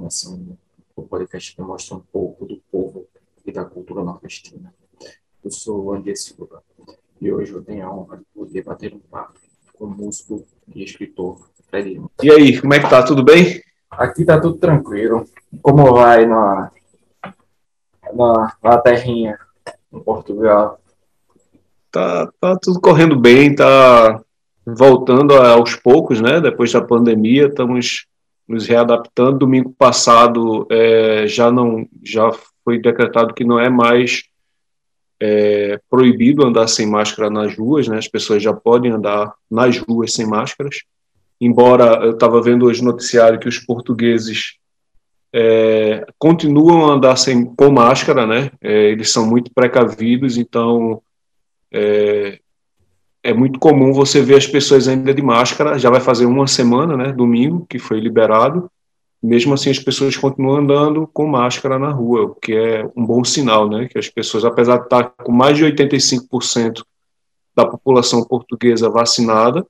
começando 0.00 0.56
o 0.96 1.02
podcast 1.02 1.54
que 1.54 1.60
mostra 1.60 1.94
um 1.94 2.00
pouco 2.00 2.46
do 2.46 2.56
povo 2.72 3.06
e 3.44 3.52
da 3.52 3.66
cultura 3.66 4.02
nordestina. 4.02 4.72
Eu 5.44 5.50
sou 5.50 5.84
o 5.84 5.92
André 5.92 6.14
Silva 6.14 6.62
e 7.20 7.30
hoje 7.30 7.52
eu 7.52 7.62
tenho 7.62 7.86
a 7.86 7.94
honra 7.94 8.16
de 8.16 8.24
poder 8.34 8.64
bater 8.64 8.94
um 8.94 8.98
papo 8.98 9.34
com 9.74 9.84
o 9.84 9.90
músico 9.90 10.46
e 10.74 10.82
escritor 10.82 11.46
Fred 11.68 12.00
E 12.22 12.30
aí, 12.30 12.58
como 12.58 12.72
é 12.72 12.80
que 12.80 12.88
tá? 12.88 13.02
Tudo 13.02 13.22
bem? 13.22 13.62
Aqui 13.90 14.24
tá 14.24 14.40
tudo 14.40 14.56
tranquilo. 14.56 15.26
Como 15.60 15.92
vai 15.92 16.24
na, 16.24 16.72
na, 18.14 18.56
na 18.62 18.78
terrinha, 18.78 19.38
em 19.92 20.00
Portugal? 20.00 20.80
Tá, 21.92 22.32
tá 22.40 22.56
tudo 22.56 22.80
correndo 22.80 23.20
bem, 23.20 23.54
tá 23.54 24.24
voltando 24.64 25.34
aos 25.34 25.76
poucos, 25.76 26.22
né? 26.22 26.40
Depois 26.40 26.72
da 26.72 26.80
pandemia, 26.80 27.48
estamos 27.48 28.08
nos 28.50 28.66
readaptando. 28.66 29.38
Domingo 29.38 29.72
passado 29.78 30.66
é, 30.70 31.26
já 31.26 31.50
não 31.50 31.86
já 32.02 32.30
foi 32.64 32.78
decretado 32.78 33.32
que 33.32 33.44
não 33.44 33.58
é 33.58 33.68
mais 33.70 34.24
é, 35.20 35.80
proibido 35.88 36.44
andar 36.44 36.66
sem 36.66 36.86
máscara 36.86 37.30
nas 37.30 37.56
ruas, 37.56 37.86
né? 37.86 37.98
As 37.98 38.08
pessoas 38.08 38.42
já 38.42 38.52
podem 38.52 38.90
andar 38.90 39.32
nas 39.50 39.78
ruas 39.78 40.12
sem 40.12 40.26
máscaras. 40.26 40.82
Embora 41.40 42.04
eu 42.04 42.12
estava 42.12 42.42
vendo 42.42 42.66
hoje 42.66 42.82
no 42.82 42.90
noticiário 42.90 43.38
que 43.38 43.48
os 43.48 43.58
portugueses 43.58 44.56
é, 45.32 46.04
continuam 46.18 46.90
a 46.90 46.94
andar 46.94 47.16
sem 47.16 47.44
com 47.44 47.70
máscara, 47.70 48.26
né? 48.26 48.50
É, 48.60 48.90
eles 48.90 49.12
são 49.12 49.26
muito 49.26 49.52
precavidos, 49.54 50.36
então 50.36 51.00
é, 53.22 53.32
muito 53.32 53.58
comum 53.58 53.92
você 53.92 54.20
ver 54.22 54.36
as 54.36 54.46
pessoas 54.46 54.88
ainda 54.88 55.12
de 55.12 55.22
máscara, 55.22 55.78
já 55.78 55.90
vai 55.90 56.00
fazer 56.00 56.26
uma 56.26 56.46
semana, 56.46 56.96
né, 56.96 57.12
domingo, 57.12 57.66
que 57.68 57.78
foi 57.78 58.00
liberado, 58.00 58.70
mesmo 59.22 59.52
assim 59.52 59.70
as 59.70 59.78
pessoas 59.78 60.16
continuam 60.16 60.56
andando 60.56 61.06
com 61.12 61.26
máscara 61.26 61.78
na 61.78 61.90
rua, 61.90 62.22
o 62.22 62.34
que 62.34 62.54
é 62.54 62.88
um 62.96 63.04
bom 63.04 63.22
sinal, 63.22 63.68
né, 63.68 63.88
que 63.88 63.98
as 63.98 64.08
pessoas, 64.08 64.44
apesar 64.44 64.78
de 64.78 64.84
estar 64.84 65.04
com 65.22 65.32
mais 65.32 65.56
de 65.56 65.64
85% 65.64 66.82
da 67.54 67.66
população 67.66 68.24
portuguesa 68.24 68.88
vacinada, 68.88 69.66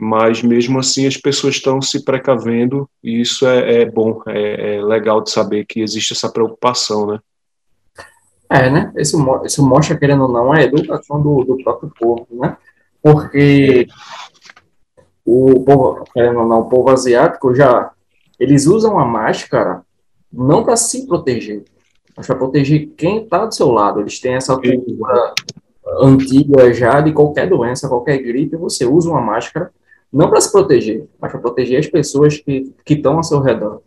mas 0.00 0.42
mesmo 0.42 0.78
assim 0.78 1.06
as 1.06 1.16
pessoas 1.16 1.56
estão 1.56 1.82
se 1.82 2.04
precavendo 2.04 2.88
e 3.02 3.20
isso 3.20 3.46
é, 3.46 3.82
é 3.82 3.84
bom, 3.84 4.22
é, 4.26 4.76
é 4.76 4.82
legal 4.82 5.20
de 5.20 5.30
saber 5.30 5.66
que 5.66 5.80
existe 5.80 6.12
essa 6.12 6.32
preocupação, 6.32 7.06
né. 7.06 7.18
É, 8.50 8.70
né? 8.70 8.92
Isso, 8.96 9.18
isso 9.44 9.66
mostra, 9.66 9.98
querendo 9.98 10.22
ou 10.22 10.32
não, 10.32 10.52
a 10.52 10.62
educação 10.62 11.20
do, 11.20 11.44
do 11.44 11.62
próprio 11.62 11.92
povo, 11.98 12.26
né? 12.32 12.56
Porque 13.02 13.86
o 15.24 15.62
povo, 15.62 16.04
querendo 16.12 16.40
ou 16.40 16.46
não, 16.46 16.60
o 16.60 16.68
povo 16.68 16.88
asiático 16.90 17.54
já, 17.54 17.90
eles 18.40 18.66
usam 18.66 18.98
a 18.98 19.04
máscara 19.04 19.82
não 20.32 20.64
para 20.64 20.76
se 20.76 21.06
proteger, 21.06 21.64
mas 22.16 22.26
para 22.26 22.36
proteger 22.36 22.88
quem 22.96 23.24
está 23.24 23.44
do 23.44 23.54
seu 23.54 23.70
lado. 23.70 24.00
Eles 24.00 24.18
têm 24.18 24.34
essa 24.34 24.56
cultura 24.56 25.34
antiga 26.00 26.72
já 26.72 27.00
de 27.00 27.12
qualquer 27.12 27.48
doença, 27.48 27.88
qualquer 27.88 28.18
gripe, 28.18 28.56
você 28.56 28.86
usa 28.86 29.10
uma 29.10 29.20
máscara 29.20 29.70
não 30.10 30.30
para 30.30 30.40
se 30.40 30.50
proteger, 30.50 31.06
mas 31.20 31.30
para 31.30 31.40
proteger 31.40 31.78
as 31.80 31.86
pessoas 31.86 32.38
que 32.38 32.72
estão 32.88 33.16
ao 33.16 33.22
seu 33.22 33.40
redor. 33.40 33.82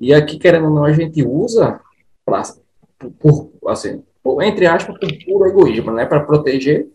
E 0.00 0.14
aqui, 0.14 0.38
querendo 0.38 0.68
ou 0.68 0.74
não, 0.74 0.84
a 0.84 0.92
gente 0.92 1.24
usa 1.24 1.80
para 2.24 2.42
por, 3.10 3.50
assim, 3.68 4.02
por, 4.22 4.42
entre 4.42 4.66
aspas, 4.66 4.98
por 4.98 5.08
puro 5.24 5.46
egoísmo, 5.46 5.92
né, 5.92 6.06
para 6.06 6.20
proteger 6.20 6.88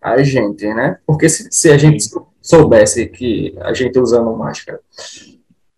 a 0.00 0.22
gente, 0.22 0.66
né? 0.74 0.98
Porque 1.06 1.28
se, 1.28 1.48
se 1.50 1.70
a 1.70 1.78
gente 1.78 2.04
soubesse 2.42 3.08
que 3.08 3.56
a 3.60 3.72
gente 3.72 3.98
usando 3.98 4.36
máscara 4.36 4.80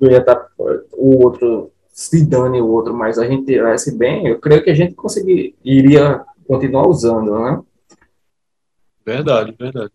ia 0.00 0.18
estar 0.18 0.34
tá, 0.34 0.48
o 0.92 1.24
outro 1.24 1.70
se 1.92 2.26
dane 2.26 2.60
o 2.60 2.66
outro, 2.66 2.92
mas 2.92 3.18
a 3.18 3.26
gente 3.26 3.46
tivesse 3.46 3.96
bem, 3.96 4.26
eu 4.26 4.38
creio 4.38 4.62
que 4.62 4.70
a 4.70 4.74
gente 4.74 4.94
conseguiria 4.94 5.54
iria 5.64 6.24
continuar 6.46 6.86
usando, 6.86 7.38
né? 7.38 7.62
Verdade, 9.04 9.54
verdade. 9.58 9.92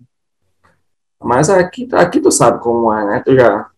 Mas 1.20 1.50
aqui, 1.50 1.88
aqui 1.92 2.20
tu 2.20 2.32
sabe 2.32 2.60
como 2.60 2.92
é, 2.92 3.06
né? 3.06 3.22
Tu 3.24 3.36
já 3.36 3.70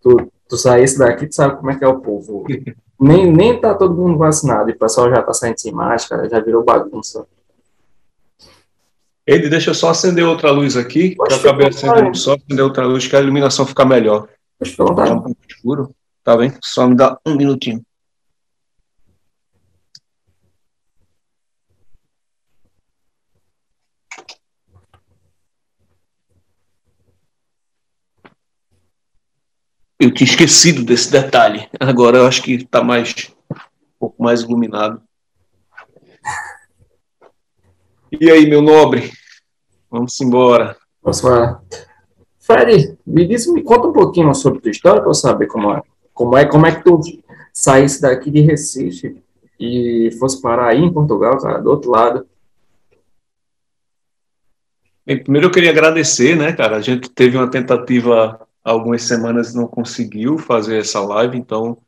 tu, 0.00 0.30
tu 0.48 0.56
saísse 0.56 0.98
daqui, 0.98 1.26
tu 1.26 1.34
sabe 1.34 1.56
como 1.56 1.70
é 1.70 1.78
que 1.78 1.84
é 1.84 1.88
o 1.88 2.00
povo. 2.00 2.44
nem, 3.02 3.32
nem 3.32 3.60
tá 3.60 3.74
todo 3.74 3.94
mundo 3.94 4.16
vacinado 4.16 4.70
e 4.70 4.72
o 4.72 4.78
pessoal 4.78 5.10
já 5.10 5.20
tá 5.20 5.32
saindo 5.32 5.58
sem 5.58 5.72
máscara, 5.72 6.28
já 6.28 6.38
virou 6.38 6.62
bagunça. 6.62 7.26
Ele 9.26 9.48
deixa 9.48 9.70
eu 9.70 9.74
só 9.74 9.90
acender 9.90 10.24
outra 10.24 10.52
luz 10.52 10.76
aqui, 10.76 11.16
Poxa, 11.16 11.34
eu 11.34 11.40
acabei 11.40 11.68
acendendo 11.68 12.16
só 12.16 12.34
acender 12.34 12.64
outra 12.64 12.86
luz, 12.86 13.06
que 13.06 13.16
a 13.16 13.20
iluminação 13.20 13.66
fica 13.66 13.84
melhor. 13.84 14.28
Poxa, 14.56 14.76
tá 14.76 15.14
um 15.14 15.20
pouco 15.20 15.36
escuro, 15.48 15.90
tá 16.22 16.36
bem? 16.36 16.52
Só 16.62 16.86
me 16.86 16.94
dá 16.94 17.18
um 17.26 17.34
minutinho. 17.34 17.82
Eu 30.02 30.12
tinha 30.12 30.28
esquecido 30.28 30.84
desse 30.84 31.12
detalhe. 31.12 31.68
Agora 31.78 32.18
eu 32.18 32.26
acho 32.26 32.42
que 32.42 32.54
está 32.54 32.82
mais 32.82 33.14
um 33.48 33.54
pouco 34.00 34.20
mais 34.20 34.40
iluminado. 34.40 35.00
E 38.10 38.28
aí, 38.28 38.50
meu 38.50 38.60
nobre? 38.60 39.12
Vamos 39.88 40.20
embora. 40.20 40.76
Vamos 41.00 41.20
embora. 41.20 41.60
Fred, 42.40 42.98
me 43.06 43.28
diz, 43.28 43.46
me 43.46 43.62
conta 43.62 43.86
um 43.86 43.92
pouquinho 43.92 44.34
sobre 44.34 44.58
tua 44.58 44.72
história 44.72 45.00
para 45.00 45.08
eu 45.08 45.14
saber 45.14 45.46
como 45.46 45.72
é, 45.72 45.82
como 46.12 46.36
é, 46.36 46.46
como 46.46 46.66
é 46.66 46.74
que 46.74 46.82
tu 46.82 47.00
saísse 47.52 48.02
daqui 48.02 48.28
de 48.28 48.40
Recife 48.40 49.22
e 49.56 50.10
fosse 50.18 50.42
parar 50.42 50.70
aí 50.70 50.80
em 50.80 50.92
Portugal, 50.92 51.38
cara, 51.38 51.60
do 51.60 51.70
outro 51.70 51.92
lado. 51.92 52.26
Bem, 55.06 55.22
primeiro 55.22 55.46
eu 55.46 55.52
queria 55.52 55.70
agradecer, 55.70 56.36
né, 56.36 56.52
cara? 56.52 56.78
A 56.78 56.80
gente 56.80 57.08
teve 57.08 57.36
uma 57.36 57.48
tentativa 57.48 58.48
algumas 58.62 59.02
semanas 59.02 59.54
não 59.54 59.66
conseguiu 59.66 60.38
fazer 60.38 60.78
essa 60.78 61.00
live, 61.00 61.36
então 61.36 61.78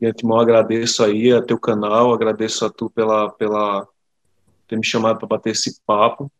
de 0.00 0.06
antemão 0.06 0.38
agradeço 0.38 1.02
aí 1.02 1.32
a 1.32 1.42
teu 1.42 1.58
canal, 1.58 2.12
agradeço 2.12 2.64
a 2.64 2.70
tu 2.70 2.88
pela, 2.88 3.30
pela 3.30 3.86
ter 4.68 4.76
me 4.76 4.86
chamado 4.86 5.18
para 5.18 5.28
bater 5.28 5.50
esse 5.50 5.80
papo. 5.84 6.30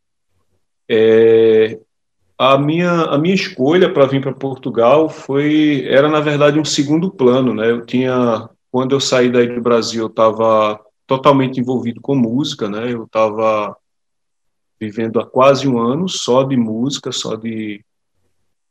É, 0.88 1.78
a 2.38 2.56
minha 2.56 3.02
a 3.02 3.18
minha 3.18 3.34
escolha 3.34 3.92
para 3.92 4.06
vir 4.06 4.22
para 4.22 4.32
Portugal 4.32 5.08
foi 5.08 5.84
era 5.88 6.08
na 6.08 6.20
verdade 6.20 6.58
um 6.58 6.64
segundo 6.64 7.10
plano, 7.10 7.52
né? 7.52 7.70
Eu 7.70 7.84
tinha 7.84 8.48
quando 8.70 8.94
eu 8.94 9.00
saí 9.00 9.30
daí 9.30 9.52
do 9.52 9.60
Brasil, 9.60 10.02
eu 10.04 10.08
estava 10.08 10.80
totalmente 11.06 11.58
envolvido 11.58 12.00
com 12.00 12.14
música, 12.14 12.68
né? 12.68 12.92
Eu 12.92 13.04
estava 13.04 13.76
vivendo 14.80 15.18
há 15.18 15.26
quase 15.26 15.66
um 15.66 15.78
ano 15.78 16.08
só 16.08 16.44
de 16.44 16.56
música, 16.56 17.10
só 17.10 17.34
de 17.34 17.84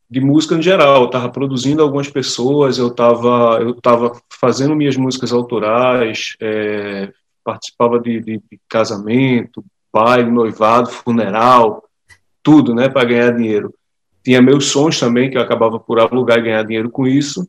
de 0.10 0.22
música 0.22 0.56
em 0.56 0.62
geral. 0.62 1.02
Eu 1.02 1.06
estava 1.08 1.30
produzindo 1.30 1.82
algumas 1.82 2.10
pessoas, 2.10 2.78
eu 2.78 2.88
estava 2.88 3.60
eu 3.62 3.74
tava 3.76 4.20
fazendo 4.30 4.76
minhas 4.76 4.96
músicas 4.96 5.32
autorais, 5.32 6.36
é, 6.42 7.12
participava 7.44 8.00
de, 8.00 8.20
de, 8.20 8.38
de, 8.38 8.60
casamento, 8.70 9.64
baile, 9.94 10.32
noivado, 10.32 10.90
funeral, 10.90 11.84
tudo, 12.42 12.74
né, 12.74 12.90
para 12.90 13.08
ganhar 13.08 13.32
dinheiro. 13.32 13.74
Tinha 14.24 14.42
meus 14.42 14.66
sons 14.66 15.00
também, 15.00 15.30
que 15.30 15.38
eu 15.38 15.42
acabava 15.42 15.80
por 15.80 16.00
alugar 16.00 16.40
e 16.40 16.44
ganhar 16.44 16.64
dinheiro 16.64 16.90
com 16.90 17.08
isso. 17.08 17.48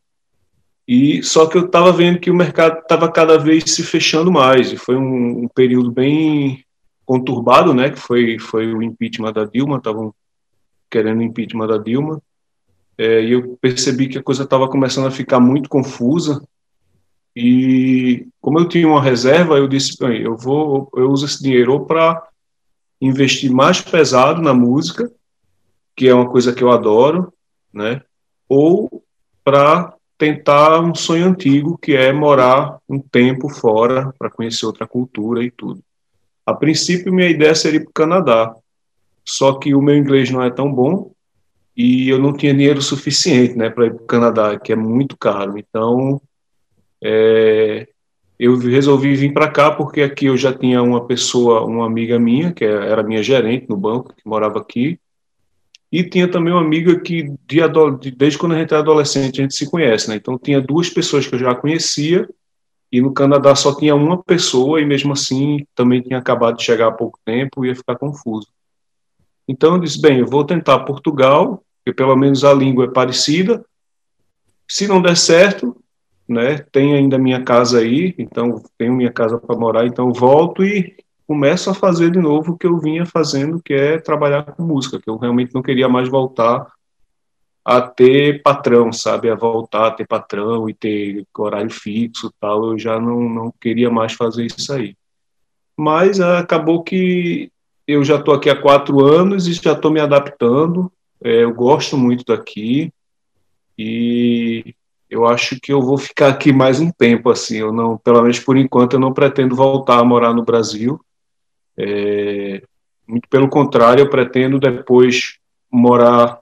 E 0.87 1.23
só 1.23 1.47
que 1.47 1.59
eu 1.59 1.67
estava 1.67 1.93
vendo 1.93 2.19
que 2.19 2.31
o 2.31 2.35
mercado 2.35 2.79
estava 2.79 3.11
cada 3.11 3.39
vez 3.39 3.65
se 3.67 3.83
fechando 3.83 4.33
mais, 4.33 4.73
e 4.73 4.77
foi 4.77 4.97
um, 4.97 5.45
um 5.45 5.49
período 5.49 5.91
bem 5.91 6.65
conturbado, 7.05 7.75
né, 7.75 7.91
que 7.91 7.99
foi 7.99 8.39
foi 8.39 8.73
o 8.73 8.83
impeachment 8.83 9.33
da 9.33 9.45
Dilma, 9.45 9.79
estavam 9.79 10.15
querendo 10.91 11.23
impeachment 11.23 11.67
da 11.67 11.79
Dilma 11.79 12.23
é, 12.99 13.23
e 13.23 13.33
eu 13.33 13.57
percebi 13.61 14.09
que 14.09 14.19
a 14.19 14.23
coisa 14.23 14.43
estava 14.43 14.69
começando 14.69 15.07
a 15.07 15.13
ficar 15.13 15.39
muito 15.39 15.69
confusa. 15.69 16.43
E 17.35 18.27
como 18.41 18.59
eu 18.59 18.69
tinha 18.69 18.89
uma 18.89 19.01
reserva, 19.01 19.57
eu 19.57 19.69
disse, 19.69 19.97
bem, 19.97 20.21
eu 20.21 20.37
vou, 20.37 20.91
eu 20.97 21.09
uso 21.09 21.25
esse 21.25 21.41
dinheiro 21.41 21.87
para 21.87 22.21
investir 23.01 23.53
mais 23.53 23.81
pesado 23.81 24.43
na 24.43 24.53
música, 24.53 25.09
que 25.95 26.09
é 26.09 26.15
uma 26.15 26.29
coisa 26.29 26.53
que 26.53 26.65
eu 26.65 26.73
adoro, 26.73 27.33
né? 27.73 28.03
Ou 28.49 29.05
para 29.45 29.95
tentar 30.19 30.81
um 30.81 30.93
sonho 30.93 31.27
antigo, 31.27 31.79
que 31.79 31.95
é 31.95 32.13
morar 32.13 32.79
um 32.89 32.99
tempo 32.99 33.49
fora 33.49 34.13
para 34.19 34.29
conhecer 34.29 34.67
outra 34.67 34.89
cultura 34.89 35.45
e 35.45 35.51
tudo. 35.53 35.81
A 36.45 36.53
princípio, 36.53 37.13
minha 37.13 37.29
ideia 37.29 37.55
seria 37.55 37.79
ir 37.79 37.85
para 37.85 37.91
o 37.91 37.93
Canadá, 37.93 38.57
só 39.25 39.53
que 39.53 39.73
o 39.75 39.81
meu 39.81 39.97
inglês 39.97 40.31
não 40.31 40.43
é 40.43 40.51
tão 40.51 40.73
bom 40.73 41.13
e 41.79 42.09
eu 42.09 42.19
não 42.19 42.33
tinha 42.33 42.53
dinheiro 42.53 42.83
suficiente 42.83 43.57
né, 43.57 43.71
para 43.71 43.87
ir 43.87 43.95
para 43.95 44.03
o 44.03 44.07
Canadá, 44.07 44.59
que 44.59 44.73
é 44.73 44.77
muito 44.77 45.17
caro. 45.17 45.57
Então, 45.57 46.21
é, 47.01 47.87
eu 48.37 48.59
resolvi 48.59 49.15
vir 49.15 49.33
para 49.33 49.49
cá 49.49 49.71
porque 49.71 50.03
aqui 50.03 50.27
eu 50.27 50.37
já 50.37 50.53
tinha 50.53 50.83
uma 50.83 51.07
pessoa, 51.07 51.65
uma 51.65 51.87
amiga 51.87 52.19
minha, 52.19 52.53
que 52.53 52.65
era 52.65 53.05
minha 53.05 53.23
gerente 53.23 53.69
no 53.69 53.77
banco, 53.77 54.13
que 54.13 54.29
morava 54.29 54.59
aqui, 54.59 54.99
E 55.91 56.03
tinha 56.03 56.29
também 56.29 56.53
uma 56.53 56.63
amiga 56.63 56.99
que, 56.99 57.33
de, 57.47 58.11
desde 58.11 58.39
quando 58.39 58.57
a 58.57 58.59
gente 58.59 58.75
é 58.75 58.77
adolescente, 58.77 59.41
a 59.41 59.43
gente 59.43 59.55
se 59.55 59.71
conhece, 59.71 60.09
né? 60.09 60.17
Então, 60.17 60.37
tinha 60.37 60.61
duas 60.61 60.91
pessoas 60.91 61.29
que 61.29 61.35
eu 61.37 61.39
já 61.39 61.55
conhecia, 61.55 62.29
e 62.91 63.01
no 63.01 63.13
Canadá 63.15 63.55
só 63.55 63.73
tinha 63.75 63.95
uma 63.95 64.21
pessoa, 64.21 64.81
e 64.81 64.85
mesmo 64.85 65.13
assim 65.13 65.65
também 65.77 66.03
tinha 66.03 66.19
acabado 66.19 66.57
de 66.57 66.65
chegar 66.65 66.89
há 66.89 66.93
pouco 66.93 67.21
tempo, 67.25 67.65
ia 67.65 67.77
ficar 67.77 67.97
confuso. 67.97 68.49
Então, 69.47 69.75
eu 69.75 69.81
disse: 69.81 70.01
bem, 70.01 70.19
eu 70.19 70.27
vou 70.27 70.45
tentar 70.45 70.81
Portugal, 70.81 71.63
porque 71.89 71.93
pelo 71.95 72.17
menos 72.17 72.45
a 72.45 72.53
língua 72.53 72.85
é 72.85 72.91
parecida. 72.91 73.65
Se 74.69 74.87
não 74.87 75.01
der 75.01 75.17
certo, 75.17 75.75
né, 76.29 76.59
tem 76.71 76.95
ainda 76.95 77.19
minha 77.19 77.43
casa 77.43 77.79
aí, 77.79 78.15
então 78.19 78.63
tenho 78.77 78.93
minha 78.93 79.11
casa 79.11 79.39
para 79.39 79.57
morar, 79.57 79.87
então 79.87 80.13
volto 80.13 80.63
e 80.63 80.95
começo 81.27 81.71
a 81.71 81.75
fazer 81.75 82.11
de 82.11 82.19
novo 82.19 82.53
o 82.53 82.59
que 82.59 82.67
eu 82.67 82.79
vinha 82.79 83.07
fazendo, 83.07 83.63
que 83.63 83.73
é 83.73 83.99
trabalhar 83.99 84.43
com 84.43 84.63
música, 84.63 85.01
que 85.01 85.09
eu 85.09 85.17
realmente 85.17 85.55
não 85.55 85.63
queria 85.63 85.89
mais 85.89 86.11
voltar 86.11 86.67
a 87.65 87.81
ter 87.81 88.43
patrão, 88.43 88.93
sabe, 88.93 89.31
a 89.31 89.35
voltar 89.35 89.87
a 89.87 89.91
ter 89.91 90.07
patrão 90.07 90.69
e 90.69 90.75
ter 90.75 91.25
horário 91.39 91.71
fixo, 91.71 92.31
tal, 92.39 92.73
eu 92.73 92.79
já 92.79 93.01
não, 93.01 93.29
não 93.31 93.55
queria 93.59 93.91
mais 93.91 94.13
fazer 94.13 94.45
isso 94.45 94.71
aí. 94.75 94.95
Mas 95.75 96.21
ah, 96.21 96.41
acabou 96.41 96.83
que 96.83 97.51
eu 97.87 98.05
já 98.05 98.17
estou 98.17 98.35
aqui 98.35 98.51
há 98.51 98.61
quatro 98.61 99.03
anos 99.03 99.47
e 99.47 99.55
já 99.55 99.73
estou 99.73 99.91
me 99.91 100.01
adaptando, 100.01 100.93
é, 101.23 101.45
eu 101.45 101.53
gosto 101.53 101.97
muito 101.97 102.25
daqui 102.25 102.93
e 103.79 104.75
eu 105.11 105.27
acho 105.27 105.59
que 105.61 105.73
eu 105.73 105.81
vou 105.81 105.97
ficar 105.97 106.29
aqui 106.29 106.53
mais 106.53 106.81
um 106.81 106.91
tempo, 106.91 107.31
assim, 107.31 107.57
eu 107.59 107.73
não, 107.73 107.97
pelo 107.97 108.21
menos 108.23 108.39
por 108.39 108.57
enquanto, 108.57 108.95
eu 108.95 109.01
não 109.01 109.13
pretendo 109.13 109.57
voltar 109.57 109.99
a 109.99 110.05
morar 110.05 110.35
no 110.35 110.45
Brasil. 110.45 111.01
É, 111.77 112.63
muito 113.07 113.29
pelo 113.29 113.49
contrário, 113.49 114.03
eu 114.03 114.11
pretendo 114.11 114.59
depois 114.59 115.39
morar 115.71 116.41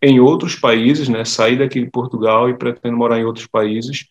em 0.00 0.20
outros 0.20 0.54
países, 0.54 1.08
né, 1.08 1.24
sair 1.24 1.58
daqui 1.58 1.80
de 1.80 1.90
Portugal 1.90 2.48
e 2.48 2.56
pretendo 2.56 2.96
morar 2.96 3.18
em 3.18 3.24
outros 3.24 3.46
países 3.46 4.06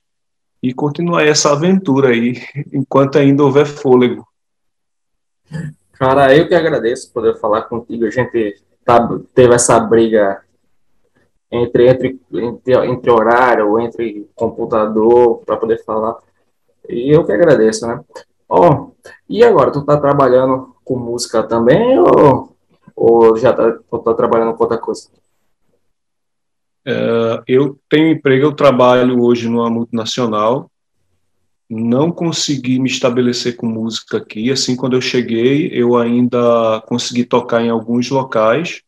e 0.61 0.73
continuar 0.73 1.25
essa 1.25 1.51
aventura 1.51 2.09
aí, 2.09 2.41
enquanto 2.71 3.17
ainda 3.17 3.43
houver 3.43 3.65
fôlego. 3.65 4.27
Cara, 5.93 6.35
eu 6.35 6.47
que 6.47 6.53
agradeço 6.53 7.11
poder 7.11 7.39
falar 7.39 7.63
contigo. 7.63 8.05
A 8.05 8.11
gente 8.11 8.61
tá, 8.87 9.05
teve 9.35 9.53
essa 9.53 9.77
briga 9.81 10.41
entre, 11.51 11.89
entre, 11.89 12.19
entre, 12.31 12.73
entre 12.89 13.11
horário, 13.11 13.77
entre 13.79 14.29
computador, 14.33 15.41
para 15.45 15.57
poder 15.57 15.83
falar. 15.83 16.15
E 16.87 17.13
eu 17.13 17.25
que 17.25 17.33
agradeço, 17.33 17.85
né? 17.85 17.99
Ó, 18.47 18.71
oh, 18.71 18.91
e 19.29 19.43
agora, 19.43 19.71
tu 19.71 19.83
tá 19.83 19.97
trabalhando 19.99 20.73
com 20.85 20.97
música 20.97 21.43
também 21.43 21.99
ou, 21.99 22.55
ou 22.95 23.35
já 23.35 23.51
tá, 23.51 23.73
tá 23.73 24.13
trabalhando 24.13 24.53
com 24.55 24.63
outra 24.63 24.77
coisa? 24.77 25.09
Uh, 26.87 27.43
eu 27.45 27.77
tenho 27.89 28.11
emprego, 28.11 28.45
eu 28.45 28.55
trabalho 28.55 29.21
hoje 29.21 29.49
numa 29.49 29.69
multinacional, 29.69 30.71
não 31.69 32.11
consegui 32.11 32.79
me 32.79 32.89
estabelecer 32.89 33.57
com 33.57 33.67
música 33.67 34.17
aqui, 34.17 34.51
assim, 34.51 34.75
quando 34.75 34.95
eu 34.95 35.01
cheguei, 35.01 35.69
eu 35.71 35.97
ainda 35.97 36.81
consegui 36.87 37.25
tocar 37.25 37.61
em 37.61 37.69
alguns 37.69 38.09
locais, 38.09 38.81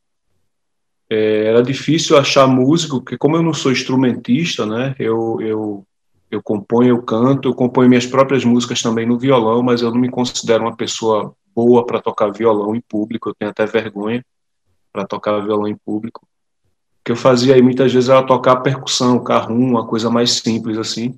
é, 1.09 1.45
era 1.45 1.61
difícil 1.61 2.17
achar 2.17 2.47
músico, 2.47 3.01
porque 3.01 3.17
como 3.17 3.35
eu 3.35 3.43
não 3.43 3.53
sou 3.53 3.71
instrumentista, 3.71 4.65
né, 4.65 4.95
eu, 4.97 5.37
eu, 5.41 5.85
eu 6.31 6.41
componho, 6.41 6.89
eu 6.89 7.01
canto, 7.01 7.49
eu 7.49 7.53
componho 7.53 7.89
minhas 7.89 8.05
próprias 8.05 8.45
músicas 8.45 8.81
também 8.81 9.05
no 9.05 9.19
violão, 9.19 9.61
mas 9.61 9.81
eu 9.81 9.91
não 9.91 9.99
me 9.99 10.09
considero 10.09 10.63
uma 10.63 10.75
pessoa 10.75 11.33
boa 11.53 11.85
para 11.85 12.01
tocar 12.01 12.31
violão 12.31 12.75
em 12.75 12.81
público, 12.81 13.29
eu 13.29 13.35
tenho 13.35 13.51
até 13.51 13.65
vergonha 13.65 14.23
para 14.93 15.05
tocar 15.05 15.39
violão 15.41 15.67
em 15.67 15.75
público. 15.75 16.21
O 17.01 17.03
que 17.03 17.11
eu 17.11 17.15
fazia 17.15 17.55
aí 17.55 17.61
muitas 17.61 17.91
vezes 17.91 18.09
era 18.09 18.23
tocar 18.23 18.57
percussão, 18.57 19.21
carrum, 19.23 19.67
uma 19.67 19.85
coisa 19.85 20.09
mais 20.09 20.31
simples 20.31 20.77
assim. 20.77 21.15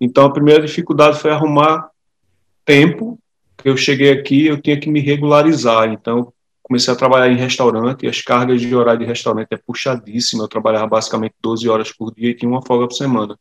Então 0.00 0.26
a 0.26 0.32
primeira 0.32 0.64
dificuldade 0.64 1.18
foi 1.18 1.30
arrumar 1.30 1.90
tempo, 2.64 3.18
que 3.56 3.68
eu 3.68 3.76
cheguei 3.76 4.12
aqui, 4.12 4.46
eu 4.46 4.60
tinha 4.60 4.78
que 4.78 4.90
me 4.90 5.00
regularizar, 5.00 5.88
então 5.90 6.32
comecei 6.62 6.92
a 6.92 6.96
trabalhar 6.96 7.32
em 7.32 7.36
restaurante, 7.36 8.06
as 8.06 8.20
cargas 8.20 8.60
de 8.60 8.74
horário 8.74 9.00
de 9.00 9.06
restaurante 9.06 9.48
é 9.52 9.56
puxadíssima, 9.56 10.44
eu 10.44 10.48
trabalhava 10.48 10.88
basicamente 10.88 11.34
12 11.40 11.68
horas 11.68 11.92
por 11.92 12.12
dia 12.12 12.30
e 12.30 12.34
tinha 12.34 12.50
uma 12.50 12.60
folga 12.60 12.88
por 12.88 12.94
semana. 12.94 13.38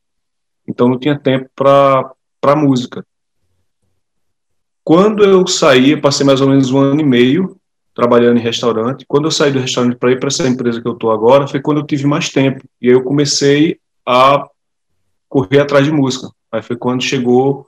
Então 0.67 0.87
não 0.87 0.99
tinha 0.99 1.17
tempo 1.17 1.49
para 1.55 2.55
música. 2.55 3.05
Quando 4.83 5.23
eu 5.23 5.47
saí, 5.47 5.91
eu 5.91 6.01
passei 6.01 6.23
mais 6.23 6.39
ou 6.39 6.47
menos 6.47 6.71
um 6.71 6.77
ano 6.77 7.01
e 7.01 7.03
meio 7.03 7.59
trabalhando 7.95 8.37
em 8.37 8.43
restaurante. 8.43 9.05
Quando 9.07 9.25
eu 9.25 9.31
saí 9.31 9.51
do 9.51 9.59
restaurante 9.59 9.97
para 9.97 10.11
ir 10.11 10.19
para 10.19 10.27
essa 10.27 10.47
empresa 10.47 10.79
que 10.79 10.87
eu 10.87 10.93
estou 10.93 11.11
agora, 11.11 11.47
foi 11.47 11.59
quando 11.59 11.79
eu 11.79 11.85
tive 11.85 12.05
mais 12.05 12.29
tempo. 12.29 12.63
E 12.79 12.89
aí 12.89 12.93
eu 12.93 13.03
comecei 13.03 13.79
a 14.05 14.47
correr 15.27 15.61
atrás 15.61 15.85
de 15.85 15.91
música. 15.91 16.29
Aí 16.55 16.61
foi 16.61 16.77
quando 16.77 17.03
chegou 17.03 17.67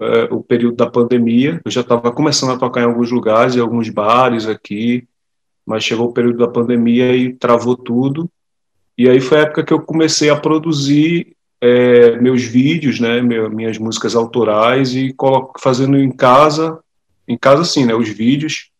é, 0.00 0.24
o 0.24 0.42
período 0.42 0.76
da 0.76 0.90
pandemia. 0.90 1.60
Eu 1.64 1.70
já 1.70 1.80
estava 1.80 2.12
começando 2.12 2.52
a 2.52 2.58
tocar 2.58 2.82
em 2.82 2.84
alguns 2.84 3.10
lugares, 3.10 3.56
em 3.56 3.60
alguns 3.60 3.88
bares 3.88 4.46
aqui, 4.46 5.08
mas 5.64 5.84
chegou 5.84 6.08
o 6.08 6.12
período 6.12 6.38
da 6.38 6.48
pandemia 6.48 7.16
e 7.16 7.32
travou 7.32 7.76
tudo. 7.76 8.30
E 8.96 9.08
aí 9.08 9.20
foi 9.20 9.38
a 9.38 9.42
época 9.42 9.64
que 9.64 9.72
eu 9.72 9.80
comecei 9.80 10.28
a 10.28 10.36
produzir 10.36 11.34
é, 11.60 12.16
meus 12.20 12.42
vídeos, 12.42 13.00
né, 13.00 13.22
meu, 13.22 13.50
minhas 13.50 13.78
músicas 13.78 14.14
autorais 14.14 14.94
e 14.94 15.14
fazendo 15.58 15.96
em 15.96 16.10
casa, 16.10 16.78
em 17.26 17.38
casa 17.38 17.64
sim, 17.64 17.86
né, 17.86 17.94
os 17.94 18.08
vídeos 18.08 18.70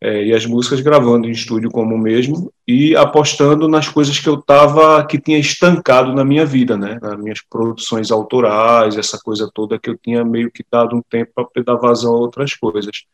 é, 0.00 0.24
e 0.24 0.34
as 0.34 0.44
músicas 0.44 0.80
gravando 0.80 1.26
em 1.26 1.30
estúdio 1.30 1.70
como 1.70 1.96
mesmo 1.96 2.52
e 2.68 2.94
apostando 2.94 3.66
nas 3.66 3.88
coisas 3.88 4.18
que 4.18 4.28
eu 4.28 4.40
tava 4.40 5.04
que 5.06 5.18
tinha 5.18 5.38
estancado 5.38 6.12
na 6.12 6.24
minha 6.24 6.44
vida, 6.44 6.76
né, 6.76 6.98
nas 7.00 7.18
minhas 7.18 7.40
produções 7.48 8.10
autorais, 8.10 8.96
essa 8.98 9.18
coisa 9.18 9.50
toda 9.52 9.78
que 9.78 9.88
eu 9.88 9.96
tinha 9.96 10.24
meio 10.24 10.50
que 10.50 10.64
dado 10.70 10.96
um 10.96 11.02
tempo 11.08 11.32
para 11.34 11.44
poder 11.44 11.64
dar 11.64 11.76
vazão 11.76 12.14
a 12.14 12.18
outras 12.18 12.54
coisas. 12.54 13.04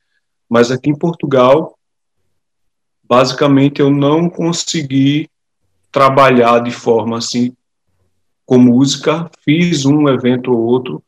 Mas 0.48 0.70
aqui 0.70 0.90
em 0.90 0.98
Portugal, 0.98 1.78
basicamente 3.04 3.80
eu 3.80 3.90
não 3.90 4.28
consegui 4.28 5.28
trabalhar 5.90 6.58
de 6.60 6.72
forma 6.72 7.18
assim 7.18 7.54
com 8.44 8.58
música, 8.58 9.30
fiz 9.44 9.84
um 9.84 10.08
evento 10.08 10.52
ou 10.52 10.58
outro, 10.58 11.02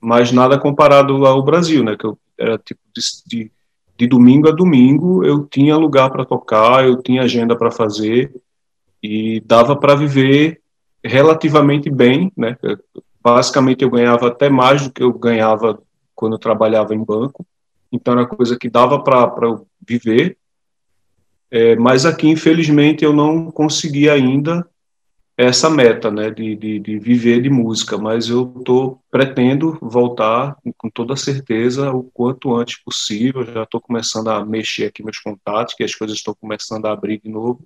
mas 0.00 0.32
nada 0.32 0.58
comparado 0.58 1.24
ao 1.24 1.42
Brasil, 1.42 1.84
né, 1.84 1.96
que 1.96 2.04
eu 2.04 2.18
era 2.36 2.58
tipo 2.58 2.80
de, 2.94 3.02
de 3.26 3.52
de 4.00 4.06
domingo 4.06 4.48
a 4.48 4.50
domingo 4.50 5.22
eu 5.26 5.44
tinha 5.44 5.76
lugar 5.76 6.08
para 6.08 6.24
tocar, 6.24 6.86
eu 6.86 7.02
tinha 7.02 7.20
agenda 7.20 7.54
para 7.54 7.70
fazer 7.70 8.34
e 9.02 9.42
dava 9.44 9.76
para 9.76 9.94
viver 9.94 10.62
relativamente 11.04 11.90
bem, 11.90 12.32
né? 12.34 12.56
Basicamente 13.22 13.84
eu 13.84 13.90
ganhava 13.90 14.28
até 14.28 14.48
mais 14.48 14.84
do 14.84 14.90
que 14.90 15.02
eu 15.02 15.12
ganhava 15.12 15.78
quando 16.14 16.32
eu 16.32 16.38
trabalhava 16.38 16.94
em 16.94 17.04
banco, 17.04 17.44
então 17.92 18.14
era 18.14 18.24
coisa 18.24 18.56
que 18.58 18.70
dava 18.70 18.98
para 19.04 19.60
viver. 19.86 20.38
É, 21.50 21.76
mas 21.76 22.06
aqui, 22.06 22.26
infelizmente, 22.26 23.04
eu 23.04 23.12
não 23.12 23.50
consegui 23.50 24.08
ainda 24.08 24.66
essa 25.42 25.70
meta, 25.70 26.10
né, 26.10 26.30
de, 26.30 26.54
de, 26.54 26.78
de 26.78 26.98
viver 26.98 27.40
de 27.40 27.48
música, 27.48 27.96
mas 27.96 28.28
eu 28.28 28.46
tô 28.62 28.98
pretendo 29.10 29.78
voltar 29.80 30.54
com 30.76 30.90
toda 30.90 31.16
certeza 31.16 31.90
o 31.90 32.02
quanto 32.02 32.54
antes 32.54 32.82
possível. 32.84 33.42
Já 33.46 33.62
estou 33.62 33.80
começando 33.80 34.28
a 34.28 34.44
mexer 34.44 34.84
aqui 34.84 35.02
meus 35.02 35.18
contatos, 35.18 35.74
que 35.74 35.82
as 35.82 35.94
coisas 35.94 36.18
estão 36.18 36.36
começando 36.38 36.84
a 36.84 36.92
abrir 36.92 37.18
de 37.22 37.30
novo 37.30 37.64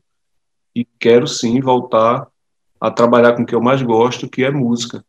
e 0.73 0.85
quero 0.85 1.27
sim 1.27 1.61
voltar 1.61 2.29
a 2.81 2.93
trabalhar 2.93 3.33
com 3.33 3.43
o 3.43 3.47
que 3.47 3.55
eu 3.57 3.61
mais 3.61 3.83
gosto, 3.83 4.29
que 4.29 4.45
é 4.45 4.53
música. 4.53 5.05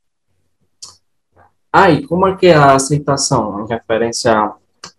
Ah, 1.71 1.91
e 1.91 2.07
como 2.07 2.25
é 2.27 2.35
que 2.35 2.47
é 2.47 2.55
a 2.55 2.73
aceitação 2.73 3.63
em 3.63 3.67
referência 3.67 4.53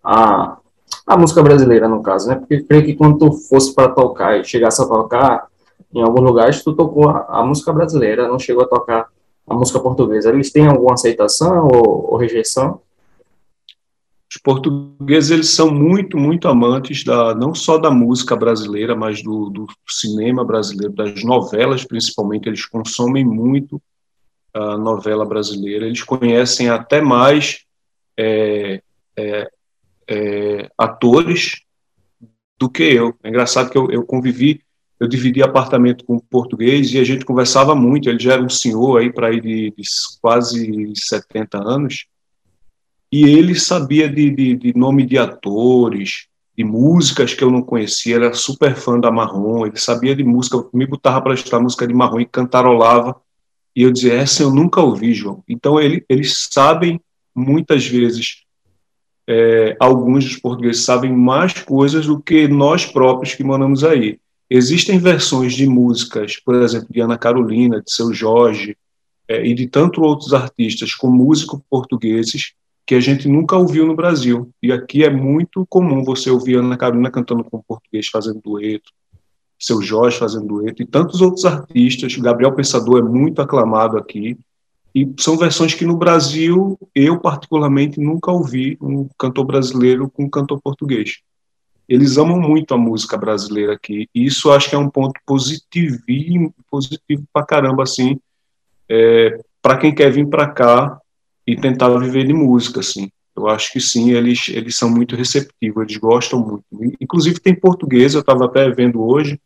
à, 0.04 0.56
à 1.04 1.16
música 1.16 1.42
brasileira, 1.42 1.88
no 1.88 2.00
caso, 2.00 2.28
né? 2.28 2.36
Porque 2.36 2.54
eu 2.54 2.64
creio 2.64 2.84
que 2.84 2.94
quando 2.94 3.18
tu 3.18 3.32
fosse 3.32 3.74
para 3.74 3.88
tocar 3.88 4.38
e 4.38 4.44
chegasse 4.44 4.80
a 4.80 4.86
tocar, 4.86 5.48
em 5.94 6.02
alguns 6.02 6.22
lugares 6.22 6.62
tu 6.62 6.74
tocou 6.74 7.08
a, 7.08 7.40
a, 7.40 7.44
música 7.44 7.72
brasileira, 7.72 8.28
não 8.28 8.38
chegou 8.38 8.64
a 8.64 8.68
tocar 8.68 9.08
a 9.46 9.54
música 9.54 9.80
portuguesa. 9.80 10.30
Eles 10.30 10.50
têm 10.50 10.66
alguma 10.66 10.94
aceitação 10.94 11.68
ou, 11.68 12.12
ou 12.12 12.16
rejeição? 12.16 12.80
Os 14.28 14.38
portugueses 14.42 15.30
eles 15.30 15.50
são 15.50 15.72
muito, 15.72 16.18
muito 16.18 16.48
amantes 16.48 17.04
da 17.04 17.34
não 17.34 17.54
só 17.54 17.78
da 17.78 17.90
música 17.90 18.34
brasileira, 18.34 18.96
mas 18.96 19.22
do, 19.22 19.48
do 19.48 19.66
cinema 19.88 20.44
brasileiro, 20.44 20.92
das 20.92 21.22
novelas 21.22 21.84
principalmente. 21.84 22.48
Eles 22.48 22.66
consomem 22.66 23.24
muito 23.24 23.80
a 24.52 24.76
novela 24.76 25.24
brasileira. 25.24 25.86
Eles 25.86 26.02
conhecem 26.02 26.68
até 26.68 27.00
mais 27.00 27.64
é, 28.18 28.82
é, 29.16 29.48
é, 30.08 30.70
atores 30.76 31.62
do 32.58 32.68
que 32.68 32.82
eu. 32.82 33.14
É 33.22 33.28
engraçado 33.28 33.70
que 33.70 33.78
eu, 33.78 33.90
eu 33.90 34.04
convivi 34.04 34.65
eu 34.98 35.06
dividi 35.06 35.42
apartamento 35.42 36.04
com 36.04 36.16
um 36.16 36.18
português 36.18 36.92
e 36.92 36.98
a 36.98 37.04
gente 37.04 37.24
conversava 37.24 37.74
muito. 37.74 38.08
Ele 38.08 38.18
já 38.18 38.34
era 38.34 38.42
um 38.42 38.48
senhor 38.48 38.98
aí 38.98 39.12
para 39.12 39.28
aí 39.28 39.40
de, 39.40 39.74
de, 39.76 39.82
quase 40.20 40.92
70 40.94 41.58
anos 41.58 42.06
e 43.10 43.24
ele 43.24 43.54
sabia 43.54 44.08
de, 44.08 44.30
de, 44.30 44.56
de, 44.56 44.76
nome 44.76 45.06
de 45.06 45.16
atores, 45.16 46.26
de 46.56 46.64
músicas 46.64 47.34
que 47.34 47.44
eu 47.44 47.50
não 47.50 47.62
conhecia, 47.62 48.16
era 48.16 48.34
super 48.34 48.74
fã 48.74 48.98
da 48.98 49.10
Marrom, 49.10 49.66
ele 49.66 49.78
sabia 49.78 50.14
de 50.14 50.24
música, 50.24 50.64
me 50.72 50.86
botava 50.86 51.20
para 51.22 51.34
estudar 51.34 51.60
música 51.60 51.86
de 51.86 51.94
Marrom 51.94 52.20
e 52.20 52.26
cantarolava, 52.26 53.16
e 53.74 53.82
eu 53.82 53.92
dizia, 53.92 54.14
essa 54.14 54.42
eu 54.42 54.50
nunca 54.50 54.80
ouvi, 54.80 55.12
João. 55.12 55.44
Então, 55.46 55.78
ele, 55.78 56.04
eles 56.08 56.48
sabem, 56.50 57.00
muitas 57.34 57.86
vezes, 57.86 58.42
é, 59.28 59.76
alguns 59.78 60.24
dos 60.24 60.36
portugueses 60.36 60.82
sabem 60.82 61.12
mais 61.12 61.52
coisas 61.52 62.06
do 62.06 62.20
que 62.20 62.48
nós 62.48 62.86
próprios 62.86 63.34
que 63.34 63.44
moramos 63.44 63.84
aí. 63.84 64.18
Existem 64.48 64.98
versões 64.98 65.54
de 65.54 65.66
músicas, 65.66 66.36
por 66.36 66.54
exemplo, 66.54 66.88
de 66.90 67.00
Ana 67.00 67.18
Carolina, 67.18 67.82
de 67.82 67.92
Seu 67.92 68.12
Jorge, 68.12 68.76
é, 69.28 69.44
e 69.44 69.54
de 69.54 69.66
tantos 69.66 70.02
outros 70.02 70.32
artistas 70.32 70.94
com 70.94 71.10
músicos 71.10 71.60
portugueses 71.68 72.52
que 72.86 72.94
a 72.94 73.00
gente 73.00 73.28
nunca 73.28 73.56
ouviu 73.56 73.84
no 73.84 73.96
Brasil. 73.96 74.48
E 74.62 74.70
aqui 74.70 75.02
é 75.02 75.10
muito 75.10 75.66
comum 75.68 76.04
você 76.04 76.30
ouvir 76.30 76.58
Ana 76.58 76.76
Carolina 76.76 77.10
cantando 77.10 77.42
com 77.42 77.60
português, 77.60 78.06
fazendo 78.06 78.40
dueto, 78.40 78.92
Seu 79.58 79.82
Jorge 79.82 80.16
fazendo 80.16 80.46
dueto, 80.46 80.82
e 80.82 80.86
tantos 80.86 81.20
outros 81.20 81.44
artistas. 81.44 82.14
Gabriel 82.16 82.54
Pensador 82.54 83.00
é 83.00 83.02
muito 83.02 83.42
aclamado 83.42 83.98
aqui. 83.98 84.38
E 84.94 85.12
são 85.18 85.36
versões 85.36 85.74
que 85.74 85.84
no 85.84 85.96
Brasil, 85.96 86.78
eu 86.94 87.18
particularmente 87.18 88.00
nunca 88.00 88.30
ouvi 88.30 88.78
um 88.80 89.08
cantor 89.18 89.44
brasileiro 89.44 90.08
com 90.08 90.24
um 90.24 90.30
cantor 90.30 90.60
português. 90.62 91.18
Eles 91.88 92.16
amam 92.18 92.40
muito 92.40 92.74
a 92.74 92.78
música 92.78 93.16
brasileira 93.16 93.74
aqui. 93.74 94.08
E 94.14 94.26
isso 94.26 94.50
acho 94.50 94.68
que 94.68 94.74
é 94.74 94.78
um 94.78 94.90
ponto 94.90 95.20
positivo, 95.24 95.98
positivo 96.70 97.24
pra 97.32 97.44
caramba, 97.44 97.84
assim, 97.84 98.18
é, 98.88 99.38
para 99.62 99.78
quem 99.78 99.94
quer 99.94 100.10
vir 100.10 100.28
para 100.28 100.48
cá 100.48 100.98
e 101.46 101.56
tentar 101.56 101.88
viver 101.98 102.26
de 102.26 102.32
música, 102.32 102.80
assim. 102.80 103.08
Eu 103.36 103.48
acho 103.48 103.72
que 103.72 103.80
sim, 103.80 104.12
eles, 104.12 104.48
eles 104.48 104.76
são 104.76 104.88
muito 104.88 105.14
receptivos, 105.14 105.82
eles 105.82 105.96
gostam 105.98 106.40
muito. 106.40 106.64
Inclusive 107.00 107.38
tem 107.38 107.54
português, 107.54 108.14
eu 108.14 108.20
estava 108.20 108.46
até 108.46 108.68
vendo 108.70 109.02
hoje, 109.02 109.38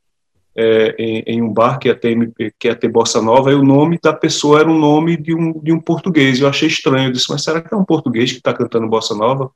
é, 0.54 0.94
em, 0.98 1.22
em, 1.26 1.42
um 1.42 1.52
bar 1.52 1.78
que 1.78 1.88
ia, 1.88 1.94
ter, 1.94 2.32
que 2.58 2.68
ia 2.68 2.74
ter 2.74 2.88
Bossa 2.88 3.20
Nova, 3.20 3.50
e 3.50 3.54
o 3.54 3.64
nome 3.64 3.98
da 4.00 4.12
pessoa 4.12 4.60
era 4.60 4.70
um 4.70 4.78
nome 4.78 5.16
de 5.16 5.34
um, 5.34 5.52
de 5.60 5.72
um 5.72 5.80
português. 5.80 6.40
Eu 6.40 6.48
achei 6.48 6.68
estranho, 6.68 7.08
eu 7.08 7.12
disse, 7.12 7.26
mas 7.28 7.42
será 7.42 7.60
que 7.60 7.74
é 7.74 7.76
um 7.76 7.84
português 7.84 8.30
que 8.30 8.38
está 8.38 8.54
cantando 8.54 8.88
Bossa 8.88 9.14
Nova? 9.14 9.50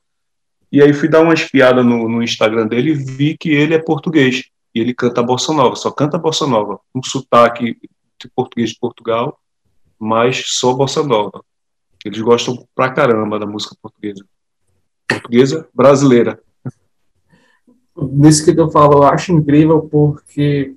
E 0.74 0.82
aí 0.82 0.92
fui 0.92 1.08
dar 1.08 1.20
uma 1.20 1.32
espiada 1.32 1.84
no, 1.84 2.08
no 2.08 2.20
Instagram 2.20 2.66
dele 2.66 2.90
e 2.90 2.94
vi 2.94 3.38
que 3.38 3.48
ele 3.48 3.74
é 3.74 3.78
português, 3.78 4.42
e 4.74 4.80
ele 4.80 4.92
canta 4.92 5.22
Bossa 5.22 5.52
Nova, 5.52 5.76
só 5.76 5.88
canta 5.88 6.18
Bossa 6.18 6.48
Nova, 6.48 6.80
um 6.92 7.00
sotaque 7.00 7.78
de 8.20 8.28
português 8.34 8.70
de 8.70 8.80
Portugal, 8.80 9.38
mas 9.96 10.42
só 10.44 10.72
Bossa 10.72 11.00
Nova. 11.04 11.44
Eles 12.04 12.20
gostam 12.20 12.66
pra 12.74 12.90
caramba 12.90 13.38
da 13.38 13.46
música 13.46 13.76
portuguesa. 13.80 14.24
Portuguesa 15.08 15.68
brasileira. 15.72 16.40
Nisso 17.96 18.44
que 18.44 18.52
tu 18.52 18.68
falou, 18.68 19.04
eu 19.04 19.08
acho 19.08 19.30
incrível 19.30 19.82
porque 19.82 20.74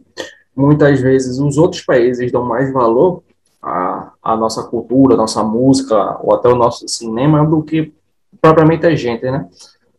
muitas 0.55 1.01
vezes 1.01 1.39
os 1.39 1.57
outros 1.57 1.81
países 1.81 2.31
dão 2.31 2.45
mais 2.45 2.71
valor 2.71 3.23
à, 3.59 4.13
à 4.21 4.37
nossa 4.37 4.61
cultura, 4.61 5.15
à 5.15 5.17
nossa 5.17 5.43
música, 5.43 6.19
ou 6.21 6.35
até 6.35 6.49
o 6.49 6.55
nosso 6.55 6.87
cinema, 6.87 7.43
do 7.43 7.63
que 7.63 7.91
propriamente 8.39 8.85
a 8.85 8.95
gente, 8.95 9.23
né? 9.31 9.49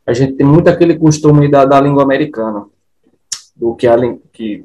A 0.09 0.15
gente 0.15 0.33
tem 0.33 0.47
muito 0.47 0.69
aquele 0.69 0.99
costume 0.99 1.50
da, 1.50 1.67
da 1.67 1.79
língua 1.79 2.03
americana, 2.03 2.65
do 3.55 3.75
que, 3.75 3.87
a, 3.87 3.95
que 4.33 4.65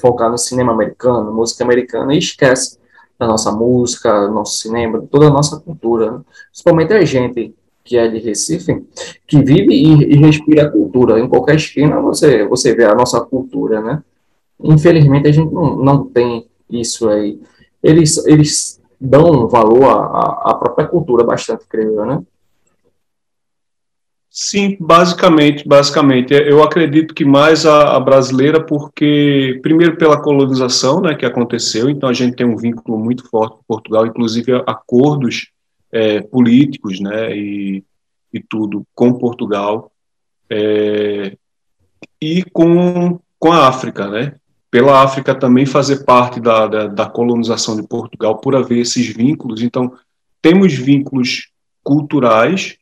focar 0.00 0.28
no 0.28 0.36
cinema 0.36 0.72
americano, 0.72 1.32
música 1.32 1.62
americana, 1.62 2.12
e 2.12 2.18
esquece 2.18 2.76
da 3.16 3.24
nossa 3.28 3.52
música, 3.52 4.26
nosso 4.26 4.56
cinema, 4.56 5.00
toda 5.08 5.28
a 5.28 5.30
nossa 5.30 5.60
cultura, 5.60 6.10
né? 6.10 6.20
principalmente 6.50 6.92
a 6.92 7.04
gente 7.04 7.54
que 7.84 7.96
é 7.96 8.08
de 8.08 8.18
Recife, 8.18 8.84
que 9.28 9.40
vive 9.44 9.72
e, 9.72 10.12
e, 10.12 10.16
respira 10.16 10.66
a 10.66 10.70
cultura. 10.70 11.20
Em 11.20 11.28
qualquer 11.28 11.54
esquina 11.54 12.00
você, 12.00 12.44
você 12.48 12.74
vê 12.74 12.84
a 12.84 12.94
nossa 12.94 13.20
cultura, 13.20 13.80
né? 13.80 14.02
Infelizmente 14.60 15.28
a 15.28 15.32
gente 15.32 15.52
não, 15.52 15.76
não 15.76 16.04
tem 16.04 16.48
isso 16.68 17.08
aí. 17.08 17.40
Eles, 17.80 18.18
eles 18.26 18.80
dão 19.00 19.46
valor 19.46 19.84
à, 19.84 20.50
à 20.50 20.54
própria 20.54 20.88
cultura 20.88 21.22
bastante, 21.22 21.64
creio 21.68 21.94
eu, 21.94 22.06
né? 22.06 22.22
Sim, 24.32 24.76
basicamente, 24.78 25.66
basicamente. 25.66 26.32
Eu 26.32 26.62
acredito 26.62 27.12
que 27.12 27.24
mais 27.24 27.66
a, 27.66 27.96
a, 27.96 28.00
brasileira, 28.00 28.64
porque, 28.64 29.58
primeiro, 29.60 29.96
pela 29.96 30.22
colonização 30.22 31.00
né, 31.00 31.16
que 31.16 31.26
aconteceu, 31.26 31.90
então 31.90 32.08
a 32.08 32.12
gente 32.12 32.36
tem 32.36 32.46
um 32.46 32.56
vínculo 32.56 32.96
muito 32.96 33.28
forte 33.28 33.56
com 33.56 33.64
Portugal, 33.66 34.06
inclusive 34.06 34.52
acordos 34.68 35.50
é, 35.90 36.20
políticos 36.20 37.00
né, 37.00 37.36
e, 37.36 37.82
e 38.32 38.40
tudo 38.40 38.86
com 38.94 39.12
Portugal, 39.14 39.90
é, 40.48 41.36
e 42.22 42.44
com, 42.52 43.18
com 43.36 43.50
a 43.50 43.66
África, 43.66 44.08
né? 44.08 44.36
Pela 44.70 45.02
África 45.02 45.34
também 45.34 45.66
fazer 45.66 46.04
parte 46.04 46.40
da, 46.40 46.68
da, 46.68 46.86
da 46.86 47.06
colonização 47.06 47.74
de 47.74 47.82
Portugal, 47.82 48.38
por 48.38 48.54
haver 48.54 48.78
esses 48.78 49.08
vínculos. 49.08 49.60
Então, 49.60 49.92
temos 50.40 50.72
vínculos 50.72 51.48
culturais 51.82 52.78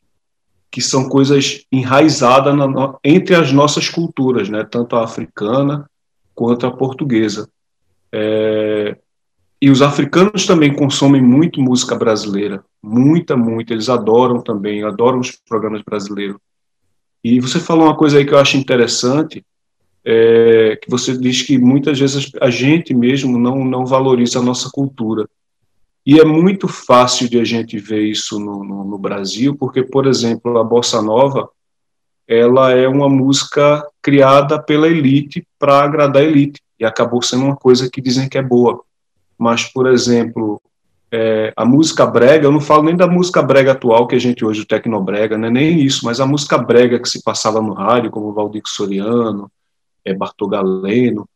que 0.71 0.81
são 0.81 1.09
coisas 1.09 1.65
enraizadas 1.71 2.55
na, 2.55 2.95
entre 3.03 3.35
as 3.35 3.51
nossas 3.51 3.89
culturas, 3.89 4.49
né? 4.49 4.63
tanto 4.63 4.95
a 4.95 5.03
africana 5.03 5.89
quanto 6.35 6.65
a 6.65 6.71
portuguesa. 6.71 7.49
É, 8.11 8.97
e 9.61 9.69
os 9.69 9.81
africanos 9.81 10.45
também 10.45 10.73
consomem 10.73 11.21
muito 11.21 11.61
música 11.61 11.95
brasileira, 11.95 12.63
muita, 12.81 13.35
muita. 13.35 13.73
Eles 13.73 13.89
adoram 13.89 14.41
também, 14.41 14.83
adoram 14.83 15.19
os 15.19 15.31
programas 15.31 15.81
brasileiros. 15.81 16.37
E 17.23 17.39
você 17.41 17.59
falou 17.59 17.85
uma 17.85 17.97
coisa 17.97 18.17
aí 18.17 18.25
que 18.25 18.33
eu 18.33 18.39
acho 18.39 18.55
interessante, 18.55 19.43
é, 20.05 20.79
que 20.81 20.89
você 20.89 21.17
diz 21.17 21.41
que 21.41 21.57
muitas 21.57 21.99
vezes 21.99 22.31
a 22.39 22.49
gente 22.49 22.93
mesmo 22.93 23.37
não, 23.37 23.65
não 23.65 23.85
valoriza 23.85 24.39
a 24.39 24.43
nossa 24.43 24.69
cultura. 24.71 25.27
E 26.05 26.19
é 26.19 26.25
muito 26.25 26.67
fácil 26.67 27.29
de 27.29 27.39
a 27.39 27.43
gente 27.43 27.77
ver 27.77 28.03
isso 28.03 28.39
no, 28.39 28.63
no, 28.63 28.83
no, 28.83 28.97
Brasil, 28.97 29.55
porque, 29.55 29.83
por 29.83 30.07
exemplo, 30.07 30.57
a 30.57 30.63
bossa 30.63 31.01
nova, 31.01 31.49
ela 32.27 32.71
é 32.71 32.87
uma 32.87 33.09
música 33.09 33.85
criada 34.01 34.61
pela 34.61 34.87
elite 34.87 35.45
para 35.57 35.83
agradar 35.83 36.23
a 36.23 36.25
elite 36.25 36.61
e 36.79 36.85
acabou 36.85 37.21
sendo 37.21 37.45
uma 37.45 37.55
coisa 37.55 37.89
que 37.89 38.01
dizem 38.01 38.29
que 38.29 38.37
é 38.37 38.41
boa. 38.41 38.81
Mas, 39.37 39.65
por 39.65 39.87
exemplo, 39.87 40.61
é, 41.11 41.51
a 41.55 41.65
música 41.65 42.05
brega, 42.05 42.45
eu 42.45 42.51
não 42.51 42.61
falo 42.61 42.83
nem 42.83 42.95
da 42.95 43.07
música 43.07 43.41
brega 43.41 43.71
atual 43.71 44.07
que 44.07 44.15
a 44.15 44.19
gente 44.19 44.45
hoje 44.45 44.61
o 44.61 44.65
tecnobrega, 44.65 45.37
não 45.37 45.47
é 45.47 45.51
nem 45.51 45.81
isso, 45.81 46.05
mas 46.05 46.19
a 46.19 46.25
música 46.25 46.57
brega 46.57 46.99
que 46.99 47.09
se 47.09 47.23
passava 47.23 47.61
no 47.61 47.73
rádio, 47.73 48.11
como 48.11 48.33
Valdir 48.33 48.61
Soriano, 48.65 49.51
é, 50.05 50.13
Bartol 50.13 50.49
Galeno, 50.49 51.27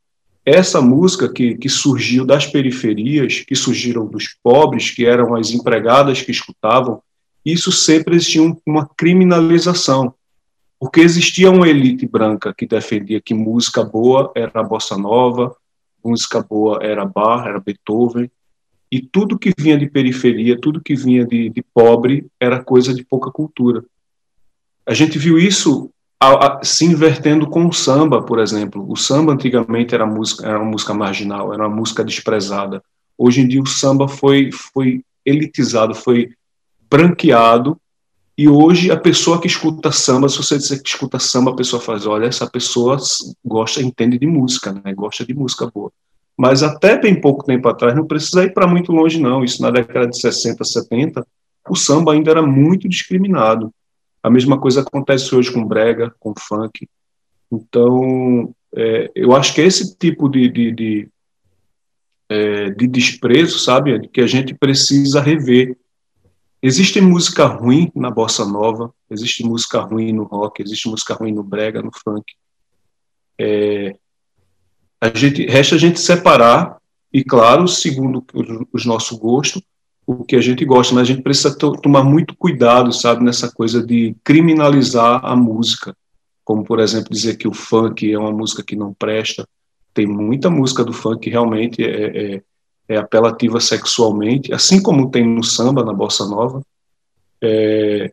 essa 0.45 0.81
música 0.81 1.31
que, 1.31 1.55
que 1.55 1.69
surgiu 1.69 2.25
das 2.25 2.45
periferias, 2.45 3.39
que 3.39 3.55
surgiram 3.55 4.05
dos 4.05 4.35
pobres, 4.43 4.91
que 4.91 5.05
eram 5.05 5.35
as 5.35 5.51
empregadas 5.51 6.21
que 6.21 6.31
escutavam, 6.31 7.01
isso 7.45 7.71
sempre 7.71 8.15
existia 8.15 8.41
uma 8.65 8.89
criminalização, 8.97 10.13
porque 10.79 10.99
existia 10.99 11.49
uma 11.49 11.67
elite 11.67 12.05
branca 12.05 12.53
que 12.53 12.65
defendia 12.65 13.21
que 13.21 13.33
música 13.33 13.83
boa 13.83 14.31
era 14.35 14.51
a 14.55 14.63
bossa 14.63 14.97
nova, 14.97 15.55
música 16.03 16.41
boa 16.41 16.79
era 16.81 17.05
Bach, 17.05 17.45
era 17.47 17.59
Beethoven, 17.59 18.29
e 18.91 19.01
tudo 19.01 19.39
que 19.39 19.53
vinha 19.57 19.77
de 19.77 19.89
periferia, 19.89 20.59
tudo 20.59 20.81
que 20.81 20.95
vinha 20.95 21.25
de, 21.25 21.49
de 21.49 21.63
pobre, 21.73 22.27
era 22.39 22.63
coisa 22.63 22.93
de 22.93 23.03
pouca 23.03 23.31
cultura. 23.31 23.83
A 24.85 24.93
gente 24.93 25.17
viu 25.17 25.39
isso 25.39 25.89
a, 26.23 26.59
a, 26.59 26.63
se 26.63 26.85
invertendo 26.85 27.47
com 27.47 27.67
o 27.67 27.73
samba, 27.73 28.21
por 28.21 28.39
exemplo. 28.39 28.85
O 28.89 28.95
samba 28.95 29.33
antigamente 29.33 29.93
era, 29.95 30.05
música, 30.05 30.47
era 30.47 30.59
uma 30.59 30.71
música 30.71 30.93
marginal, 30.93 31.53
era 31.53 31.67
uma 31.67 31.75
música 31.75 32.03
desprezada. 32.03 32.83
Hoje 33.17 33.41
em 33.41 33.47
dia 33.47 33.61
o 33.61 33.67
samba 33.67 34.07
foi, 34.07 34.51
foi 34.51 35.03
elitizado, 35.25 35.93
foi 35.93 36.29
branqueado, 36.89 37.77
e 38.35 38.49
hoje 38.49 38.89
a 38.89 38.97
pessoa 38.97 39.39
que 39.39 39.45
escuta 39.45 39.91
samba, 39.91 40.27
se 40.27 40.37
você 40.37 40.57
disser 40.57 40.81
que 40.81 40.89
escuta 40.89 41.19
samba, 41.19 41.51
a 41.51 41.55
pessoa 41.55 41.79
faz, 41.79 42.07
olha, 42.07 42.25
essa 42.25 42.49
pessoa 42.49 42.97
gosta, 43.45 43.81
entende 43.81 44.17
de 44.17 44.25
música, 44.25 44.73
né? 44.73 44.93
gosta 44.93 45.23
de 45.23 45.35
música 45.35 45.69
boa. 45.71 45.91
Mas 46.35 46.63
até 46.63 46.99
bem 46.99 47.19
pouco 47.19 47.45
tempo 47.45 47.69
atrás, 47.69 47.95
não 47.95 48.07
precisa 48.07 48.43
ir 48.43 48.51
para 48.51 48.65
muito 48.65 48.91
longe 48.91 49.19
não, 49.19 49.43
isso 49.43 49.61
na 49.61 49.69
década 49.69 50.07
de 50.07 50.19
60, 50.19 50.63
70, 50.63 51.25
o 51.69 51.75
samba 51.75 52.13
ainda 52.13 52.31
era 52.31 52.41
muito 52.41 52.89
discriminado. 52.89 53.71
A 54.23 54.29
mesma 54.29 54.57
coisa 54.57 54.81
acontece 54.81 55.35
hoje 55.35 55.51
com 55.51 55.65
brega, 55.65 56.15
com 56.17 56.33
funk. 56.39 56.87
Então, 57.51 58.55
é, 58.73 59.11
eu 59.13 59.35
acho 59.35 59.53
que 59.53 59.61
esse 59.61 59.97
tipo 59.97 60.29
de, 60.29 60.49
de, 60.49 60.71
de, 60.71 61.09
é, 62.29 62.69
de 62.69 62.87
desprezo, 62.87 63.59
sabe, 63.59 64.07
que 64.07 64.21
a 64.21 64.27
gente 64.27 64.55
precisa 64.55 65.19
rever. 65.19 65.77
Existe 66.61 67.01
música 67.01 67.45
ruim 67.45 67.91
na 67.93 68.09
bossa 68.09 68.45
nova, 68.45 68.93
existe 69.09 69.43
música 69.43 69.81
ruim 69.81 70.13
no 70.13 70.23
rock, 70.23 70.63
existe 70.63 70.87
música 70.87 71.13
ruim 71.13 71.33
no 71.33 71.43
brega, 71.43 71.81
no 71.81 71.91
funk. 71.93 72.33
É, 73.37 73.97
a 75.01 75.09
gente, 75.17 75.45
resta 75.45 75.75
a 75.75 75.77
gente 75.77 75.99
separar, 75.99 76.77
e 77.11 77.25
claro, 77.25 77.67
segundo 77.67 78.25
o 78.33 78.87
nosso 78.87 79.19
gosto, 79.19 79.61
o 80.05 80.23
que 80.23 80.35
a 80.35 80.41
gente 80.41 80.65
gosta, 80.65 80.93
mas 80.93 81.03
a 81.03 81.11
gente 81.13 81.21
precisa 81.21 81.55
tomar 81.55 82.03
muito 82.03 82.35
cuidado, 82.35 82.91
sabe, 82.91 83.23
nessa 83.23 83.51
coisa 83.51 83.85
de 83.85 84.15
criminalizar 84.23 85.23
a 85.23 85.35
música. 85.35 85.95
como 86.43 86.63
por 86.63 86.79
exemplo 86.79 87.13
dizer 87.13 87.37
que 87.37 87.47
o 87.47 87.53
funk 87.53 88.11
é 88.11 88.19
uma 88.19 88.31
música 88.31 88.61
que 88.63 88.75
não 88.75 88.93
presta. 88.93 89.47
Tem 89.93 90.05
muita 90.05 90.49
música 90.49 90.83
do 90.83 90.91
funk 90.91 91.21
que 91.21 91.29
realmente 91.29 91.81
é, 91.81 92.35
é, 92.35 92.41
é 92.89 92.97
apelativa 92.97 93.61
sexualmente, 93.61 94.53
assim 94.53 94.81
como 94.81 95.09
tem 95.09 95.25
no 95.25 95.43
samba, 95.43 95.85
na 95.85 95.93
bossa 95.93 96.25
nova. 96.25 96.61
É, 97.41 98.11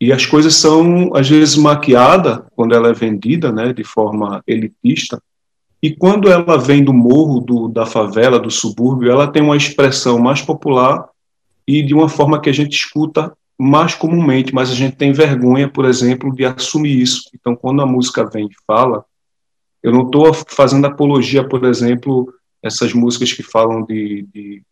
e 0.00 0.12
as 0.12 0.26
coisas 0.26 0.54
são 0.56 1.14
às 1.14 1.28
vezes 1.28 1.56
maquiadas 1.56 2.40
quando 2.54 2.74
ela 2.74 2.88
é 2.88 2.92
vendida, 2.92 3.52
né, 3.52 3.72
de 3.72 3.84
forma 3.84 4.42
elitista. 4.46 5.22
E 5.86 5.94
quando 5.94 6.28
ela 6.28 6.58
vem 6.58 6.82
do 6.82 6.92
morro, 6.92 7.38
do, 7.38 7.68
da 7.68 7.86
favela, 7.86 8.40
do 8.40 8.50
subúrbio, 8.50 9.08
ela 9.08 9.30
tem 9.30 9.40
uma 9.40 9.56
expressão 9.56 10.18
mais 10.18 10.42
popular 10.42 11.08
e 11.64 11.80
de 11.80 11.94
uma 11.94 12.08
forma 12.08 12.40
que 12.40 12.50
a 12.50 12.52
gente 12.52 12.74
escuta 12.74 13.32
mais 13.56 13.94
comumente, 13.94 14.52
mas 14.52 14.68
a 14.68 14.74
gente 14.74 14.96
tem 14.96 15.12
vergonha, 15.12 15.68
por 15.68 15.84
exemplo, 15.84 16.34
de 16.34 16.44
assumir 16.44 17.00
isso. 17.00 17.30
Então, 17.32 17.54
quando 17.54 17.82
a 17.82 17.86
música 17.86 18.28
vem 18.28 18.46
e 18.46 18.64
fala, 18.66 19.04
eu 19.80 19.92
não 19.92 20.02
estou 20.02 20.34
fazendo 20.34 20.88
apologia, 20.88 21.46
por 21.46 21.64
exemplo, 21.64 22.34
essas 22.60 22.92
músicas 22.92 23.32
que 23.32 23.44
falam 23.44 23.84
de, 23.84 24.26
de, 24.34 24.62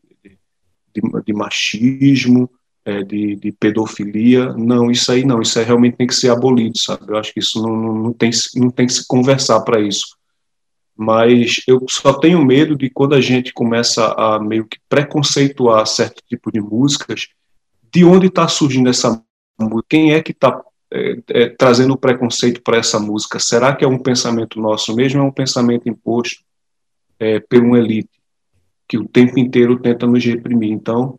de, 0.93 1.23
de 1.25 1.33
machismo, 1.33 2.51
é, 2.85 3.05
de, 3.05 3.37
de, 3.37 3.53
pedofilia. 3.53 4.53
Não, 4.55 4.91
isso 4.91 5.13
aí 5.13 5.25
não, 5.25 5.41
isso 5.41 5.61
aí 5.61 5.65
realmente 5.65 5.97
tem 5.97 6.09
que 6.09 6.15
ser 6.17 6.31
abolido, 6.31 6.77
sabe? 6.77 7.05
Eu 7.07 7.17
acho 7.17 7.33
que 7.33 7.39
isso 7.39 7.63
não, 7.63 7.77
não, 8.03 8.13
tem, 8.13 8.33
não 8.57 8.69
tem 8.69 8.89
que 8.89 8.95
se 8.95 9.07
conversar 9.07 9.61
para 9.61 9.81
isso. 9.81 10.17
Mas 10.97 11.63
eu 11.67 11.85
só 11.89 12.13
tenho 12.13 12.45
medo 12.45 12.77
de 12.77 12.89
quando 12.89 13.15
a 13.15 13.21
gente 13.21 13.53
começa 13.53 14.15
a 14.17 14.39
meio 14.39 14.67
que 14.67 14.79
preconceituar 14.89 15.87
certo 15.87 16.23
tipo 16.29 16.53
de 16.53 16.61
músicas, 16.61 17.29
de 17.93 18.05
onde 18.05 18.27
está 18.27 18.47
surgindo 18.47 18.89
essa 18.89 19.23
música? 19.59 19.87
Quem 19.89 20.13
é 20.13 20.23
que 20.23 20.33
está 20.33 20.61
é, 20.93 21.19
é, 21.29 21.49
trazendo 21.49 21.95
o 21.95 21.99
preconceito 21.99 22.63
para 22.63 22.77
essa 22.77 22.99
música? 23.01 23.39
Será 23.41 23.75
que 23.75 23.85
é 23.85 23.89
um 23.89 23.99
pensamento 23.99 24.61
nosso 24.61 24.95
mesmo? 24.95 25.21
É 25.21 25.25
um 25.25 25.33
pensamento 25.33 25.89
imposto 25.89 26.43
é, 27.19 27.41
por 27.41 27.63
uma 27.63 27.79
elite 27.79 28.11
que 28.89 28.99
o 28.99 29.09
tempo 29.09 29.39
inteiro 29.39 29.81
tenta 29.81 30.07
nos 30.07 30.25
reprimir? 30.25 30.71
Então, 30.71 31.19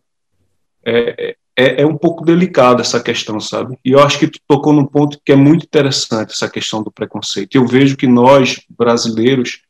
é, 0.86 1.36
é, 1.58 1.82
é, 1.82 1.86
um 1.86 1.98
pouco 1.98 2.24
delicada 2.24 2.82
essa 2.82 3.01
questão, 3.01 3.39
sabe? 3.39 3.77
E 3.84 3.91
eu 3.91 4.00
acho 4.00 4.20
que 4.20 4.27
tu 4.27 4.39
tocou 4.48 4.74
num 4.74 4.86
ponto 4.86 5.20
que 5.24 5.32
é 5.32 5.36
muito 5.36 5.65
interessante, 5.65 6.34
essa 6.34 6.50
questão 6.50 6.84
do 6.84 6.91
preconceito. 6.91 7.55
Eu 7.55 7.65
vejo 7.65 7.96
que 7.96 8.08
nós, 8.08 8.60
brasileiros, 8.70 9.62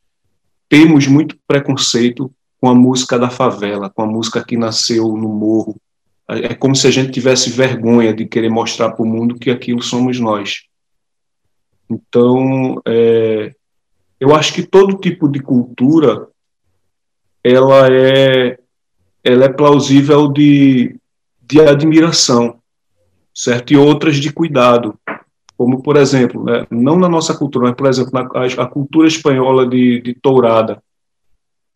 temos 0.69 1.07
muito 1.07 1.37
preconceito 1.47 2.31
com 2.59 2.69
a 2.69 2.75
música 2.75 3.19
da 3.19 3.29
favela, 3.29 3.89
com 3.89 4.01
a 4.01 4.07
música 4.07 4.43
que 4.43 4.57
nasceu 4.57 5.15
no 5.15 5.29
morro, 5.29 5.79
é 6.27 6.55
como 6.55 6.75
se 6.75 6.87
a 6.87 6.91
gente 6.91 7.11
tivesse 7.11 7.51
vergonha 7.51 8.13
de 8.13 8.25
querer 8.25 8.49
mostrar 8.49 8.91
para 8.91 9.03
o 9.03 9.07
mundo 9.07 9.35
que 9.35 9.51
aquilo 9.51 9.81
somos 9.81 10.19
nós. 10.19 10.63
Então, 11.89 12.81
é, 12.85 13.53
eu 14.19 14.33
acho 14.33 14.53
que 14.53 14.63
todo 14.63 14.97
tipo 14.97 15.29
de 15.29 15.39
cultura 15.39 16.27
ela 17.43 17.87
é, 17.91 18.57
ela 19.23 19.45
é 19.45 19.49
plausível 19.49 20.31
de, 20.31 20.99
de 21.43 21.61
admiração, 21.61 22.59
certo? 23.33 23.71
E 23.71 23.77
outras 23.77 24.15
de 24.15 24.33
cuidado, 24.33 24.99
como 25.57 25.81
por 25.81 25.97
exemplo, 25.97 26.43
né, 26.43 26.65
não 26.69 26.97
na 26.97 27.07
nossa 27.07 27.35
cultura, 27.37 27.67
mas 27.67 27.75
por 27.75 27.87
exemplo 27.87 28.11
na, 28.13 28.21
a, 28.21 28.63
a 28.63 28.67
cultura 28.67 29.07
espanhola 29.07 29.67
de, 29.67 30.01
de 30.01 30.13
tourada. 30.13 30.81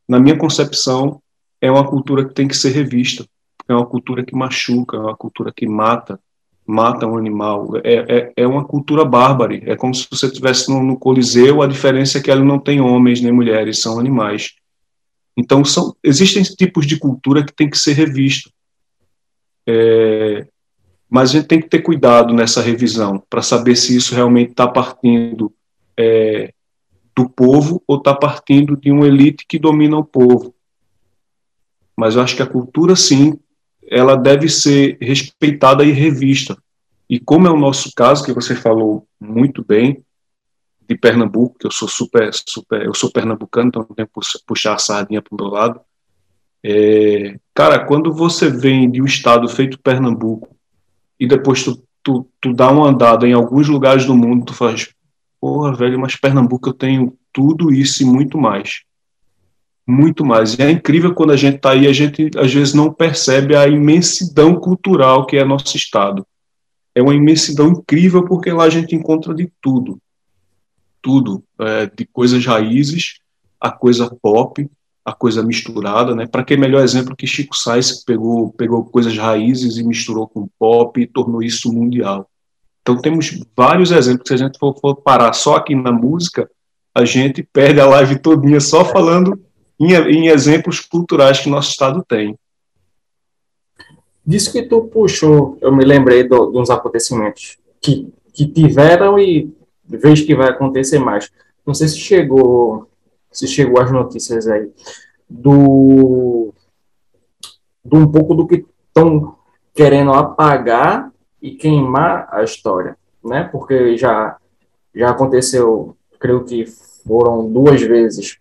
Na 0.07 0.19
minha 0.19 0.38
concepção, 0.38 1.21
é 1.62 1.69
uma 1.69 1.88
cultura 1.88 2.25
que 2.25 2.33
tem 2.33 2.48
que 2.48 2.57
ser 2.57 2.69
revista 2.69 3.25
é 3.69 3.75
uma 3.75 3.86
cultura 3.86 4.25
que 4.25 4.36
machuca, 4.36 4.98
é 4.98 5.00
uma 5.00 5.15
cultura 5.15 5.53
que 5.55 5.67
mata, 5.67 6.19
mata 6.65 7.05
um 7.05 7.17
animal. 7.17 7.69
É, 7.83 7.93
é, 8.17 8.33
é 8.38 8.48
uma 8.48 8.65
cultura 8.65 9.05
bárbara. 9.05 9.55
É 9.71 9.75
como 9.75 9.93
se 9.93 10.07
você 10.09 10.25
estivesse 10.25 10.69
no, 10.69 10.81
no, 10.81 10.98
Coliseu, 10.98 11.62
a 11.62 11.67
diferença 11.67 12.17
é 12.17 12.21
que 12.21 12.31
ela 12.31 12.44
não 12.44 12.59
tem 12.59 12.81
homens 12.81 13.22
nem 13.22 13.31
mulheres, 13.31 13.79
são 13.79 14.00
animais. 14.00 14.55
Então, 15.37 15.63
são, 15.63 15.96
existem 16.03 16.42
tipos 16.42 16.87
de 16.87 16.98
cultura 16.98 17.46
que 17.46 17.53
tem 17.53 17.70
que 17.70 17.77
ser 17.77 17.94
revista. 17.94 18.50
É, 19.68 20.48
mas 21.09 21.29
a 21.29 21.33
gente 21.33 21.48
tem 21.48 21.59
que 21.59 21.67
ter 21.67 21.81
cuidado 21.81 22.33
nessa 22.33 22.61
revisão 22.61 23.22
para 23.29 23.41
saber 23.41 23.75
se 23.75 23.95
isso 23.95 24.13
realmente 24.13 24.51
está 24.51 24.67
partindo 24.67 25.51
é, 25.98 26.53
do 27.15 27.27
povo 27.27 27.83
ou 27.87 27.98
está 27.98 28.13
partindo 28.13 28.77
de 28.77 28.91
uma 28.91 29.07
elite 29.07 29.45
que 29.48 29.57
domina 29.57 29.98
o 29.98 30.05
povo. 30.05 30.53
Mas 31.98 32.15
eu 32.15 32.22
acho 32.22 32.35
que 32.35 32.43
a 32.43 32.48
cultura, 32.48 32.95
sim, 32.95 33.39
ela 33.89 34.15
deve 34.15 34.48
ser 34.48 34.98
respeitada 35.01 35.83
e 35.83 35.91
revista. 35.91 36.55
E 37.09 37.19
como 37.19 37.48
é 37.48 37.51
o 37.51 37.57
nosso 37.57 37.91
caso, 37.95 38.24
que 38.24 38.31
você 38.31 38.55
falou 38.55 39.07
muito 39.19 39.65
bem, 39.65 40.05
de 40.87 40.95
Pernambuco, 40.95 41.57
que 41.59 41.67
eu 41.67 41.72
sou 41.72 41.87
super, 41.87 42.29
super, 42.33 42.83
eu 42.83 42.93
sou 42.95 43.11
pernambucano, 43.11 43.67
então 43.69 43.85
não 43.87 43.95
tenho 43.95 44.07
que 44.07 44.39
puxar 44.45 44.74
a 44.74 44.79
sardinha 44.79 45.22
para 45.22 45.35
o 45.35 45.37
meu 45.37 45.51
lado. 45.51 45.79
É, 46.63 47.39
cara, 47.53 47.85
quando 47.85 48.11
você 48.11 48.50
vem 48.50 48.89
de 48.89 49.01
um 49.01 49.05
estado 49.05 49.48
feito 49.48 49.79
Pernambuco 49.79 50.58
e 51.20 51.27
depois 51.27 51.64
tu, 51.64 51.84
tu, 52.03 52.27
tu 52.40 52.53
dá 52.53 52.72
uma 52.72 52.88
andada 52.88 53.27
em 53.27 53.34
alguns 53.34 53.68
lugares 53.68 54.05
do 54.05 54.16
mundo, 54.16 54.46
tu 54.46 54.53
faz, 54.53 54.90
porra, 55.40 55.75
velho, 55.75 56.00
mas 56.00 56.16
Pernambuco 56.16 56.70
eu 56.70 56.74
tenho 56.74 57.18
tudo 57.34 57.72
isso 57.72 58.03
e 58.03 58.05
muito 58.05 58.38
mais 58.38 58.84
muito 59.90 60.24
mais. 60.24 60.53
E 60.53 60.62
é 60.62 60.70
incrível 60.70 61.14
quando 61.14 61.32
a 61.32 61.36
gente 61.36 61.55
está 61.55 61.72
aí, 61.72 61.88
a 61.88 61.94
gente 61.94 62.29
às 62.38 62.53
vezes 62.53 62.74
não 62.74 62.94
percebe 62.94 63.55
a 63.55 63.68
imensidão 63.68 64.55
cultural 64.55 65.25
que 65.25 65.36
é 65.36 65.44
nosso 65.44 65.75
estado. 65.75 66.25
É 66.94 67.01
uma 67.01 67.16
imensidão 67.16 67.70
incrível 67.70 68.24
porque 68.25 68.51
lá 68.51 68.66
a 68.66 68.70
gente 68.70 68.96
encontra 68.96 69.34
de 69.34 69.51
tudo. 69.60 70.00
Tudo. 71.01 71.44
É, 71.60 71.88
de 71.88 72.05
coisas 72.05 72.46
raízes 72.46 73.20
a 73.60 73.72
coisa 73.72 74.10
pop, 74.22 74.70
a 75.09 75.13
coisa 75.13 75.41
misturada, 75.41 76.15
né? 76.15 76.27
Para 76.27 76.43
que 76.43 76.55
melhor 76.55 76.83
exemplo 76.83 77.15
que 77.15 77.25
Chico 77.25 77.57
Sainz 77.57 78.03
pegou, 78.03 78.53
pegou 78.53 78.85
coisas 78.85 79.17
raízes 79.17 79.77
e 79.77 79.83
misturou 79.83 80.27
com 80.27 80.48
pop 80.59 81.01
e 81.01 81.07
tornou 81.07 81.41
isso 81.41 81.74
mundial. 81.74 82.29
Então 82.81 82.95
temos 82.98 83.43
vários 83.57 83.91
exemplos. 83.91 84.27
Se 84.27 84.33
a 84.35 84.37
gente 84.37 84.59
for, 84.59 84.77
for 84.79 84.95
parar 84.95 85.33
só 85.33 85.55
aqui 85.55 85.74
na 85.74 85.91
música, 85.91 86.50
a 86.93 87.05
gente 87.05 87.41
perde 87.41 87.79
a 87.79 87.87
live 87.87 88.19
todinha 88.19 88.59
só 88.59 88.85
falando 88.85 89.39
em, 89.79 89.93
em 89.93 90.27
exemplos 90.27 90.79
culturais 90.79 91.39
que 91.39 91.50
nosso 91.50 91.72
Estado 91.72 92.03
tem. 92.07 92.37
Disso 94.25 94.51
que 94.51 94.61
tu 94.61 94.83
puxou, 94.83 95.57
eu 95.59 95.75
me 95.75 95.83
lembrei 95.83 96.24
do, 96.24 96.51
de 96.51 96.57
uns 96.59 96.69
acontecimentos 96.69 97.57
que, 97.81 98.13
que 98.31 98.45
tiveram 98.45 99.17
e 99.17 99.51
vejo 99.87 100.25
que 100.25 100.35
vai 100.35 100.50
acontecer 100.50 101.00
mais. 101.00 101.31
Não 101.65 101.74
sei 101.74 101.87
se 101.87 101.98
chegou, 101.98 102.88
se 103.31 103.48
chegou 103.48 103.81
as 103.81 103.92
notícias 103.92 104.48
aí 104.48 104.72
do, 105.29 106.53
do 107.83 107.98
um 107.98 108.11
pouco 108.11 108.33
do 108.33 108.48
que 108.48 108.65
estão 108.87 109.35
querendo 109.74 110.13
apagar 110.13 111.11
e 111.42 111.51
queimar 111.51 112.27
a 112.31 112.44
história, 112.44 112.98
né? 113.24 113.44
Porque 113.44 113.98
já 113.98 114.37
já 114.94 115.11
aconteceu, 115.11 115.96
creio 116.20 116.44
que 116.44 116.65
foram 116.65 117.51
duas 117.51 117.81
vezes 117.81 118.39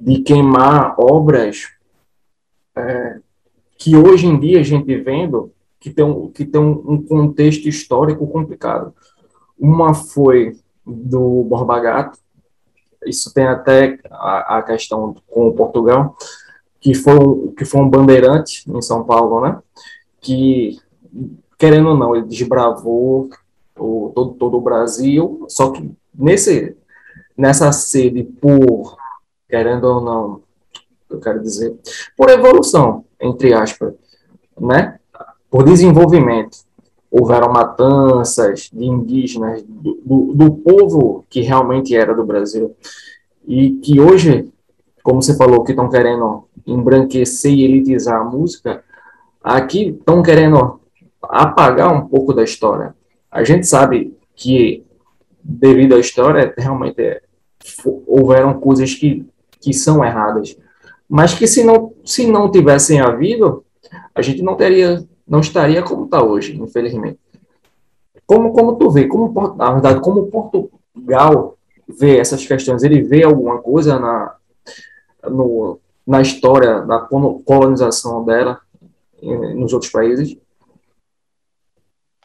de 0.00 0.20
queimar 0.20 0.94
obras 0.98 1.68
é, 2.74 3.18
que 3.76 3.96
hoje 3.96 4.26
em 4.26 4.38
dia 4.38 4.60
a 4.60 4.62
gente 4.62 4.96
vendo 4.96 5.52
que 5.78 5.90
tem, 5.90 6.30
que 6.30 6.44
tem 6.44 6.60
um, 6.60 7.02
contexto 7.02 7.68
histórico 7.68 8.26
complicado. 8.26 8.94
Uma 9.58 9.94
foi 9.94 10.56
do 10.86 11.42
Borba 11.44 11.80
Gato, 11.80 12.18
isso 13.06 13.32
tem 13.32 13.46
até 13.46 13.98
a, 14.10 14.58
a 14.58 14.62
questão 14.62 15.14
com 15.28 15.52
Portugal, 15.52 16.16
que 16.80 16.94
foi, 16.94 17.18
um, 17.18 17.52
que 17.52 17.64
foi 17.64 17.80
um 17.80 17.88
bandeirante 17.88 18.64
em 18.70 18.82
São 18.82 19.04
Paulo, 19.04 19.40
né? 19.40 19.58
Que, 20.20 20.78
querendo 21.58 21.90
ou 21.90 21.96
não, 21.96 22.14
ele 22.14 22.26
desbravou 22.26 23.30
o, 23.76 24.12
todo, 24.14 24.32
todo 24.34 24.56
o 24.58 24.60
Brasil, 24.60 25.44
só 25.48 25.70
que 25.70 25.90
nesse, 26.14 26.76
nessa 27.36 27.72
sede 27.72 28.22
por 28.24 28.98
querendo 29.50 29.84
ou 29.84 30.00
não, 30.00 30.42
eu 31.10 31.18
quero 31.18 31.42
dizer, 31.42 31.76
por 32.16 32.30
evolução, 32.30 33.04
entre 33.20 33.52
aspas, 33.52 33.92
né? 34.58 34.98
Por 35.50 35.64
desenvolvimento. 35.64 36.58
Houveram 37.10 37.52
matanças 37.52 38.70
de 38.72 38.84
indígenas, 38.84 39.62
do, 39.66 40.32
do, 40.34 40.52
povo 40.52 41.24
que 41.28 41.40
realmente 41.40 41.94
era 41.94 42.14
do 42.14 42.24
Brasil, 42.24 42.76
e 43.46 43.72
que 43.72 44.00
hoje, 44.00 44.48
como 45.02 45.20
você 45.20 45.36
falou, 45.36 45.64
que 45.64 45.72
estão 45.72 45.88
querendo 45.88 46.44
embranquecer 46.66 47.52
e 47.52 47.64
elitizar 47.64 48.20
a 48.20 48.24
música, 48.24 48.84
aqui 49.42 49.88
estão 49.88 50.22
querendo 50.22 50.78
apagar 51.22 51.92
um 51.92 52.06
pouco 52.06 52.32
da 52.32 52.44
história. 52.44 52.94
A 53.30 53.42
gente 53.42 53.66
sabe 53.66 54.16
que, 54.36 54.84
devido 55.42 55.96
à 55.96 55.98
história, 55.98 56.54
realmente 56.56 57.00
é, 57.02 57.22
houveram 58.06 58.60
coisas 58.60 58.94
que 58.94 59.26
que 59.60 59.72
são 59.72 60.04
erradas, 60.04 60.56
mas 61.08 61.34
que 61.34 61.46
se 61.46 61.62
não, 61.62 61.92
se 62.04 62.26
não 62.26 62.50
tivessem 62.50 63.00
havido, 63.00 63.64
a 64.14 64.22
gente 64.22 64.42
não 64.42 64.56
teria, 64.56 65.04
não 65.30 65.38
estaria 65.38 65.80
como 65.80 66.06
está 66.06 66.20
hoje, 66.20 66.60
infelizmente. 66.60 67.18
Como, 68.26 68.52
como 68.52 68.76
tu 68.76 68.90
vê, 68.90 69.06
como, 69.06 69.32
na 69.56 69.72
verdade, 69.72 70.00
como 70.00 70.26
Portugal 70.26 71.56
vê 71.88 72.18
essas 72.18 72.44
questões? 72.44 72.82
Ele 72.82 73.00
vê 73.00 73.22
alguma 73.22 73.58
coisa 73.58 73.98
na, 73.98 74.34
no, 75.30 75.78
na 76.04 76.20
história 76.20 76.80
da 76.80 76.98
colonização 76.98 78.24
dela 78.24 78.60
nos 79.22 79.72
outros 79.72 79.92
países? 79.92 80.36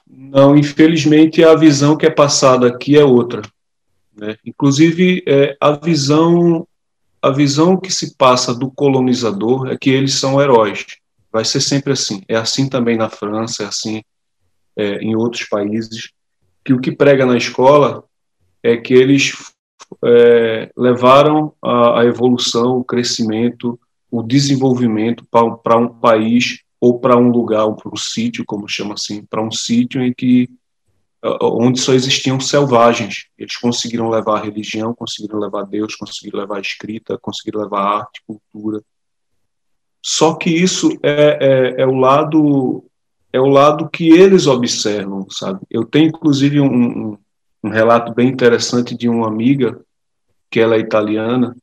Não, 0.07 0.55
infelizmente 0.55 1.43
a 1.43 1.55
visão 1.55 1.95
que 1.95 2.05
é 2.05 2.09
passada 2.09 2.67
aqui 2.67 2.97
é 2.97 3.03
outra. 3.03 3.41
Né? 4.15 4.35
Inclusive 4.45 5.23
é, 5.27 5.55
a 5.59 5.71
visão 5.73 6.67
a 7.21 7.31
visão 7.31 7.75
que 7.75 7.91
se 7.91 8.15
passa 8.15 8.53
do 8.53 8.69
colonizador 8.69 9.67
é 9.67 9.77
que 9.77 9.89
eles 9.89 10.13
são 10.13 10.39
heróis. 10.39 10.85
Vai 11.35 11.43
ser 11.43 11.59
sempre 11.59 11.91
assim. 11.91 12.21
É 12.29 12.37
assim 12.37 12.69
também 12.69 12.95
na 12.95 13.09
França, 13.09 13.63
é 13.63 13.65
assim 13.65 14.01
é, 14.73 14.99
em 14.99 15.17
outros 15.17 15.43
países. 15.43 16.13
Que 16.63 16.71
o 16.71 16.79
que 16.79 16.93
prega 16.93 17.25
na 17.25 17.35
escola 17.35 18.05
é 18.63 18.77
que 18.77 18.93
eles 18.93 19.33
é, 20.01 20.71
levaram 20.77 21.53
a, 21.61 21.99
a, 21.99 22.05
evolução, 22.05 22.77
o 22.77 22.85
crescimento, 22.85 23.77
o 24.09 24.23
desenvolvimento 24.23 25.25
para 25.29 25.77
um 25.77 25.89
país 25.89 26.61
ou 26.79 27.01
para 27.01 27.17
um 27.17 27.29
lugar, 27.29 27.65
ou 27.65 27.75
para 27.75 27.91
um 27.91 27.97
sítio, 27.97 28.45
como 28.47 28.65
chama 28.69 28.93
assim, 28.93 29.21
para 29.25 29.43
um 29.43 29.51
sítio 29.51 30.01
em 30.01 30.13
que 30.13 30.49
onde 31.41 31.81
só 31.81 31.93
existiam 31.93 32.39
selvagens. 32.39 33.25
Eles 33.37 33.57
conseguiram 33.57 34.09
levar 34.09 34.39
a 34.39 34.43
religião, 34.45 34.95
conseguiram 34.95 35.37
levar 35.37 35.63
Deus, 35.63 35.95
conseguiram 35.95 36.39
levar 36.39 36.59
a 36.59 36.61
escrita, 36.61 37.17
conseguiram 37.17 37.59
levar 37.59 37.81
a 37.81 37.97
arte, 37.97 38.23
cultura. 38.25 38.81
Só 40.07 40.35
que 40.35 40.51
isso 40.51 40.95
é, 41.01 41.39
é, 41.41 41.81
é, 41.81 41.85
o 41.87 41.95
lado 41.95 42.85
é 43.33 43.41
o 43.41 43.47
lado 43.47 43.89
que 43.89 44.07
eles 44.09 44.45
observam, 44.45 45.25
sabe? 45.31 45.61
Eu 45.67 45.83
tenho 45.83 46.09
inclusive 46.09 46.61
um, 46.61 46.67
um, 46.71 47.17
um 47.63 47.69
relato 47.69 48.13
bem 48.13 48.29
interessante 48.29 48.95
de 48.95 49.09
uma 49.09 49.27
amiga 49.27 49.81
que 50.51 50.59
ela 50.59 50.75
é 50.75 50.79
italiana 50.79 51.57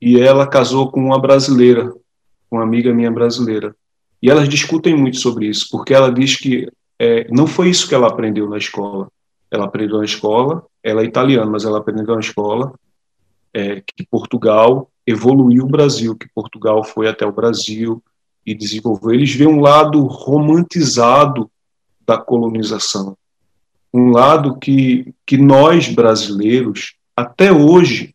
e 0.00 0.18
ela 0.18 0.46
casou 0.46 0.90
com 0.90 1.04
uma 1.04 1.20
brasileira, 1.20 1.92
uma 2.50 2.62
amiga 2.62 2.94
minha 2.94 3.10
brasileira. 3.10 3.76
E 4.22 4.30
elas 4.30 4.48
discutem 4.48 4.96
muito 4.96 5.18
sobre 5.18 5.46
isso, 5.46 5.68
porque 5.70 5.92
ela 5.92 6.10
diz 6.10 6.36
que 6.36 6.66
é, 6.98 7.26
não 7.30 7.46
foi 7.46 7.68
isso 7.68 7.86
que 7.86 7.94
ela 7.94 8.08
aprendeu 8.08 8.48
na 8.48 8.56
escola. 8.56 9.08
Ela 9.50 9.66
aprendeu 9.66 9.98
na 9.98 10.06
escola, 10.06 10.64
ela 10.82 11.02
é 11.02 11.04
italiana, 11.04 11.50
mas 11.50 11.66
ela 11.66 11.76
aprendeu 11.76 12.14
na 12.14 12.20
escola 12.20 12.72
é, 13.52 13.82
que 13.82 14.06
Portugal 14.10 14.89
evoluiu 15.10 15.64
o 15.64 15.68
Brasil, 15.68 16.16
que 16.16 16.28
Portugal 16.34 16.82
foi 16.84 17.08
até 17.08 17.26
o 17.26 17.32
Brasil 17.32 18.02
e 18.44 18.54
desenvolveu. 18.54 19.12
Eles 19.12 19.34
veem 19.34 19.50
um 19.50 19.60
lado 19.60 20.02
romantizado 20.06 21.50
da 22.06 22.18
colonização, 22.18 23.16
um 23.92 24.10
lado 24.10 24.58
que, 24.58 25.14
que 25.26 25.36
nós 25.36 25.88
brasileiros, 25.88 26.94
até 27.16 27.52
hoje, 27.52 28.14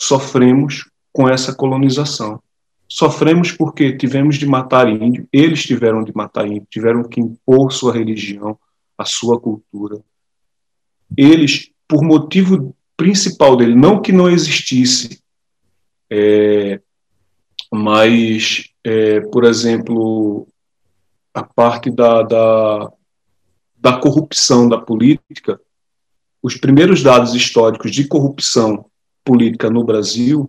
sofremos 0.00 0.88
com 1.12 1.28
essa 1.28 1.54
colonização. 1.54 2.40
Sofremos 2.88 3.50
porque 3.50 3.96
tivemos 3.96 4.36
de 4.36 4.46
matar 4.46 4.88
índio, 4.88 5.26
eles 5.32 5.64
tiveram 5.64 6.04
de 6.04 6.14
matar 6.14 6.46
índio, 6.46 6.66
tiveram 6.70 7.02
que 7.02 7.20
impor 7.20 7.72
sua 7.72 7.92
religião, 7.92 8.58
a 8.96 9.04
sua 9.04 9.40
cultura. 9.40 10.00
Eles, 11.16 11.70
por 11.88 12.02
motivo 12.02 12.74
principal 12.96 13.56
dele, 13.56 13.74
não 13.74 14.00
que 14.00 14.12
não 14.12 14.30
existisse, 14.30 15.20
é, 16.14 16.80
mas, 17.72 18.70
é, 18.84 19.20
por 19.20 19.44
exemplo, 19.44 20.46
a 21.32 21.42
parte 21.42 21.90
da, 21.90 22.22
da, 22.22 22.92
da 23.76 23.98
corrupção 23.98 24.68
da 24.68 24.78
política, 24.78 25.60
os 26.40 26.56
primeiros 26.56 27.02
dados 27.02 27.34
históricos 27.34 27.90
de 27.90 28.06
corrupção 28.06 28.86
política 29.24 29.68
no 29.68 29.82
Brasil 29.82 30.48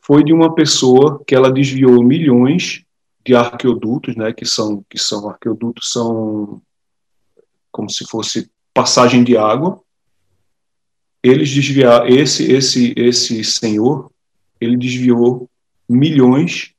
foi 0.00 0.22
de 0.22 0.32
uma 0.32 0.54
pessoa 0.54 1.22
que 1.26 1.34
ela 1.34 1.50
desviou 1.50 2.02
milhões 2.02 2.84
de 3.24 3.34
arqueodutos, 3.34 4.14
né, 4.14 4.32
que 4.32 4.44
são 4.44 4.84
que 4.88 4.98
são 4.98 5.28
arqueodutos 5.28 5.90
são 5.90 6.62
como 7.72 7.90
se 7.90 8.06
fosse 8.06 8.50
passagem 8.72 9.24
de 9.24 9.36
água. 9.36 9.80
Eles 11.22 11.50
desviar 11.50 12.08
esse 12.08 12.44
esse 12.52 12.94
esse 12.96 13.42
senhor, 13.42 14.12
ele 14.60 14.76
desviou 14.76 15.48
milhões 15.88 16.72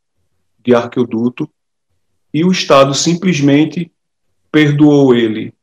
de 0.63 0.73
arqueoduto 0.73 1.49
e 2.33 2.43
o 2.43 2.51
Estado 2.51 2.93
simplesmente 2.93 3.91
perdoou 4.51 5.15
ele 5.15 5.53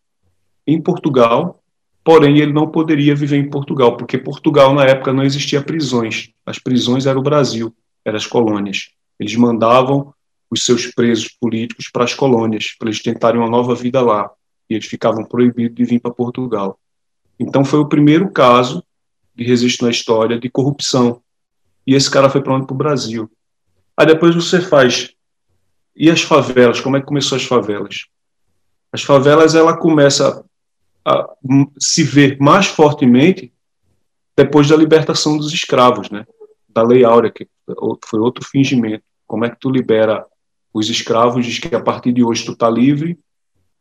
em 0.66 0.81
Portugal 0.81 1.62
porém 2.05 2.38
ele 2.38 2.53
não 2.53 2.70
poderia 2.70 3.16
viver 3.16 3.38
em 3.38 3.48
Portugal, 3.48 3.96
porque 3.96 4.18
Portugal 4.18 4.74
na 4.74 4.85
época 4.85 5.12
não 5.12 5.24
existia 5.24 5.62
prisões. 5.62 6.31
As 6.44 6.59
prisões 6.59 7.07
eram 7.07 7.20
o 7.20 7.24
Brasil, 7.24 7.74
eram 8.05 8.18
as 8.18 8.27
colônias. 8.27 8.90
Eles 9.18 9.35
mandavam 9.35 10.12
os 10.50 10.66
seus 10.66 10.87
presos 10.88 11.29
políticos 11.29 11.88
para 11.90 12.05
as 12.05 12.12
colônias, 12.12 12.77
para 12.79 12.88
eles 12.88 13.03
tentarem 13.03 13.40
uma 13.40 13.48
nova 13.48 13.74
vida 13.74 14.03
lá. 14.03 14.31
E 14.68 14.74
eles 14.74 14.87
ficavam 14.87 15.24
proibidos 15.24 15.74
de 15.74 15.85
vir 15.85 15.98
para 15.98 16.12
Portugal. 16.12 16.79
Então 17.40 17.64
foi 17.64 17.81
o 17.81 17.88
primeiro 17.88 18.31
caso 18.31 18.85
de 19.35 19.42
registro 19.42 19.87
na 19.87 19.90
história 19.90 20.38
de 20.38 20.50
corrupção. 20.50 21.22
E 21.86 21.94
esse 21.94 22.10
cara 22.10 22.30
foi 22.30 22.42
para 22.42 22.54
onde? 22.54 22.66
Para 22.66 22.74
o 22.74 22.78
Brasil. 22.78 23.30
Aí 23.96 24.06
depois 24.06 24.34
você 24.34 24.60
faz. 24.60 25.12
E 25.94 26.10
as 26.10 26.22
favelas? 26.22 26.80
Como 26.80 26.96
é 26.96 27.00
que 27.00 27.06
começou 27.06 27.36
as 27.36 27.44
favelas? 27.44 28.06
As 28.92 29.02
favelas 29.02 29.54
ela 29.54 29.76
começa 29.76 30.44
a 31.04 31.28
se 31.78 32.02
ver 32.02 32.38
mais 32.40 32.66
fortemente 32.66 33.52
depois 34.36 34.68
da 34.68 34.76
libertação 34.76 35.36
dos 35.36 35.52
escravos, 35.52 36.10
né? 36.10 36.26
Da 36.68 36.82
Lei 36.82 37.04
Áurea, 37.04 37.30
que 37.30 37.48
foi 38.04 38.20
outro 38.20 38.44
fingimento. 38.44 39.04
Como 39.26 39.44
é 39.44 39.50
que 39.50 39.58
tu 39.60 39.70
libera 39.70 40.24
os 40.72 40.90
escravos, 40.90 41.46
diz 41.46 41.60
que 41.60 41.74
a 41.74 41.80
partir 41.80 42.12
de 42.12 42.24
hoje 42.24 42.44
tu 42.44 42.52
está 42.52 42.68
livre 42.68 43.16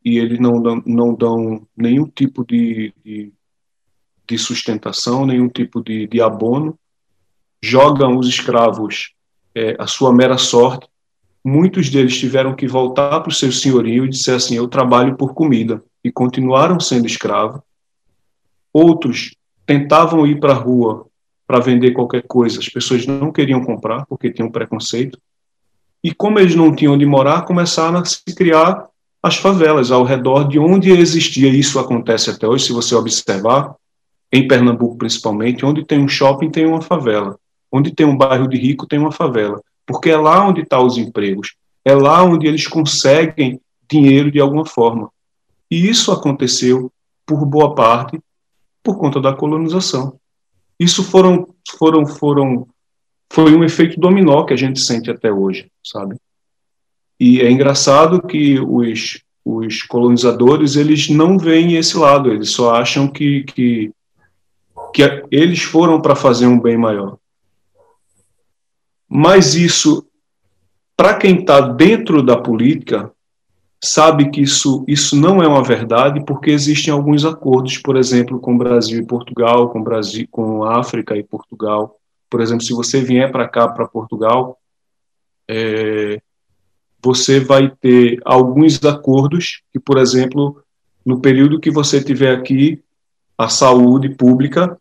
e 0.04 0.16
eles 0.16 0.38
não 0.38 0.62
dão, 0.62 0.82
não 0.86 1.14
dão 1.14 1.66
nenhum 1.76 2.06
tipo 2.06 2.44
de, 2.44 2.94
de, 3.04 3.32
de 4.28 4.38
sustentação, 4.38 5.26
nenhum 5.26 5.48
tipo 5.48 5.82
de, 5.82 6.06
de 6.06 6.20
abono, 6.20 6.78
jogam 7.64 8.18
os 8.18 8.28
escravos 8.28 9.14
é, 9.54 9.74
a 9.78 9.86
sua 9.86 10.12
mera 10.12 10.36
sorte. 10.36 10.86
Muitos 11.44 11.88
deles 11.88 12.16
tiveram 12.16 12.54
que 12.54 12.66
voltar 12.66 13.20
para 13.20 13.30
o 13.30 13.34
seu 13.34 13.50
senhorio 13.50 14.04
e 14.04 14.08
dizer 14.08 14.34
assim: 14.34 14.56
Eu 14.56 14.68
trabalho 14.68 15.16
por 15.16 15.34
comida 15.34 15.82
e 16.02 16.10
continuaram 16.12 16.78
sendo 16.78 17.06
escravos. 17.06 17.60
Outros 18.72 19.34
tentavam 19.66 20.26
ir 20.26 20.38
para 20.40 20.52
a 20.52 20.56
rua 20.56 21.06
para 21.46 21.60
vender 21.60 21.92
qualquer 21.92 22.22
coisa, 22.22 22.58
as 22.58 22.68
pessoas 22.68 23.06
não 23.06 23.30
queriam 23.30 23.62
comprar 23.62 24.06
porque 24.06 24.32
tinham 24.32 24.50
preconceito. 24.50 25.18
E 26.02 26.12
como 26.12 26.38
eles 26.38 26.54
não 26.54 26.74
tinham 26.74 26.94
onde 26.94 27.06
morar, 27.06 27.42
começaram 27.42 27.98
a 27.98 28.04
se 28.04 28.22
criar 28.34 28.86
as 29.22 29.36
favelas 29.36 29.90
ao 29.90 30.04
redor 30.04 30.48
de 30.48 30.58
onde 30.58 30.90
existia. 30.90 31.48
Isso 31.48 31.78
acontece 31.78 32.30
até 32.30 32.46
hoje, 32.46 32.66
se 32.66 32.72
você 32.72 32.94
observar, 32.94 33.74
em 34.32 34.48
Pernambuco 34.48 34.96
principalmente, 34.98 35.64
onde 35.64 35.84
tem 35.84 35.98
um 35.98 36.08
shopping 36.08 36.50
tem 36.50 36.66
uma 36.66 36.82
favela, 36.82 37.38
onde 37.74 37.92
tem 37.92 38.06
um 38.06 38.16
bairro 38.16 38.46
de 38.46 38.56
rico 38.56 38.86
tem 38.86 39.00
uma 39.00 39.10
favela, 39.10 39.60
porque 39.84 40.08
é 40.08 40.16
lá 40.16 40.46
onde 40.46 40.60
estão 40.60 40.78
tá 40.78 40.84
os 40.86 40.96
empregos, 40.96 41.56
é 41.84 41.92
lá 41.92 42.22
onde 42.22 42.46
eles 42.46 42.68
conseguem 42.68 43.60
dinheiro 43.90 44.30
de 44.30 44.38
alguma 44.38 44.64
forma. 44.64 45.10
E 45.68 45.88
isso 45.88 46.12
aconteceu, 46.12 46.92
por 47.26 47.44
boa 47.44 47.74
parte, 47.74 48.20
por 48.80 48.96
conta 48.96 49.20
da 49.20 49.32
colonização. 49.32 50.20
Isso 50.78 51.02
foram, 51.02 51.48
foram, 51.76 52.06
foram, 52.06 52.68
foi 53.32 53.52
um 53.52 53.64
efeito 53.64 53.98
dominó 53.98 54.44
que 54.44 54.54
a 54.54 54.56
gente 54.56 54.78
sente 54.78 55.10
até 55.10 55.32
hoje, 55.32 55.68
sabe? 55.84 56.14
E 57.18 57.40
é 57.40 57.50
engraçado 57.50 58.22
que 58.22 58.60
os, 58.60 59.20
os 59.44 59.82
colonizadores 59.82 60.76
eles 60.76 61.08
não 61.08 61.36
veem 61.36 61.74
esse 61.74 61.96
lado, 61.96 62.30
eles 62.30 62.50
só 62.50 62.76
acham 62.76 63.08
que, 63.08 63.42
que, 63.42 63.90
que 64.94 65.24
eles 65.28 65.62
foram 65.62 66.00
para 66.00 66.14
fazer 66.14 66.46
um 66.46 66.60
bem 66.60 66.76
maior. 66.76 67.18
Mas 69.16 69.54
isso, 69.54 70.04
para 70.96 71.14
quem 71.14 71.38
está 71.38 71.60
dentro 71.60 72.20
da 72.20 72.36
política, 72.36 73.12
sabe 73.80 74.28
que 74.28 74.40
isso, 74.40 74.84
isso 74.88 75.14
não 75.14 75.40
é 75.40 75.46
uma 75.46 75.62
verdade 75.62 76.24
porque 76.24 76.50
existem 76.50 76.92
alguns 76.92 77.24
acordos, 77.24 77.78
por 77.78 77.96
exemplo, 77.96 78.40
com 78.40 78.58
Brasil 78.58 78.98
e 79.00 79.06
Portugal, 79.06 79.70
com 79.70 79.80
Brasil, 79.80 80.26
com 80.32 80.64
África 80.64 81.16
e 81.16 81.22
Portugal. 81.22 81.96
Por 82.28 82.40
exemplo, 82.40 82.64
se 82.64 82.72
você 82.72 83.00
vier 83.00 83.30
para 83.30 83.48
cá, 83.48 83.68
para 83.68 83.86
Portugal, 83.86 84.58
é, 85.48 86.20
você 87.00 87.38
vai 87.38 87.70
ter 87.70 88.20
alguns 88.24 88.84
acordos 88.84 89.62
que, 89.72 89.78
por 89.78 89.96
exemplo, 89.96 90.60
no 91.06 91.20
período 91.20 91.60
que 91.60 91.70
você 91.70 92.02
tiver 92.02 92.36
aqui, 92.36 92.82
a 93.38 93.48
saúde 93.48 94.08
pública 94.08 94.76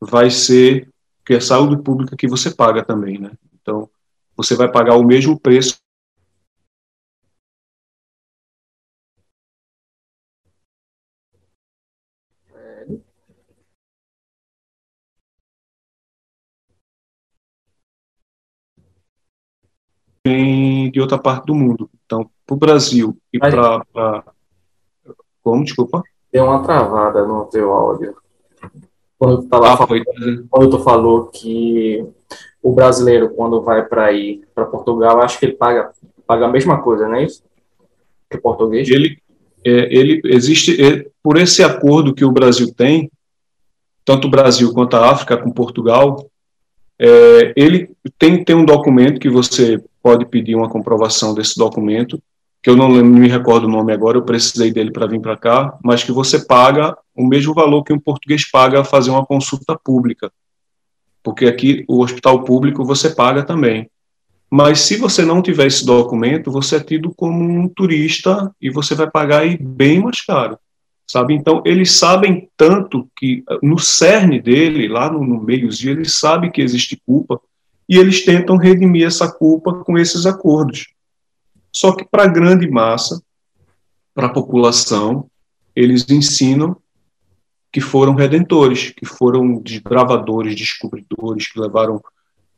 vai 0.00 0.30
ser 0.30 0.88
que 1.26 1.34
é 1.34 1.38
a 1.38 1.40
saúde 1.40 1.82
pública 1.82 2.16
que 2.16 2.28
você 2.28 2.52
paga 2.52 2.84
também, 2.84 3.18
né? 3.18 3.32
Então, 3.66 3.90
você 4.36 4.54
vai 4.54 4.70
pagar 4.70 4.94
o 4.94 5.02
mesmo 5.02 5.36
preço. 5.36 5.76
Vem 20.24 20.92
de 20.92 21.00
outra 21.00 21.18
parte 21.18 21.46
do 21.46 21.54
mundo. 21.56 21.90
Então, 22.04 22.30
para 22.46 22.54
o 22.54 22.58
Brasil 22.58 23.18
e 23.32 23.38
para. 23.40 23.84
Pra... 23.86 24.32
Como, 25.42 25.64
desculpa? 25.64 26.04
Deu 26.32 26.44
uma 26.44 26.62
travada 26.62 27.26
no 27.26 27.46
teu 27.46 27.72
áudio. 27.72 28.16
Quando 29.18 29.42
tu, 29.42 29.48
tava 29.48 29.72
ah, 29.72 29.76
falando, 29.76 30.04
quando 30.50 30.70
tu 30.70 30.78
falou 30.82 31.26
que 31.26 32.04
o 32.62 32.72
brasileiro, 32.72 33.30
quando 33.30 33.62
vai 33.62 33.84
para 33.84 34.12
ir 34.12 34.42
para 34.54 34.66
Portugal, 34.66 35.20
acho 35.22 35.38
que 35.38 35.46
ele 35.46 35.54
paga, 35.54 35.90
paga 36.26 36.46
a 36.46 36.50
mesma 36.50 36.82
coisa, 36.82 37.08
não 37.08 37.14
é 37.14 37.24
isso? 37.24 37.42
Que 38.28 38.36
o 38.36 38.42
português? 38.42 38.88
Ele, 38.90 39.18
é, 39.64 39.96
ele 39.96 40.20
existe, 40.24 40.82
é, 40.82 41.06
por 41.22 41.38
esse 41.38 41.62
acordo 41.62 42.14
que 42.14 42.24
o 42.24 42.32
Brasil 42.32 42.72
tem, 42.74 43.10
tanto 44.04 44.28
o 44.28 44.30
Brasil 44.30 44.72
quanto 44.72 44.96
a 44.96 45.10
África 45.10 45.36
com 45.36 45.50
Portugal, 45.50 46.28
é, 46.98 47.52
ele 47.56 47.90
tem, 48.18 48.44
tem 48.44 48.56
um 48.56 48.64
documento 48.64 49.20
que 49.20 49.28
você 49.28 49.82
pode 50.02 50.26
pedir 50.26 50.54
uma 50.54 50.68
comprovação 50.68 51.34
desse 51.34 51.56
documento, 51.56 52.22
que 52.66 52.70
eu 52.70 52.74
não, 52.74 52.88
me 52.88 53.28
recordo 53.28 53.68
o 53.68 53.70
nome 53.70 53.92
agora, 53.92 54.18
eu 54.18 54.24
precisei 54.24 54.72
dele 54.72 54.90
para 54.90 55.06
vir 55.06 55.20
para 55.20 55.36
cá, 55.36 55.78
mas 55.84 56.02
que 56.02 56.10
você 56.10 56.44
paga 56.44 56.98
o 57.14 57.24
mesmo 57.24 57.54
valor 57.54 57.84
que 57.84 57.92
um 57.92 58.00
português 58.00 58.50
paga 58.50 58.80
a 58.80 58.84
fazer 58.84 59.08
uma 59.08 59.24
consulta 59.24 59.78
pública. 59.78 60.32
Porque 61.22 61.46
aqui 61.46 61.84
o 61.86 62.02
hospital 62.02 62.42
público 62.42 62.84
você 62.84 63.10
paga 63.10 63.44
também. 63.44 63.88
Mas 64.50 64.80
se 64.80 64.96
você 64.96 65.24
não 65.24 65.40
tiver 65.40 65.68
esse 65.68 65.86
documento, 65.86 66.50
você 66.50 66.74
é 66.74 66.80
tido 66.80 67.14
como 67.14 67.40
um 67.40 67.68
turista 67.68 68.52
e 68.60 68.68
você 68.68 68.96
vai 68.96 69.08
pagar 69.08 69.42
aí 69.42 69.56
bem 69.56 70.02
mais 70.02 70.20
caro 70.22 70.58
sabe? 71.08 71.34
Então, 71.34 71.62
eles 71.64 71.92
sabem 71.92 72.50
tanto 72.56 73.08
que, 73.16 73.44
no 73.62 73.78
cerne 73.78 74.42
dele, 74.42 74.88
lá 74.88 75.08
no, 75.08 75.24
no 75.24 75.40
meiozinho, 75.40 75.92
eles 75.92 76.16
sabem 76.16 76.50
que 76.50 76.60
existe 76.60 77.00
culpa 77.06 77.40
e 77.88 77.96
eles 77.96 78.24
tentam 78.24 78.56
redimir 78.56 79.06
essa 79.06 79.30
culpa 79.32 79.72
com 79.84 79.96
esses 79.96 80.26
acordos. 80.26 80.95
Só 81.76 81.92
que, 81.94 82.06
para 82.06 82.22
a 82.22 82.26
grande 82.26 82.66
massa, 82.70 83.22
para 84.14 84.28
a 84.28 84.32
população, 84.32 85.30
eles 85.74 86.08
ensinam 86.08 86.74
que 87.70 87.82
foram 87.82 88.14
redentores, 88.14 88.94
que 88.96 89.04
foram 89.04 89.60
desbravadores, 89.60 90.56
descobridores, 90.56 91.52
que 91.52 91.60
levaram 91.60 92.02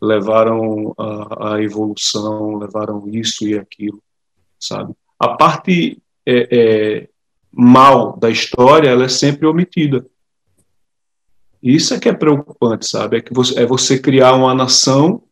levaram 0.00 0.94
a, 0.96 1.54
a 1.54 1.62
evolução, 1.62 2.58
levaram 2.58 3.08
isso 3.08 3.44
e 3.48 3.58
aquilo, 3.58 4.00
sabe? 4.56 4.94
A 5.18 5.30
parte 5.30 6.00
é, 6.24 6.48
é, 6.52 7.08
mal 7.50 8.16
da 8.16 8.30
história, 8.30 8.88
ela 8.88 9.06
é 9.06 9.08
sempre 9.08 9.48
omitida. 9.48 10.06
Isso 11.60 11.92
é 11.92 11.98
que 11.98 12.08
é 12.08 12.12
preocupante, 12.12 12.86
sabe? 12.86 13.16
É 13.16 13.20
que 13.20 13.34
você, 13.34 13.58
é 13.58 13.66
você 13.66 13.98
criar 13.98 14.34
uma 14.34 14.54
nação 14.54 15.24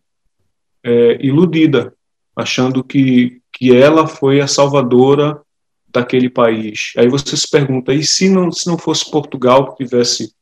é, 0.83 1.25
iludida, 1.25 1.96
achando 2.37 2.85
que, 2.85 3.41
que 3.53 3.75
ela 3.75 4.07
foi 4.07 4.41
a 4.41 4.47
salvadora 4.47 5.41
daquele 5.89 6.29
país. 6.29 6.93
Aí 6.99 7.09
você 7.09 7.37
se 7.37 7.51
pergunta, 7.51 7.95
e 7.95 8.03
se 8.05 8.29
não, 8.29 8.53
se 8.53 8.67
não 8.67 8.77
fosse 8.77 9.11
Portugal 9.11 9.75
que 9.75 9.85
tivesse 9.85 10.35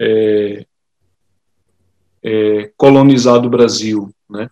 é, 0.00 0.64
é, 2.22 2.72
colonizado 2.76 3.48
o 3.48 3.50
Brasil, 3.50 4.14
né? 4.30 4.48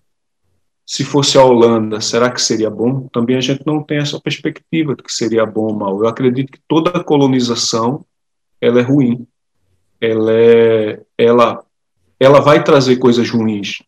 se 0.90 1.04
fosse 1.04 1.38
a 1.38 1.44
Holanda, 1.44 2.00
será 2.00 2.28
que 2.32 2.42
seria 2.42 2.68
bom? 2.68 3.06
Também 3.12 3.36
a 3.36 3.40
gente 3.40 3.64
não 3.64 3.80
tem 3.80 3.98
essa 3.98 4.20
perspectiva 4.20 4.96
de 4.96 5.04
que 5.04 5.12
seria 5.12 5.46
bom 5.46 5.68
ou 5.68 5.74
mal. 5.74 6.02
Eu 6.02 6.08
acredito 6.08 6.50
que 6.50 6.58
toda 6.66 7.04
colonização 7.04 8.04
ela 8.60 8.80
é 8.80 8.82
ruim. 8.82 9.24
Ela 10.00 10.32
é, 10.32 11.00
ela, 11.16 11.64
ela 12.18 12.40
vai 12.40 12.64
trazer 12.64 12.96
coisas 12.96 13.30
ruins. 13.30 13.84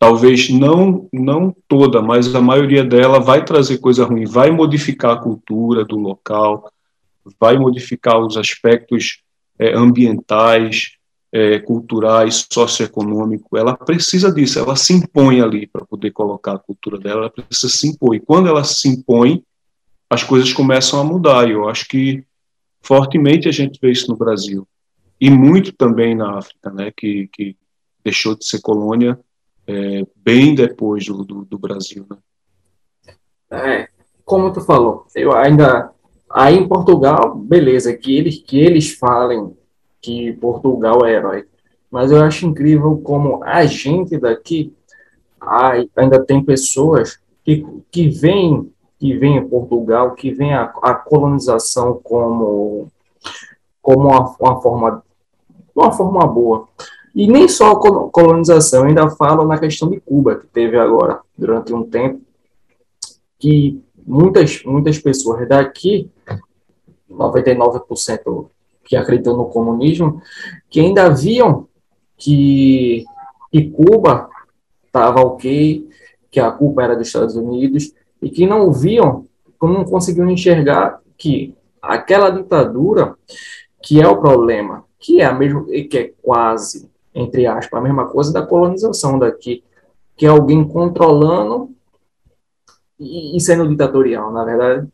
Talvez 0.00 0.48
não, 0.48 1.06
não 1.12 1.54
toda, 1.68 2.00
mas 2.00 2.34
a 2.34 2.40
maioria 2.40 2.82
dela 2.82 3.20
vai 3.20 3.44
trazer 3.44 3.76
coisa 3.76 4.06
ruim. 4.06 4.24
Vai 4.24 4.50
modificar 4.50 5.12
a 5.12 5.20
cultura 5.20 5.84
do 5.84 5.96
local, 5.96 6.72
vai 7.38 7.58
modificar 7.58 8.18
os 8.18 8.38
aspectos 8.38 9.22
é, 9.58 9.74
ambientais, 9.74 10.92
é, 11.30 11.58
culturais, 11.58 12.46
socioeconômico, 12.50 13.58
ela 13.58 13.76
precisa 13.76 14.32
disso, 14.32 14.58
ela 14.58 14.74
se 14.74 14.94
impõe 14.94 15.42
ali 15.42 15.66
para 15.66 15.84
poder 15.84 16.12
colocar 16.12 16.54
a 16.54 16.58
cultura 16.58 16.98
dela, 16.98 17.20
ela 17.20 17.30
precisa 17.30 17.68
se 17.68 17.86
impor. 17.86 18.14
E 18.14 18.20
quando 18.20 18.48
ela 18.48 18.64
se 18.64 18.88
impõe, 18.88 19.44
as 20.08 20.24
coisas 20.24 20.50
começam 20.50 20.98
a 20.98 21.04
mudar. 21.04 21.46
E 21.46 21.52
eu 21.52 21.68
acho 21.68 21.86
que 21.86 22.24
fortemente 22.80 23.50
a 23.50 23.52
gente 23.52 23.78
vê 23.80 23.92
isso 23.92 24.10
no 24.10 24.16
Brasil. 24.16 24.66
E 25.20 25.28
muito 25.28 25.72
também 25.72 26.14
na 26.14 26.38
África, 26.38 26.70
né, 26.70 26.90
que, 26.90 27.28
que 27.32 27.54
deixou 28.02 28.34
de 28.34 28.46
ser 28.46 28.62
colônia 28.62 29.20
é, 29.70 30.06
bem 30.16 30.54
depois 30.54 31.06
do, 31.06 31.24
do, 31.24 31.44
do 31.44 31.58
Brasil. 31.58 32.04
Né? 32.10 32.16
É, 33.50 33.88
como 34.24 34.52
tu 34.52 34.60
falou, 34.60 35.06
eu 35.14 35.32
ainda 35.32 35.92
aí 36.28 36.56
em 36.56 36.68
Portugal, 36.68 37.34
beleza, 37.36 37.96
que 37.96 38.16
eles 38.16 38.38
que 38.38 38.58
eles 38.58 38.92
falem 38.92 39.56
que 40.00 40.32
Portugal 40.34 41.04
é 41.04 41.12
herói. 41.12 41.46
Mas 41.90 42.10
eu 42.10 42.22
acho 42.22 42.46
incrível 42.46 42.98
como 42.98 43.42
a 43.44 43.64
gente 43.66 44.16
daqui 44.18 44.72
ainda 45.96 46.24
tem 46.24 46.44
pessoas 46.44 47.18
que, 47.44 47.66
que 47.90 48.08
veem 48.08 48.72
que 48.98 49.14
em 49.14 49.48
Portugal, 49.48 50.14
que 50.14 50.30
vem 50.30 50.52
a, 50.52 50.64
a 50.82 50.94
colonização 50.94 52.00
como 52.02 52.88
como 53.80 54.08
uma, 54.08 54.36
uma 54.38 54.60
forma 54.60 55.02
uma 55.74 55.92
forma 55.92 56.26
boa. 56.26 56.68
E 57.14 57.26
nem 57.26 57.48
só 57.48 57.72
a 57.72 58.10
colonização, 58.10 58.84
ainda 58.84 59.10
falo 59.10 59.46
na 59.46 59.58
questão 59.58 59.90
de 59.90 60.00
Cuba, 60.00 60.36
que 60.36 60.46
teve 60.46 60.78
agora, 60.78 61.20
durante 61.36 61.72
um 61.72 61.82
tempo, 61.82 62.20
que 63.38 63.82
muitas, 64.06 64.62
muitas 64.64 64.98
pessoas 64.98 65.48
daqui, 65.48 66.10
99% 67.10 68.46
que 68.84 68.96
acreditam 68.96 69.36
no 69.36 69.46
comunismo, 69.46 70.20
que 70.68 70.80
ainda 70.80 71.08
viam 71.10 71.68
que, 72.16 73.04
que 73.50 73.70
Cuba 73.70 74.28
estava 74.86 75.20
ok, 75.20 75.88
que 76.30 76.40
a 76.40 76.50
culpa 76.50 76.82
era 76.82 76.96
dos 76.96 77.06
Estados 77.06 77.36
Unidos, 77.36 77.92
e 78.22 78.28
que 78.28 78.46
não 78.46 78.72
viam, 78.72 79.26
não 79.60 79.84
conseguiam 79.84 80.30
enxergar 80.30 81.00
que 81.16 81.54
aquela 81.80 82.30
ditadura, 82.30 83.16
que 83.82 84.00
é 84.00 84.06
o 84.06 84.20
problema, 84.20 84.84
que 84.98 85.20
é 85.20 85.24
a 85.24 85.32
mesma, 85.32 85.64
que 85.64 85.98
é 85.98 86.12
quase, 86.22 86.90
entre 87.20 87.46
aspas, 87.46 87.78
a 87.78 87.82
mesma 87.82 88.08
coisa 88.08 88.32
da 88.32 88.44
colonização 88.44 89.18
daqui, 89.18 89.62
que 90.16 90.26
é 90.26 90.28
alguém 90.28 90.66
controlando 90.66 91.74
e, 92.98 93.36
e 93.36 93.40
sendo 93.40 93.68
ditatorial, 93.68 94.32
na 94.32 94.44
verdade. 94.44 94.88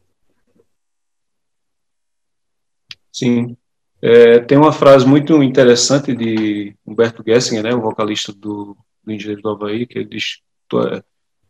Sim. 3.13 3.57
É, 4.03 4.41
tem 4.41 4.59
uma 4.59 4.73
frase 4.73 5.07
muito 5.07 5.43
interessante 5.43 6.15
de 6.15 6.77
Humberto 6.87 7.23
Gessinger, 7.27 7.65
né, 7.65 7.75
o 7.75 7.81
vocalista 7.81 8.33
do, 8.33 8.77
do 9.03 9.13
Engenheiro 9.13 9.43
do 9.43 9.49
Havaí, 9.49 9.87
que 9.87 9.99
ele 9.99 10.09
diz 10.09 10.43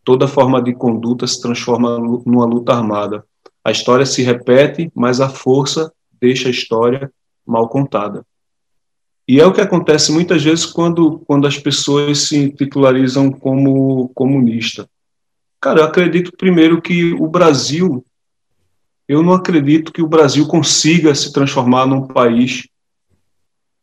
toda 0.05 0.29
forma 0.29 0.63
de 0.63 0.73
conduta 0.75 1.27
se 1.27 1.41
transforma 1.41 1.99
numa 1.99 2.45
luta 2.45 2.73
armada. 2.73 3.27
A 3.65 3.73
história 3.73 4.07
se 4.07 4.23
repete, 4.23 4.91
mas 4.95 5.21
a 5.21 5.29
força 5.29 5.93
deixa 6.21 6.49
a 6.49 6.53
história 6.53 7.11
mal 7.45 7.69
contada. 7.69 8.25
E 9.29 9.41
é 9.41 9.47
o 9.47 9.53
que 9.53 9.61
acontece 9.61 10.13
muitas 10.13 10.43
vezes 10.43 10.65
quando, 10.65 11.21
quando 11.27 11.47
as 11.47 11.59
pessoas 11.59 12.29
se 12.29 12.51
titularizam 12.51 13.31
como 13.31 14.09
comunista. 14.15 14.89
Cara, 15.61 15.81
eu 15.81 15.85
acredito 15.85 16.37
primeiro 16.37 16.81
que 16.81 17.13
o 17.15 17.27
Brasil 17.27 18.05
eu 19.09 19.23
não 19.23 19.33
acredito 19.33 19.93
que 19.93 20.03
o 20.03 20.09
Brasil 20.09 20.47
consiga 20.49 21.15
se 21.15 21.33
transformar 21.33 21.87
num 21.87 22.07
país 22.09 22.67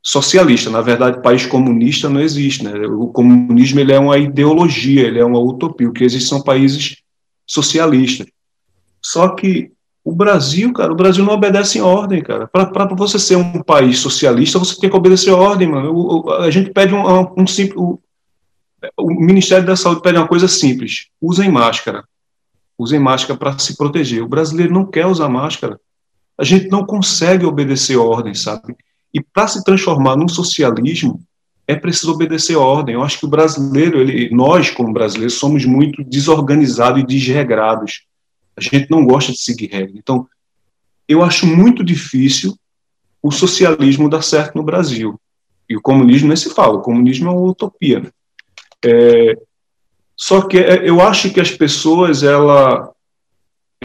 socialista. 0.01 0.69
Na 0.69 0.82
verdade, 0.82 1.21
país 1.21 1.45
comunista 1.45 2.10
não 2.10 2.19
existe. 2.19 2.63
Né? 2.63 2.73
O 2.88 3.08
comunismo 3.08 3.79
ele 3.79 3.93
é 3.93 3.99
uma 3.99 4.17
ideologia, 4.17 5.08
ele 5.08 5.19
é 5.19 5.25
uma 5.25 5.39
utopia. 5.39 5.88
O 5.88 5.93
que 5.93 6.03
existe 6.03 6.27
são 6.27 6.43
países 6.43 6.97
socialistas. 7.47 8.27
Só 9.01 9.29
que 9.29 9.71
o 10.03 10.13
Brasil, 10.13 10.73
cara, 10.73 10.91
o 10.91 10.95
Brasil 10.95 11.23
não 11.23 11.33
obedece 11.33 11.77
em 11.77 11.81
ordem, 11.81 12.21
cara. 12.21 12.47
Para 12.47 12.85
você 12.95 13.17
ser 13.17 13.37
um 13.37 13.63
país 13.63 13.99
socialista, 13.99 14.59
você 14.59 14.79
tem 14.79 14.89
que 14.89 14.95
obedecer 14.95 15.31
a 15.31 15.37
ordem, 15.37 15.67
mano. 15.67 16.29
A 16.39 16.51
gente 16.51 16.71
pede 16.71 16.93
um, 16.93 17.07
um, 17.07 17.33
um 17.37 17.47
simples. 17.47 17.77
O, 17.77 17.99
o 18.97 19.07
Ministério 19.07 19.65
da 19.65 19.75
Saúde 19.75 20.01
pede 20.01 20.17
uma 20.17 20.27
coisa 20.27 20.47
simples: 20.47 21.07
usem 21.21 21.49
máscara 21.49 22.03
usem 22.77 22.99
máscara 22.99 23.37
para 23.37 23.57
se 23.59 23.77
proteger. 23.77 24.23
O 24.23 24.27
brasileiro 24.27 24.73
não 24.73 24.85
quer 24.85 25.05
usar 25.05 25.29
máscara. 25.29 25.79
A 26.37 26.43
gente 26.43 26.67
não 26.69 26.85
consegue 26.85 27.45
obedecer 27.45 27.95
ordem, 27.95 28.33
sabe? 28.33 28.75
E 29.13 29.21
para 29.21 29.47
se 29.47 29.63
transformar 29.63 30.15
num 30.15 30.27
socialismo, 30.27 31.21
é 31.67 31.75
preciso 31.75 32.11
obedecer 32.11 32.55
ordem. 32.55 32.95
Eu 32.95 33.03
acho 33.03 33.19
que 33.19 33.25
o 33.25 33.29
brasileiro, 33.29 33.99
ele, 33.99 34.29
nós 34.33 34.71
como 34.71 34.91
brasileiros, 34.91 35.35
somos 35.35 35.65
muito 35.65 36.03
desorganizados 36.03 37.01
e 37.01 37.05
desregrados. 37.05 38.05
A 38.55 38.61
gente 38.61 38.89
não 38.89 39.05
gosta 39.05 39.31
de 39.31 39.39
seguir 39.39 39.67
regras. 39.67 39.95
Então, 39.95 40.27
eu 41.07 41.23
acho 41.23 41.45
muito 41.45 41.83
difícil 41.83 42.57
o 43.21 43.31
socialismo 43.31 44.09
dar 44.09 44.21
certo 44.21 44.55
no 44.55 44.63
Brasil. 44.63 45.19
E 45.69 45.77
o 45.77 45.81
comunismo 45.81 46.27
nem 46.27 46.37
se 46.37 46.53
fala, 46.53 46.77
o 46.77 46.81
comunismo 46.81 47.29
é 47.29 47.31
uma 47.31 47.49
utopia. 47.49 48.11
É, 48.85 49.37
Só 50.15 50.41
que 50.41 50.57
é, 50.57 50.87
eu 50.87 51.01
acho 51.01 51.31
que 51.31 51.39
as 51.39 51.51
pessoas, 51.51 52.21
ela, 52.21 52.91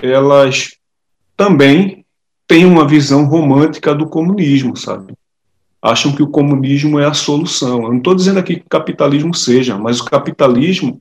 elas 0.02 0.70
também 1.36 2.04
têm 2.46 2.64
uma 2.64 2.86
visão 2.86 3.24
romântica 3.26 3.94
do 3.94 4.08
comunismo, 4.08 4.76
sabe? 4.76 5.14
Acham 5.80 6.14
que 6.14 6.22
o 6.22 6.30
comunismo 6.30 6.98
é 6.98 7.06
a 7.06 7.14
solução. 7.14 7.84
Eu 7.84 7.90
não 7.90 7.98
estou 7.98 8.14
dizendo 8.14 8.38
aqui 8.40 8.56
que 8.56 8.66
o 8.66 8.68
capitalismo 8.68 9.32
seja, 9.34 9.78
mas 9.78 10.00
o 10.00 10.04
capitalismo 10.04 11.00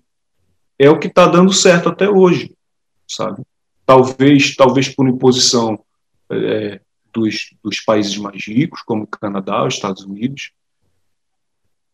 é 0.77 0.89
o 0.89 0.99
que 0.99 1.07
está 1.07 1.25
dando 1.25 1.51
certo 1.51 1.89
até 1.89 2.07
hoje, 2.07 2.53
sabe? 3.07 3.41
Talvez, 3.87 4.53
talvez 4.53 4.89
por 4.89 5.07
imposição 5.07 5.79
é, 6.29 6.81
dos, 7.13 7.55
dos 7.63 7.79
países 7.79 8.17
mais 8.17 8.45
ricos, 8.45 8.81
como 8.81 9.07
Canadá, 9.07 9.65
os 9.65 9.75
Estados 9.75 10.03
Unidos. 10.03 10.51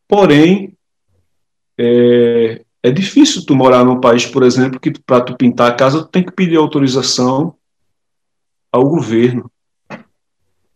Porém, 0.08 0.76
é, 1.78 2.64
é 2.82 2.92
difícil 2.92 3.46
tu 3.46 3.56
morar 3.56 3.86
num 3.86 4.02
país, 4.02 4.26
por 4.26 4.42
exemplo, 4.42 4.80
que 4.80 4.92
para 5.00 5.22
tu 5.22 5.38
pintar 5.38 5.72
a 5.72 5.76
casa 5.76 6.02
tu 6.02 6.10
tem 6.10 6.24
que 6.24 6.32
pedir 6.32 6.58
autorização 6.58 7.56
ao 8.72 8.90
governo. 8.90 9.50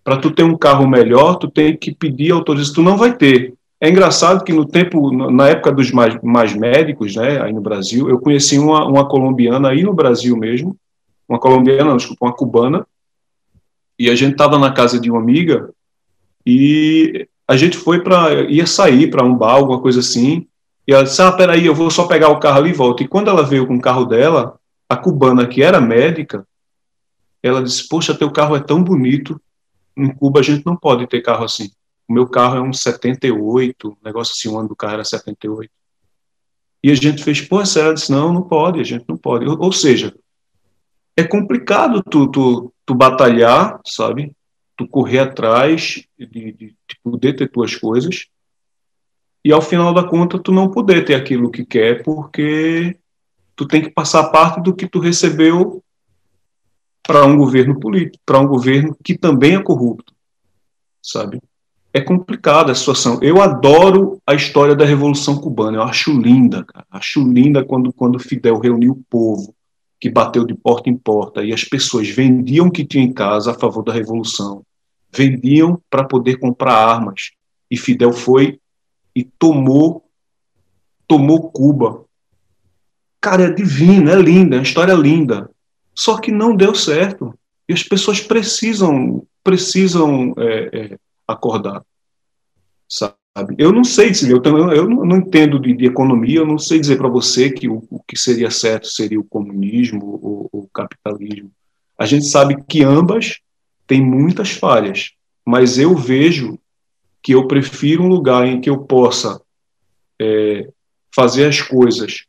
Para 0.03 0.17
tu 0.17 0.29
ter 0.29 0.43
um 0.43 0.55
carro 0.55 0.87
melhor, 0.87 1.35
tu 1.35 1.49
tem 1.49 1.75
que 1.75 1.93
pedir 1.93 2.31
autorização. 2.31 2.75
Tu 2.75 2.83
não 2.83 2.95
vai 2.95 3.17
ter. 3.17 3.55
É 3.81 3.89
engraçado 3.89 4.43
que 4.43 4.53
no 4.53 4.65
tempo, 4.65 5.11
na 5.11 5.49
época 5.49 5.71
dos 5.71 5.91
mais, 5.91 6.15
mais 6.21 6.53
médicos, 6.53 7.15
né, 7.15 7.41
aí 7.41 7.51
no 7.51 7.61
Brasil, 7.61 8.07
eu 8.07 8.19
conheci 8.19 8.59
uma, 8.59 8.85
uma 8.85 9.07
colombiana 9.07 9.69
aí 9.69 9.83
no 9.83 9.93
Brasil 9.93 10.37
mesmo, 10.37 10.77
uma 11.27 11.39
colombiana, 11.39 11.85
não, 11.85 11.97
desculpa, 11.97 12.25
uma 12.25 12.35
cubana, 12.35 12.87
e 13.99 14.09
a 14.09 14.15
gente 14.15 14.33
estava 14.33 14.57
na 14.57 14.71
casa 14.71 14.99
de 14.99 15.09
uma 15.09 15.19
amiga 15.19 15.73
e 16.45 17.27
a 17.47 17.57
gente 17.57 17.77
foi 17.77 18.01
para 18.03 18.49
ia 18.49 18.65
sair 18.67 19.09
para 19.09 19.25
um 19.25 19.35
bar, 19.35 19.55
alguma 19.55 19.81
coisa 19.81 19.99
assim, 19.99 20.47
e 20.87 20.93
ela 20.93 21.03
disse: 21.03 21.21
"Ah, 21.21 21.31
peraí, 21.31 21.65
eu 21.65 21.75
vou 21.75 21.89
só 21.89 22.07
pegar 22.07 22.29
o 22.29 22.39
carro 22.39 22.59
ali 22.59 22.69
e 22.69 22.73
volto". 22.73 23.03
E 23.03 23.07
quando 23.07 23.29
ela 23.29 23.43
veio 23.43 23.67
com 23.67 23.75
o 23.75 23.81
carro 23.81 24.05
dela, 24.05 24.59
a 24.87 24.95
cubana 24.95 25.47
que 25.47 25.63
era 25.63 25.81
médica, 25.81 26.47
ela 27.41 27.63
disse: 27.63 27.87
"Poxa, 27.87 28.13
teu 28.15 28.31
carro 28.31 28.55
é 28.55 28.59
tão 28.59 28.83
bonito. 28.83 29.39
Em 29.95 30.13
Cuba 30.13 30.39
a 30.41 30.43
gente 30.43 30.65
não 30.65 30.75
pode 30.75 31.07
ter 31.07 31.21
carro 31.21 31.45
assim". 31.45 31.71
O 32.07 32.13
meu 32.13 32.27
carro 32.27 32.57
é 32.57 32.61
um 32.61 32.71
78, 32.71 33.89
um 33.89 34.05
negócio 34.05 34.33
assim, 34.33 34.47
o 34.47 34.57
ano 34.57 34.69
do 34.69 34.75
carro 34.75 34.93
era 34.93 35.03
78. 35.03 35.69
E 36.81 36.91
a 36.91 36.95
gente 36.95 37.21
fez, 37.21 37.41
pô, 37.41 37.59
é 37.59 37.65
sério? 37.65 37.95
Disse, 37.95 38.11
não, 38.11 38.31
não 38.31 38.43
pode, 38.43 38.79
a 38.79 38.83
gente 38.83 39.03
não 39.09 39.17
pode. 39.17 39.45
Ou, 39.45 39.59
ou 39.59 39.71
seja, 39.73 40.15
é 41.17 41.23
complicado 41.23 42.03
tu, 42.03 42.27
tu, 42.27 42.73
tu 42.85 42.95
batalhar, 42.95 43.81
sabe? 43.85 44.31
Tu 44.77 44.87
correr 44.87 45.19
atrás 45.19 46.03
de, 46.17 46.27
de, 46.27 46.53
de 46.53 46.99
poder 47.03 47.33
ter 47.33 47.49
tuas 47.49 47.75
coisas 47.75 48.27
e 49.43 49.51
ao 49.51 49.61
final 49.61 49.93
da 49.93 50.03
conta 50.03 50.37
tu 50.37 50.51
não 50.51 50.69
poder 50.69 51.03
ter 51.03 51.15
aquilo 51.15 51.49
que 51.49 51.65
quer 51.65 52.03
porque 52.03 52.97
tu 53.55 53.67
tem 53.67 53.81
que 53.81 53.89
passar 53.89 54.29
parte 54.29 54.61
do 54.61 54.75
que 54.75 54.87
tu 54.87 54.99
recebeu 54.99 55.83
para 57.01 57.25
um 57.25 57.37
governo 57.37 57.79
político, 57.79 58.21
para 58.25 58.39
um 58.39 58.47
governo 58.47 58.95
que 59.03 59.17
também 59.17 59.55
é 59.55 59.63
corrupto, 59.63 60.13
sabe? 61.01 61.41
é 61.97 62.01
complicada 62.01 62.71
a 62.71 62.75
situação. 62.75 63.19
Eu 63.21 63.41
adoro 63.41 64.21
a 64.25 64.35
história 64.35 64.75
da 64.75 64.85
Revolução 64.85 65.37
Cubana, 65.37 65.77
eu 65.77 65.83
acho 65.83 66.11
linda, 66.11 66.63
cara. 66.63 66.85
Acho 66.91 67.21
linda 67.21 67.65
quando, 67.65 67.91
quando 67.91 68.19
Fidel 68.19 68.59
reuniu 68.59 68.91
o 68.93 69.03
povo, 69.09 69.55
que 69.99 70.09
bateu 70.09 70.45
de 70.45 70.53
porta 70.53 70.89
em 70.89 70.95
porta, 70.95 71.43
e 71.43 71.51
as 71.51 71.63
pessoas 71.63 72.07
vendiam 72.07 72.67
o 72.67 72.71
que 72.71 72.85
tinham 72.85 73.05
em 73.05 73.13
casa 73.13 73.51
a 73.51 73.53
favor 73.53 73.83
da 73.83 73.93
Revolução, 73.93 74.63
vendiam 75.11 75.81
para 75.89 76.03
poder 76.03 76.37
comprar 76.37 76.73
armas. 76.73 77.31
E 77.69 77.77
Fidel 77.77 78.13
foi 78.13 78.59
e 79.15 79.23
tomou, 79.23 80.07
tomou 81.07 81.49
Cuba. 81.51 82.05
Cara, 83.19 83.45
é 83.45 83.51
divino, 83.51 84.09
é 84.09 84.15
linda, 84.15 84.55
é 84.55 84.59
uma 84.59 84.63
história 84.63 84.93
linda. 84.93 85.49
Só 85.95 86.19
que 86.19 86.31
não 86.31 86.55
deu 86.55 86.75
certo. 86.75 87.33
E 87.67 87.73
as 87.73 87.83
pessoas 87.83 88.21
precisam, 88.21 89.25
precisam 89.43 90.33
é, 90.37 90.69
é, 90.93 90.99
acordar, 91.27 91.83
sabe? 92.87 93.15
Eu 93.57 93.71
não 93.71 93.83
sei 93.83 94.09
dizer, 94.09 94.31
eu, 94.31 94.41
também, 94.41 94.63
eu 94.75 94.89
não, 94.89 95.05
não 95.05 95.17
entendo 95.17 95.59
de, 95.59 95.73
de, 95.73 95.85
economia, 95.85 96.39
eu 96.39 96.45
não 96.45 96.57
sei 96.57 96.79
dizer 96.79 96.97
para 96.97 97.09
você 97.09 97.51
que 97.51 97.67
o, 97.67 97.83
o, 97.89 98.01
que 98.03 98.17
seria 98.17 98.49
certo 98.49 98.87
seria 98.87 99.19
o 99.19 99.23
comunismo 99.23 100.19
ou 100.21 100.49
o 100.51 100.67
capitalismo. 100.73 101.51
A 101.97 102.05
gente 102.05 102.25
sabe 102.25 102.57
que 102.67 102.83
ambas 102.83 103.39
têm 103.85 104.01
muitas 104.01 104.51
falhas, 104.51 105.11
mas 105.45 105.77
eu 105.77 105.95
vejo 105.95 106.57
que 107.21 107.33
eu 107.33 107.47
prefiro 107.47 108.03
um 108.03 108.07
lugar 108.07 108.47
em 108.47 108.61
que 108.61 108.69
eu 108.69 108.79
possa 108.79 109.41
é, 110.19 110.69
fazer 111.13 111.45
as 111.45 111.61
coisas. 111.61 112.25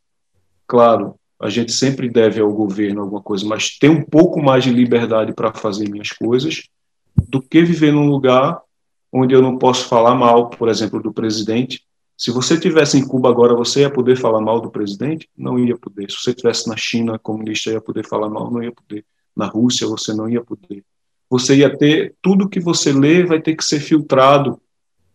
Claro, 0.67 1.15
a 1.39 1.49
gente 1.49 1.71
sempre 1.71 2.09
deve 2.09 2.41
ao 2.41 2.51
governo 2.51 3.01
alguma 3.01 3.21
coisa, 3.21 3.45
mas 3.45 3.77
ter 3.77 3.89
um 3.89 4.03
pouco 4.03 4.41
mais 4.41 4.63
de 4.63 4.71
liberdade 4.71 5.33
para 5.33 5.53
fazer 5.53 5.89
minhas 5.89 6.09
coisas 6.09 6.63
do 7.27 7.41
que 7.41 7.63
viver 7.63 7.93
num 7.93 8.09
lugar 8.09 8.59
onde 9.11 9.33
eu 9.33 9.41
não 9.41 9.57
posso 9.57 9.87
falar 9.87 10.15
mal, 10.15 10.49
por 10.49 10.69
exemplo, 10.69 11.01
do 11.01 11.13
presidente. 11.13 11.83
Se 12.17 12.31
você 12.31 12.59
tivesse 12.59 12.97
em 12.97 13.07
Cuba 13.07 13.29
agora, 13.29 13.55
você 13.55 13.81
ia 13.81 13.89
poder 13.89 14.15
falar 14.17 14.41
mal 14.41 14.59
do 14.59 14.69
presidente? 14.69 15.29
Não 15.37 15.57
ia 15.57 15.77
poder. 15.77 16.11
Se 16.11 16.17
você 16.17 16.33
tivesse 16.33 16.67
na 16.67 16.75
China 16.75 17.17
comunista, 17.17 17.71
ia 17.71 17.81
poder 17.81 18.05
falar 18.05 18.29
mal? 18.29 18.51
Não 18.51 18.61
ia 18.61 18.71
poder. 18.71 19.05
Na 19.35 19.45
Rússia, 19.45 19.87
você 19.87 20.13
não 20.13 20.29
ia 20.29 20.43
poder. 20.43 20.83
Você 21.29 21.57
ia 21.57 21.75
ter 21.75 22.15
tudo 22.21 22.49
que 22.49 22.59
você 22.59 22.91
lê 22.91 23.23
vai 23.23 23.41
ter 23.41 23.55
que 23.55 23.63
ser 23.63 23.79
filtrado 23.79 24.59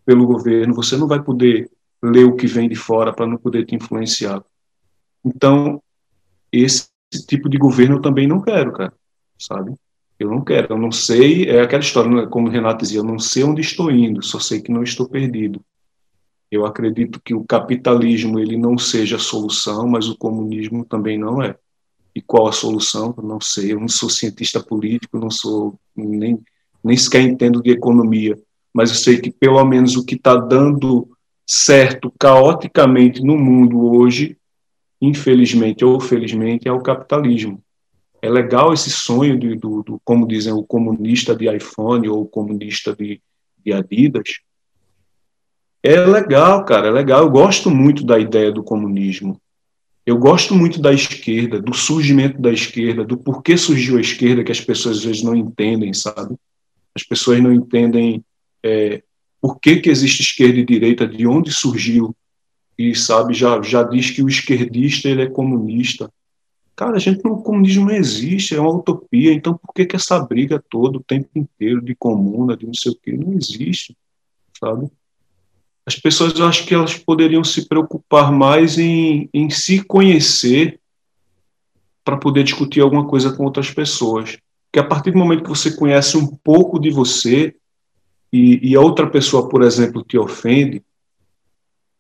pelo 0.05 0.27
governo. 0.27 0.75
Você 0.75 0.97
não 0.97 1.07
vai 1.07 1.23
poder 1.23 1.71
ler 2.03 2.25
o 2.25 2.37
que 2.37 2.47
vem 2.47 2.69
de 2.69 2.77
fora 2.77 3.13
para 3.13 3.27
não 3.27 3.37
poder 3.37 3.65
te 3.67 3.75
influenciar. 3.75 4.43
Então, 5.25 5.83
esse 6.53 6.89
tipo 7.27 7.49
de 7.49 7.59
governo 7.59 7.97
eu 7.97 8.03
também 8.03 8.27
não 8.27 8.41
quero, 8.41 8.73
cara, 8.73 8.93
sabe? 9.39 9.75
Eu 10.25 10.31
não 10.31 10.45
quero, 10.45 10.73
eu 10.73 10.79
não 10.79 10.91
sei, 10.93 11.49
é 11.49 11.61
aquela 11.61 11.83
história, 11.83 12.11
né, 12.11 12.27
como 12.27 12.49
o 12.49 12.51
Renato 12.51 12.83
dizia, 12.83 13.01
eu 13.01 13.05
não 13.05 13.19
sei 13.19 13.45
onde 13.45 13.61
estou 13.61 13.91
indo, 13.91 14.23
só 14.23 14.39
sei 14.39 14.61
que 14.61 14.73
não 14.73 14.83
estou 14.83 15.09
perdido. 15.09 15.63
Eu 16.51 16.65
acredito 16.67 17.21
que 17.25 17.35
o 17.35 17.45
capitalismo 17.45 18.39
ele 18.39 18.57
não 18.57 18.79
seja 18.79 19.17
a 19.17 19.19
solução, 19.19 19.89
mas 19.89 20.09
o 20.09 20.17
comunismo 20.17 20.85
também 20.85 21.19
não 21.19 21.43
é. 21.43 21.57
E 22.15 22.21
qual 22.21 22.47
a 22.47 22.53
solução? 22.53 23.13
Eu 23.17 23.25
não 23.25 23.41
sei. 23.41 23.73
Eu 23.73 23.81
não 23.81 23.89
sou 23.89 24.09
cientista 24.09 24.63
político, 24.63 25.19
não 25.19 25.31
sou 25.31 25.79
nem 25.97 26.39
nem 26.85 26.97
sequer 26.99 27.23
entendo 27.23 27.63
de 27.63 27.71
economia, 27.71 28.39
mas 28.73 28.91
eu 28.91 28.97
sei 28.97 29.19
que 29.19 29.31
pelo 29.31 29.65
menos 29.65 29.97
o 29.97 30.05
que 30.05 30.17
está 30.17 30.37
dando 30.37 31.09
certo 31.47 32.13
caoticamente 32.19 33.23
no 33.23 33.39
mundo 33.39 33.91
hoje, 33.91 34.37
infelizmente 35.01 35.83
ou 35.83 35.99
felizmente, 35.99 36.69
é 36.69 36.73
o 36.73 36.83
capitalismo. 36.83 37.64
É 38.25 38.31
legal 38.31 38.73
esse 38.73 38.91
sonho 38.91 39.39
de, 39.39 39.55
do, 39.55 39.83
do, 39.83 40.01
como 40.03 40.27
dizem, 40.27 40.51
o 40.51 40.65
comunista 40.65 41.37
de 41.37 41.47
iPhone 41.55 42.09
ou 42.09 42.23
o 42.23 42.27
comunista 42.27 42.97
de, 42.97 43.21
de 43.63 43.71
Adidas. 43.71 44.39
É 45.83 46.07
legal, 46.07 46.65
cara, 46.65 46.87
é 46.87 46.91
legal. 46.91 47.21
Eu 47.21 47.31
gosto 47.31 47.71
muito 47.71 48.03
da 48.03 48.19
ideia 48.19 48.51
do 48.51 48.63
comunismo. 48.63 49.39
Eu 50.07 50.17
gosto 50.17 50.55
muito 50.55 50.81
da 50.81 50.91
esquerda, 50.91 51.61
do 51.61 51.75
surgimento 51.75 52.41
da 52.41 52.51
esquerda, 52.51 53.05
do 53.05 53.19
porquê 53.19 53.59
surgiu 53.59 53.99
a 53.99 54.01
esquerda, 54.01 54.43
que 54.43 54.53
as 54.53 54.61
pessoas 54.61 54.97
às 54.97 55.05
vezes 55.05 55.23
não 55.23 55.37
entendem, 55.37 55.93
sabe? 55.93 56.35
As 56.95 57.03
pessoas 57.03 57.43
não 57.43 57.53
entendem 57.53 58.25
é, 58.63 59.03
por 59.39 59.61
que, 59.61 59.77
que 59.77 59.91
existe 59.91 60.23
esquerda 60.23 60.59
e 60.59 60.65
direita, 60.65 61.07
de 61.07 61.27
onde 61.27 61.53
surgiu. 61.53 62.17
E, 62.79 62.95
sabe, 62.95 63.35
já, 63.35 63.61
já 63.61 63.83
diz 63.83 64.11
que 64.11 64.23
o 64.23 64.29
esquerdista 64.29 65.11
ele 65.11 65.25
é 65.25 65.29
comunista. 65.29 66.11
Cara, 66.77 66.97
a 66.97 66.99
gente 66.99 67.25
o 67.27 67.37
comunismo 67.37 67.87
não 67.87 67.95
existe, 67.95 68.55
é 68.55 68.61
uma 68.61 68.75
utopia, 68.75 69.33
então 69.33 69.57
por 69.57 69.73
que, 69.73 69.87
que 69.87 69.95
essa 69.95 70.19
briga 70.19 70.63
toda 70.69 70.99
o 70.99 71.03
tempo 71.03 71.29
inteiro 71.37 71.81
de 71.81 71.95
comuna, 71.95 72.57
de 72.57 72.67
não 72.67 72.75
sei 72.75 72.93
o 72.93 72.97
quê, 72.97 73.13
não 73.13 73.33
existe, 73.33 73.97
sabe? 74.59 74.91
As 75.87 75.95
pessoas, 75.97 76.37
eu 76.39 76.47
acho 76.47 76.67
que 76.67 76.75
elas 76.75 76.97
poderiam 76.97 77.45
se 77.45 77.69
preocupar 77.69 78.33
mais 78.33 78.79
em, 78.79 79.29
em 79.33 79.51
se 79.51 79.85
conhecer 79.85 80.81
para 82.03 82.17
poder 82.17 82.43
discutir 82.43 82.81
alguma 82.81 83.07
coisa 83.07 83.33
com 83.33 83.45
outras 83.45 83.71
pessoas. 83.71 84.39
Que 84.73 84.79
a 84.79 84.85
partir 84.85 85.13
do 85.13 85.19
momento 85.19 85.45
que 85.45 85.49
você 85.49 85.77
conhece 85.77 86.17
um 86.17 86.27
pouco 86.27 86.79
de 86.81 86.91
você 86.91 87.55
e, 88.33 88.71
e 88.71 88.75
a 88.75 88.81
outra 88.81 89.09
pessoa, 89.09 89.49
por 89.49 89.63
exemplo, 89.63 90.03
te 90.03 90.19
ofende, 90.19 90.83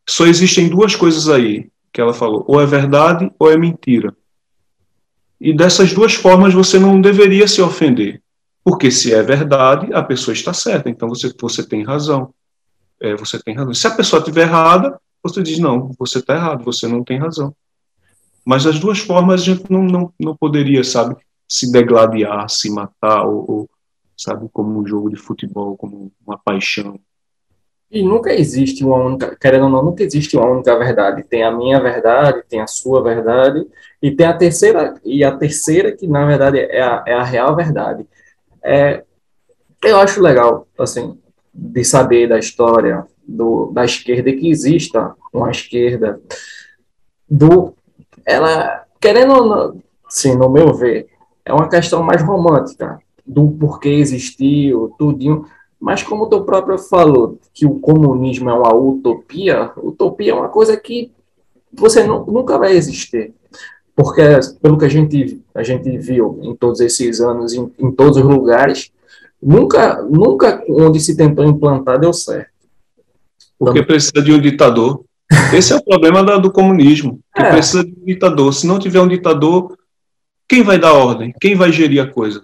só 0.09 0.27
existem 0.27 0.68
duas 0.68 0.97
coisas 0.97 1.29
aí 1.29 1.70
que 1.93 2.01
ela 2.01 2.12
falou: 2.12 2.45
ou 2.49 2.61
é 2.61 2.66
verdade 2.66 3.31
ou 3.39 3.51
é 3.51 3.57
mentira. 3.57 4.16
E 5.45 5.53
dessas 5.53 5.92
duas 5.92 6.14
formas 6.14 6.55
você 6.55 6.78
não 6.78 6.99
deveria 6.99 7.47
se 7.47 7.61
ofender. 7.61 8.22
Porque 8.64 8.90
se 8.90 9.12
é 9.12 9.22
verdade, 9.22 9.92
a 9.92 10.03
pessoa 10.03 10.32
está 10.32 10.55
certa. 10.55 10.88
Então 10.88 11.07
você, 11.07 11.30
você 11.38 11.62
tem 11.62 11.84
razão. 11.84 12.32
É, 12.99 13.14
você 13.14 13.38
tem 13.38 13.55
razão. 13.55 13.74
Se 13.74 13.86
a 13.86 13.90
pessoa 13.90 14.20
estiver 14.20 14.49
errada, 14.49 14.99
você 15.22 15.42
diz, 15.42 15.59
não, 15.59 15.90
você 15.99 16.20
está 16.20 16.34
errado, 16.34 16.64
você 16.64 16.88
não 16.88 17.05
tem 17.05 17.18
razão. 17.18 17.55
Mas 18.42 18.66
as 18.66 18.78
duas 18.80 19.01
formas 19.01 19.42
a 19.42 19.45
gente 19.45 19.70
não, 19.70 19.82
não, 19.82 20.12
não 20.18 20.34
poderia, 20.34 20.82
sabe, 20.82 21.14
se 21.47 21.70
degladiar, 21.70 22.49
se 22.49 22.70
matar, 22.70 23.26
ou, 23.26 23.45
ou 23.47 23.70
sabe, 24.16 24.49
como 24.51 24.80
um 24.80 24.86
jogo 24.86 25.11
de 25.11 25.16
futebol, 25.16 25.76
como 25.76 26.11
uma 26.26 26.38
paixão. 26.38 26.99
E 27.95 28.03
nunca 28.03 28.34
existe 28.34 28.84
uma 28.84 28.97
única, 28.97 29.36
querendo 29.40 29.66
ou 29.66 29.70
não, 29.70 29.84
nunca 29.84 30.03
existe 30.03 30.36
uma 30.36 30.51
única 30.51 30.76
verdade. 30.76 31.22
Tem 31.22 31.45
a 31.45 31.53
minha 31.53 31.80
verdade, 31.80 32.42
tem 32.49 32.61
a 32.61 32.66
sua 32.66 33.01
verdade, 33.01 33.64
e 34.03 34.11
tem 34.11 34.26
a 34.26 34.36
terceira, 34.36 34.95
e 35.05 35.22
a 35.22 35.36
terceira 35.36 35.92
que, 35.92 36.05
na 36.09 36.26
verdade, 36.26 36.59
é 36.59 36.82
a, 36.82 37.05
é 37.07 37.14
a 37.14 37.22
real 37.22 37.55
verdade. 37.55 38.05
É, 38.61 39.05
eu 39.84 39.97
acho 39.99 40.20
legal, 40.20 40.66
assim, 40.76 41.16
de 41.55 41.84
saber 41.84 42.28
da 42.28 42.36
história 42.36 43.07
do, 43.26 43.70
da 43.72 43.84
esquerda 43.84 44.32
que 44.32 44.51
exista 44.51 45.14
uma 45.32 45.53
esquerda 45.53 46.20
do 47.30 47.74
ela 48.26 48.84
querendo 49.01 49.34
ou 49.34 49.47
não, 49.47 49.82
sim, 50.09 50.34
no 50.34 50.49
meu 50.49 50.74
ver, 50.74 51.07
é 51.45 51.53
uma 51.53 51.68
questão 51.68 52.03
mais 52.03 52.20
romântica 52.22 52.99
do 53.24 53.53
porquê 53.53 53.90
existiu, 53.90 54.92
tudinho, 54.99 55.47
mas 55.85 56.03
como 56.03 56.30
tu 56.30 56.41
próprio 56.45 56.78
falou 56.78 57.39
que 57.53 57.66
o 57.66 57.74
comunismo 57.78 58.49
é 58.49 58.55
uma 58.55 58.74
utopia, 58.74 59.70
utopia 59.76 60.32
é 60.32 60.35
uma 60.35 60.49
coisa 60.49 60.78
que 60.78 61.12
você 61.70 62.03
não, 62.03 62.24
nunca 62.24 62.57
vai 62.57 62.72
existir. 62.72 63.35
Porque, 63.95 64.22
pelo 64.62 64.78
que 64.78 64.87
a 64.87 64.89
gente, 64.89 65.43
a 65.55 65.62
gente 65.62 65.99
viu 65.99 66.41
em 66.43 66.57
todos 66.57 66.80
esses 66.80 67.20
anos, 67.20 67.53
em, 67.53 67.70
em 67.78 67.93
todos 67.93 68.16
os 68.16 68.24
lugares, 68.24 68.91
nunca, 69.43 70.01
nunca 70.01 70.64
onde 70.70 70.99
se 71.01 71.18
tentou 71.18 71.45
implantar 71.45 72.01
deu 72.01 72.14
certo. 72.14 72.49
Porque 73.59 73.82
precisa 73.82 74.22
de 74.22 74.32
um 74.32 74.41
ditador. 74.41 75.05
Esse 75.53 75.74
é 75.74 75.76
o 75.76 75.85
problema 75.85 76.24
da, 76.24 76.39
do 76.39 76.51
comunismo, 76.51 77.20
que 77.37 77.43
é. 77.43 77.51
precisa 77.51 77.85
de 77.85 77.93
um 77.93 78.07
ditador. 78.07 78.55
Se 78.55 78.66
não 78.66 78.78
tiver 78.78 79.03
um 79.03 79.09
ditador, 79.09 79.76
quem 80.49 80.62
vai 80.62 80.78
dar 80.78 80.95
ordem? 80.95 81.35
Quem 81.39 81.55
vai 81.55 81.70
gerir 81.70 82.03
a 82.03 82.11
coisa? 82.11 82.43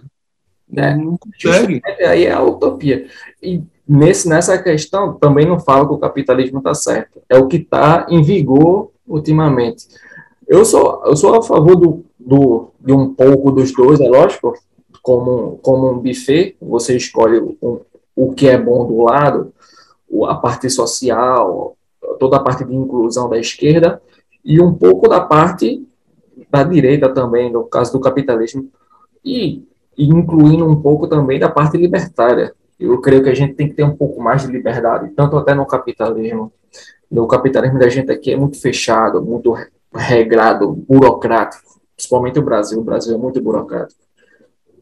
É, 0.75 0.95
não 0.95 1.17
consegue. 1.17 1.81
Aí 1.99 2.25
é 2.25 2.31
a 2.31 2.41
utopia. 2.41 3.07
E 3.41 3.63
nesse, 3.87 4.29
nessa 4.29 4.57
questão, 4.57 5.13
também 5.13 5.45
não 5.45 5.59
falo 5.59 5.87
que 5.87 5.93
o 5.93 5.99
capitalismo 5.99 6.59
está 6.59 6.73
certo. 6.73 7.21
É 7.29 7.37
o 7.37 7.47
que 7.47 7.57
está 7.57 8.05
em 8.09 8.21
vigor 8.21 8.91
ultimamente. 9.07 9.87
Eu 10.47 10.65
sou, 10.65 11.01
eu 11.05 11.15
sou 11.15 11.35
a 11.35 11.41
favor 11.41 11.75
do, 11.75 12.05
do, 12.19 12.69
de 12.79 12.91
um 12.91 13.13
pouco 13.13 13.51
dos 13.51 13.73
dois, 13.73 13.99
é 13.99 14.07
lógico, 14.07 14.53
como, 15.01 15.59
como 15.61 15.91
um 15.91 15.99
buffet, 15.99 16.55
você 16.61 16.95
escolhe 16.95 17.39
o, 17.61 17.81
o 18.15 18.33
que 18.33 18.47
é 18.47 18.57
bom 18.57 18.85
do 18.85 19.03
lado, 19.03 19.53
a 20.27 20.35
parte 20.35 20.69
social, 20.69 21.75
toda 22.19 22.37
a 22.37 22.39
parte 22.39 22.63
de 22.63 22.75
inclusão 22.75 23.29
da 23.29 23.37
esquerda, 23.37 24.01
e 24.43 24.61
um 24.61 24.73
pouco 24.73 25.07
da 25.07 25.21
parte 25.21 25.87
da 26.49 26.63
direita 26.63 27.09
também, 27.09 27.51
no 27.51 27.63
caso 27.63 27.93
do 27.93 27.99
capitalismo, 27.99 28.69
e, 29.23 29.63
e 29.97 30.05
incluindo 30.05 30.67
um 30.67 30.81
pouco 30.81 31.07
também 31.07 31.39
da 31.39 31.49
parte 31.49 31.77
libertária. 31.77 32.53
Eu 32.81 32.99
creio 32.99 33.23
que 33.23 33.29
a 33.29 33.35
gente 33.35 33.53
tem 33.53 33.67
que 33.69 33.75
ter 33.75 33.83
um 33.83 33.95
pouco 33.95 34.21
mais 34.21 34.43
de 34.45 34.51
liberdade, 34.51 35.11
tanto 35.15 35.37
até 35.37 35.53
no 35.53 35.65
capitalismo. 35.65 36.51
No 37.09 37.27
capitalismo 37.27 37.77
da 37.77 37.89
gente 37.89 38.11
aqui 38.11 38.31
é 38.31 38.35
muito 38.35 38.59
fechado, 38.59 39.21
muito 39.21 39.53
regrado, 39.93 40.71
burocrático, 40.71 41.79
principalmente 41.95 42.39
o 42.39 42.43
Brasil. 42.43 42.79
O 42.79 42.83
Brasil 42.83 43.13
é 43.13 43.17
muito 43.17 43.41
burocrático. 43.41 44.01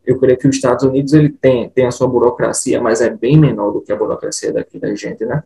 Eu 0.06 0.18
creio 0.18 0.38
que 0.38 0.48
os 0.48 0.56
Estados 0.56 0.84
Unidos 0.84 1.14
ele 1.14 1.30
tem, 1.30 1.70
tem 1.70 1.86
a 1.86 1.92
sua 1.92 2.08
burocracia, 2.08 2.82
mas 2.82 3.02
é 3.02 3.10
bem 3.10 3.38
menor 3.38 3.72
do 3.72 3.82
que 3.82 3.92
a 3.92 3.96
burocracia 3.96 4.54
daqui 4.54 4.80
da 4.80 4.94
gente, 4.96 5.26
né? 5.26 5.44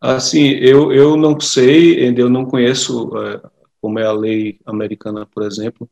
Assim, 0.00 0.50
eu, 0.50 0.92
eu 0.92 1.16
não 1.16 1.40
sei, 1.40 2.12
eu 2.16 2.28
não 2.28 2.44
conheço 2.44 3.10
é, 3.18 3.40
como 3.80 3.98
é 3.98 4.04
a 4.04 4.12
lei 4.12 4.60
americana, 4.66 5.26
por 5.26 5.42
exemplo, 5.42 5.88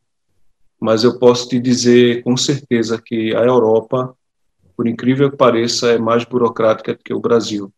mas 0.85 1.03
eu 1.03 1.19
posso 1.19 1.49
te 1.49 1.59
dizer 1.59 2.23
com 2.23 2.37
certeza 2.37 3.01
que 3.03 3.35
a 3.35 3.41
Europa, 3.41 4.15
por 4.77 4.87
incrível 4.87 5.31
que 5.31 5.37
pareça, 5.39 5.93
é 5.93 5.99
mais 5.99 6.27
burocrática 6.27 6.93
do 6.93 7.03
que 7.03 7.15
o 7.15 7.19
Brasil. 7.19 7.73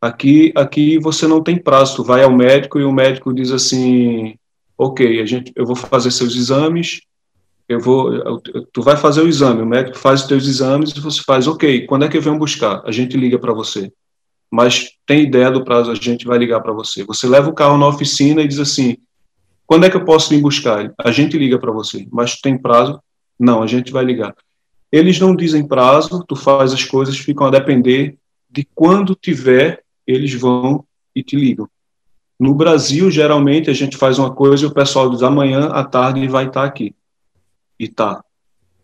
Aqui, 0.00 0.52
aqui 0.54 0.96
você 0.96 1.26
não 1.26 1.42
tem 1.42 1.58
prazo, 1.58 1.96
tu 1.96 2.04
vai 2.04 2.22
ao 2.22 2.30
médico 2.30 2.78
e 2.78 2.84
o 2.84 2.92
médico 2.92 3.34
diz 3.34 3.50
assim, 3.50 4.36
ok, 4.78 5.20
a 5.20 5.26
gente, 5.26 5.50
eu 5.56 5.66
vou 5.66 5.74
fazer 5.74 6.12
seus 6.12 6.36
exames, 6.36 7.00
eu 7.68 7.80
vou, 7.80 8.40
tu 8.72 8.80
vai 8.80 8.96
fazer 8.96 9.22
o 9.22 9.28
exame, 9.28 9.62
o 9.62 9.66
médico 9.66 9.98
faz 9.98 10.20
os 10.20 10.28
teus 10.28 10.46
exames 10.46 10.92
e 10.92 11.00
você 11.00 11.20
faz, 11.26 11.48
ok, 11.48 11.84
quando 11.86 12.04
é 12.04 12.08
que 12.08 12.16
eu 12.16 12.22
venho 12.22 12.38
buscar? 12.38 12.80
A 12.86 12.92
gente 12.92 13.16
liga 13.16 13.40
para 13.40 13.52
você. 13.52 13.92
Mas 14.48 14.90
tem 15.04 15.24
ideia 15.24 15.50
do 15.50 15.64
prazo, 15.64 15.90
a 15.90 15.96
gente 15.96 16.26
vai 16.26 16.38
ligar 16.38 16.60
para 16.60 16.72
você. 16.72 17.02
Você 17.02 17.26
leva 17.26 17.50
o 17.50 17.54
carro 17.54 17.76
na 17.76 17.88
oficina 17.88 18.40
e 18.40 18.46
diz 18.46 18.60
assim, 18.60 18.96
quando 19.70 19.86
é 19.86 19.88
que 19.88 19.96
eu 19.96 20.04
posso 20.04 20.30
vir 20.30 20.40
buscar? 20.40 20.92
A 20.98 21.12
gente 21.12 21.38
liga 21.38 21.56
para 21.56 21.70
você. 21.70 22.04
Mas 22.10 22.40
tem 22.40 22.58
prazo? 22.58 23.00
Não, 23.38 23.62
a 23.62 23.68
gente 23.68 23.92
vai 23.92 24.04
ligar. 24.04 24.34
Eles 24.90 25.20
não 25.20 25.36
dizem 25.36 25.64
prazo, 25.64 26.24
tu 26.26 26.34
faz 26.34 26.72
as 26.72 26.82
coisas, 26.82 27.16
ficam 27.16 27.46
a 27.46 27.50
depender 27.50 28.18
de 28.50 28.66
quando 28.74 29.14
tiver, 29.14 29.84
eles 30.04 30.34
vão 30.34 30.84
e 31.14 31.22
te 31.22 31.36
ligam. 31.36 31.68
No 32.36 32.52
Brasil, 32.52 33.12
geralmente, 33.12 33.70
a 33.70 33.72
gente 33.72 33.96
faz 33.96 34.18
uma 34.18 34.32
coisa 34.34 34.64
e 34.64 34.66
o 34.66 34.74
pessoal 34.74 35.08
diz 35.08 35.22
amanhã 35.22 35.68
à 35.68 35.84
tarde 35.84 36.26
vai 36.26 36.48
estar 36.48 36.64
aqui 36.64 36.92
e 37.78 37.86
tá. 37.86 38.24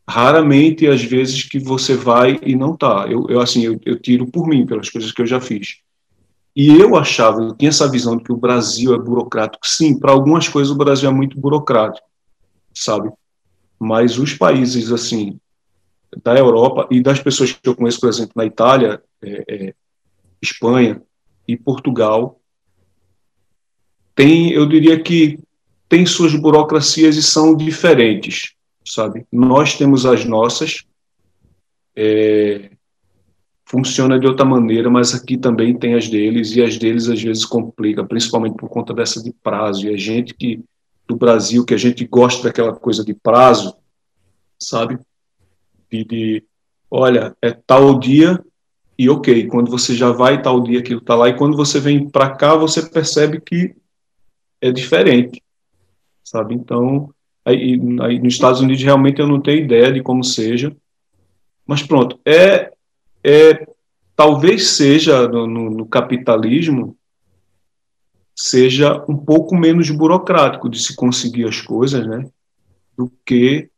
Raramente, 0.08 0.86
às 0.86 1.02
vezes, 1.02 1.42
que 1.42 1.58
você 1.58 1.96
vai 1.96 2.38
e 2.44 2.54
não 2.54 2.76
tá. 2.76 3.08
Eu, 3.10 3.26
eu 3.28 3.40
assim, 3.40 3.64
eu, 3.64 3.80
eu 3.84 3.98
tiro 3.98 4.24
por 4.28 4.46
mim, 4.46 4.64
pelas 4.64 4.88
coisas 4.88 5.10
que 5.10 5.20
eu 5.20 5.26
já 5.26 5.40
fiz. 5.40 5.80
E 6.56 6.68
eu 6.68 6.96
achava, 6.96 7.42
eu 7.42 7.54
tinha 7.54 7.68
essa 7.68 7.88
visão 7.88 8.16
de 8.16 8.24
que 8.24 8.32
o 8.32 8.36
Brasil 8.36 8.94
é 8.94 8.98
burocrático. 8.98 9.66
Sim, 9.66 9.98
para 9.98 10.10
algumas 10.10 10.48
coisas 10.48 10.72
o 10.72 10.76
Brasil 10.76 11.08
é 11.08 11.12
muito 11.12 11.38
burocrático, 11.38 12.06
sabe? 12.74 13.10
Mas 13.78 14.18
os 14.18 14.32
países, 14.32 14.90
assim, 14.90 15.38
da 16.24 16.34
Europa 16.34 16.88
e 16.90 17.02
das 17.02 17.20
pessoas 17.20 17.52
que 17.52 17.68
eu 17.68 17.76
conheço, 17.76 18.00
por 18.00 18.08
exemplo, 18.08 18.32
na 18.34 18.46
Itália, 18.46 19.02
é, 19.22 19.44
é, 19.48 19.74
Espanha 20.40 21.02
e 21.46 21.56
Portugal, 21.56 22.40
tem, 24.14 24.50
eu 24.50 24.66
diria 24.66 24.98
que 24.98 25.38
tem 25.88 26.06
suas 26.06 26.34
burocracias 26.34 27.16
e 27.16 27.22
são 27.22 27.54
diferentes 27.54 28.56
sabe? 28.86 29.26
Nós 29.32 29.76
temos 29.76 30.06
as 30.06 30.24
nossas, 30.24 30.84
é, 31.94 32.70
funciona 33.66 34.18
de 34.18 34.26
outra 34.26 34.44
maneira, 34.44 34.88
mas 34.88 35.14
aqui 35.14 35.36
também 35.36 35.76
tem 35.76 35.94
as 35.94 36.08
deles, 36.08 36.54
e 36.54 36.62
as 36.62 36.78
deles 36.78 37.08
às 37.08 37.20
vezes 37.20 37.44
complica, 37.44 38.04
principalmente 38.04 38.56
por 38.56 38.68
conta 38.68 38.94
dessa 38.94 39.22
de 39.22 39.32
prazo, 39.32 39.86
e 39.86 39.94
a 39.94 39.96
gente 39.96 40.32
que, 40.34 40.64
do 41.06 41.16
Brasil, 41.16 41.64
que 41.64 41.74
a 41.74 41.78
gente 41.78 42.06
gosta 42.06 42.44
daquela 42.44 42.74
coisa 42.74 43.04
de 43.04 43.12
prazo, 43.12 43.76
sabe? 44.58 44.98
De, 45.90 46.04
de 46.04 46.44
olha, 46.90 47.36
é 47.42 47.50
tal 47.50 47.98
dia, 47.98 48.42
e 48.98 49.10
ok, 49.10 49.48
quando 49.48 49.70
você 49.70 49.94
já 49.94 50.10
vai 50.12 50.40
tal 50.40 50.62
dia 50.62 50.78
aquilo 50.78 51.00
está 51.00 51.14
lá, 51.14 51.28
e 51.28 51.36
quando 51.36 51.56
você 51.56 51.80
vem 51.80 52.08
para 52.08 52.30
cá, 52.30 52.54
você 52.54 52.88
percebe 52.88 53.40
que 53.40 53.74
é 54.60 54.70
diferente, 54.70 55.42
sabe? 56.24 56.54
Então, 56.54 57.12
Aí, 57.46 57.80
aí, 58.00 58.18
nos 58.18 58.34
Estados 58.34 58.60
Unidos 58.60 58.82
realmente 58.82 59.20
eu 59.20 59.28
não 59.28 59.40
tenho 59.40 59.64
ideia 59.64 59.92
de 59.92 60.02
como 60.02 60.24
seja, 60.24 60.76
mas 61.64 61.80
pronto, 61.80 62.18
é, 62.26 62.72
é 63.26 63.66
talvez 64.14 64.70
seja 64.70 65.26
no, 65.26 65.46
no, 65.46 65.70
no 65.70 65.86
capitalismo 65.86 66.96
seja 68.34 69.04
um 69.08 69.16
pouco 69.16 69.56
menos 69.56 69.90
burocrático 69.90 70.68
de 70.68 70.78
se 70.78 70.94
conseguir 70.94 71.48
as 71.48 71.60
coisas, 71.60 72.06
né, 72.06 72.28
do 72.96 73.10
que 73.24 73.68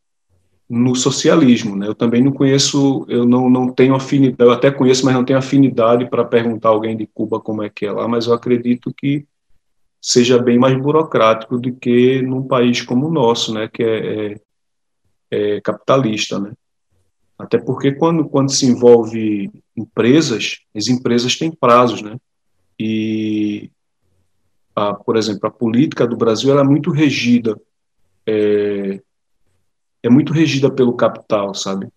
no 0.69 0.95
socialismo, 0.95 1.75
né? 1.75 1.87
Eu 1.87 1.95
também 1.95 2.23
não 2.23 2.31
conheço, 2.31 3.07
eu 3.09 3.25
não, 3.25 3.49
não 3.49 3.73
tenho 3.73 3.95
afinidade, 3.95 4.43
eu 4.43 4.51
até 4.51 4.71
conheço, 4.71 5.03
mas 5.07 5.15
não 5.15 5.25
tenho 5.25 5.39
afinidade 5.39 6.11
para 6.11 6.25
perguntar 6.25 6.69
a 6.69 6.73
alguém 6.73 6.95
de 6.95 7.07
Cuba 7.07 7.41
como 7.41 7.63
é 7.63 7.71
que 7.71 7.87
é 7.87 7.93
lá, 7.93 8.07
mas 8.07 8.27
eu 8.27 8.35
acredito 8.35 8.93
que 8.93 9.25
seja 9.99 10.39
bem 10.39 10.59
mais 10.59 10.77
burocrático 10.77 11.59
do 11.59 11.73
que 11.73 12.21
num 12.21 12.47
país 12.47 12.83
como 12.83 13.07
o 13.07 13.11
nosso, 13.11 13.55
né, 13.55 13.67
que 13.67 13.83
é, 13.83 14.33
é, 15.31 15.57
é 15.57 15.61
capitalista, 15.63 16.39
né. 16.39 16.53
Até 17.39 17.57
porque 17.57 17.93
quando, 17.93 18.29
quando 18.29 18.51
se 18.51 18.67
envolve 18.67 19.51
empresas, 19.77 20.59
as 20.75 20.89
empresas 20.89 21.37
têm 21.37 21.53
prazos, 21.53 22.03
né, 22.03 22.19
e, 22.79 23.71
a, 24.75 24.95
por 24.95 25.17
exemplo, 25.17 25.47
a 25.49 25.51
política 25.51 26.07
do 26.07 26.17
Brasil 26.17 26.59
é 26.59 26.63
muito 26.65 26.91
regida, 26.91 27.59
é, 28.27 29.01
é 30.03 30.09
muito 30.09 30.33
regida 30.33 30.71
pelo 30.71 30.95
capital, 30.95 31.55
sabe? 31.55 31.89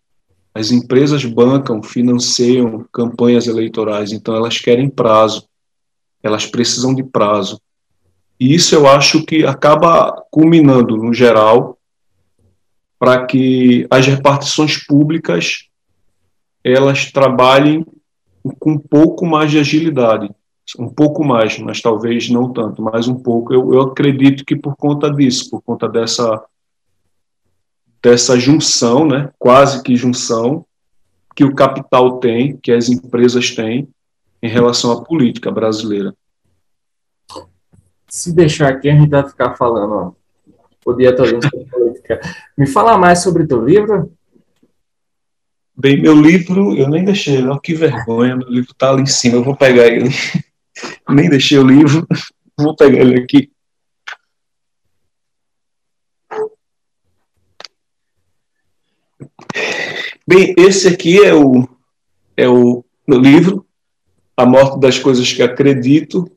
As 0.54 0.72
empresas 0.72 1.24
bancam, 1.24 1.82
financiam 1.82 2.86
campanhas 2.92 3.48
eleitorais, 3.48 4.12
então 4.12 4.36
elas 4.36 4.58
querem 4.58 4.90
prazo, 4.90 5.48
elas 6.22 6.46
precisam 6.46 6.94
de 6.94 7.04
prazo. 7.04 7.60
E 8.40 8.54
isso 8.54 8.76
eu 8.76 8.88
acho 8.88 9.24
que 9.26 9.46
acaba 9.46 10.12
culminando, 10.32 10.98
no 10.98 11.14
geral, 11.14 11.78
para 13.02 13.26
que 13.26 13.88
as 13.90 14.06
repartições 14.06 14.78
públicas 14.86 15.68
elas 16.64 17.12
trabalhem 17.12 17.84
com 18.60 18.74
um 18.74 18.78
pouco 18.78 19.26
mais 19.26 19.50
de 19.50 19.58
agilidade, 19.58 20.30
um 20.78 20.88
pouco 20.88 21.24
mais, 21.24 21.58
mas 21.58 21.82
talvez 21.82 22.30
não 22.30 22.54
tanto, 22.54 22.80
mas 22.80 23.08
um 23.08 23.16
pouco. 23.16 23.52
Eu, 23.52 23.74
eu 23.74 23.82
acredito 23.82 24.46
que 24.46 24.56
por 24.56 24.76
conta 24.76 25.10
disso, 25.10 25.50
por 25.50 25.64
conta 25.64 25.90
dessa 25.90 26.46
dessa 28.04 28.40
junção, 28.40 29.08
né, 29.08 29.32
quase 29.40 29.82
que 29.82 29.96
junção, 29.96 30.64
que 31.36 31.44
o 31.44 31.56
capital 31.56 32.20
tem, 32.20 32.56
que 32.58 32.72
as 32.72 32.88
empresas 32.88 33.50
têm 33.56 33.88
em 34.44 34.48
relação 34.48 34.92
à 34.92 35.04
política 35.04 35.50
brasileira. 35.50 36.14
Se 38.08 38.32
deixar 38.32 38.70
aqui, 38.70 38.90
a 38.92 38.96
gente 38.96 39.10
vai 39.10 39.28
ficar 39.28 39.56
falando 39.56 39.92
ó, 39.92 40.12
o 40.86 40.94
dia 40.94 41.16
Me 42.58 42.68
fala 42.68 42.98
mais 42.98 43.20
sobre 43.20 43.48
teu 43.48 43.64
livro. 43.64 44.12
Bem, 45.76 46.02
meu 46.02 46.14
livro, 46.14 46.76
eu 46.76 46.90
nem 46.90 47.04
deixei, 47.04 47.44
ó, 47.48 47.58
que 47.58 47.74
vergonha, 47.74 48.36
meu 48.36 48.50
livro 48.50 48.72
está 48.72 48.92
ali 48.92 49.04
em 49.04 49.06
cima, 49.08 49.38
eu 49.38 49.44
vou 49.44 49.56
pegar 49.56 49.88
ele. 49.88 50.10
nem 51.10 51.30
deixei 51.30 51.58
o 51.58 51.66
livro, 51.66 52.06
vou 52.58 52.76
pegar 52.76 53.00
ele 53.00 53.20
aqui. 53.20 53.52
Bem, 60.28 60.54
esse 60.58 60.88
aqui 60.88 61.24
é 61.24 61.34
o, 61.34 61.68
é 62.38 62.48
o 62.48 62.86
meu 63.08 63.20
livro, 63.20 63.66
A 64.38 64.46
Morte 64.46 64.80
das 64.80 65.00
Coisas 65.00 65.32
que 65.34 65.42
Acredito. 65.42 66.32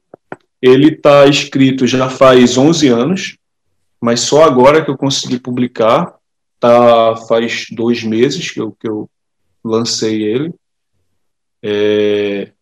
Ele 0.60 0.94
está 0.94 1.26
escrito 1.26 1.86
já 1.86 2.08
faz 2.08 2.56
11 2.56 2.88
anos, 2.88 3.36
mas 4.04 4.20
só 4.20 4.44
agora 4.44 4.84
que 4.84 4.90
eu 4.90 4.98
consegui 4.98 5.38
publicar. 5.38 6.14
Tá, 6.60 7.16
faz 7.26 7.66
dois 7.70 8.04
meses 8.04 8.50
que 8.50 8.60
eu, 8.60 8.72
que 8.72 8.86
eu 8.86 9.08
lancei 9.64 10.22
ele. 10.22 10.54
É, 11.62 12.52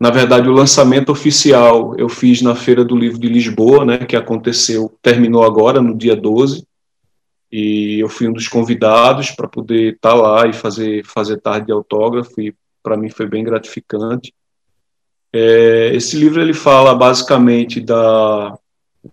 na 0.00 0.08
verdade, 0.08 0.48
o 0.48 0.52
lançamento 0.52 1.12
oficial 1.12 1.94
eu 1.98 2.08
fiz 2.08 2.40
na 2.40 2.54
Feira 2.54 2.86
do 2.86 2.96
Livro 2.96 3.18
de 3.18 3.28
Lisboa, 3.28 3.84
né, 3.84 3.98
que 3.98 4.16
aconteceu, 4.16 4.90
terminou 5.02 5.44
agora, 5.44 5.82
no 5.82 5.94
dia 5.94 6.16
12 6.16 6.66
e 7.52 7.98
eu 8.02 8.08
fui 8.08 8.26
um 8.26 8.32
dos 8.32 8.48
convidados 8.48 9.30
para 9.30 9.46
poder 9.46 9.94
estar 9.94 10.10
tá 10.10 10.14
lá 10.14 10.46
e 10.46 10.54
fazer 10.54 11.02
fazer 11.04 11.38
tarde 11.38 11.66
de 11.66 11.72
autógrafo 11.72 12.38
e 12.42 12.54
para 12.82 12.94
mim 12.94 13.08
foi 13.08 13.26
bem 13.26 13.42
gratificante 13.42 14.34
é, 15.32 15.92
esse 15.94 16.14
livro 16.14 16.42
ele 16.42 16.52
fala 16.52 16.94
basicamente 16.94 17.80
da, 17.80 18.54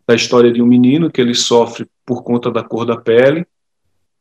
da 0.07 0.15
história 0.15 0.51
de 0.51 0.61
um 0.61 0.65
menino 0.65 1.11
que 1.11 1.21
ele 1.21 1.33
sofre 1.33 1.87
por 2.05 2.23
conta 2.23 2.51
da 2.51 2.63
cor 2.63 2.85
da 2.85 2.97
pele 2.97 3.45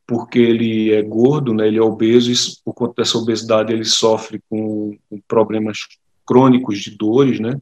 porque 0.07 0.39
ele 0.39 0.93
é 0.93 1.03
gordo 1.03 1.55
né 1.55 1.66
ele 1.66 1.79
é 1.79 1.83
obeso 1.83 2.31
e 2.31 2.35
por 2.64 2.75
conta 2.75 3.03
dessa 3.03 3.18
obesidade 3.18 3.72
ele 3.72 3.85
sofre 3.85 4.41
com, 4.49 4.97
com 5.09 5.20
problemas 5.27 5.79
crônicos 6.27 6.79
de 6.79 6.91
dores 6.91 7.41
né 7.41 7.59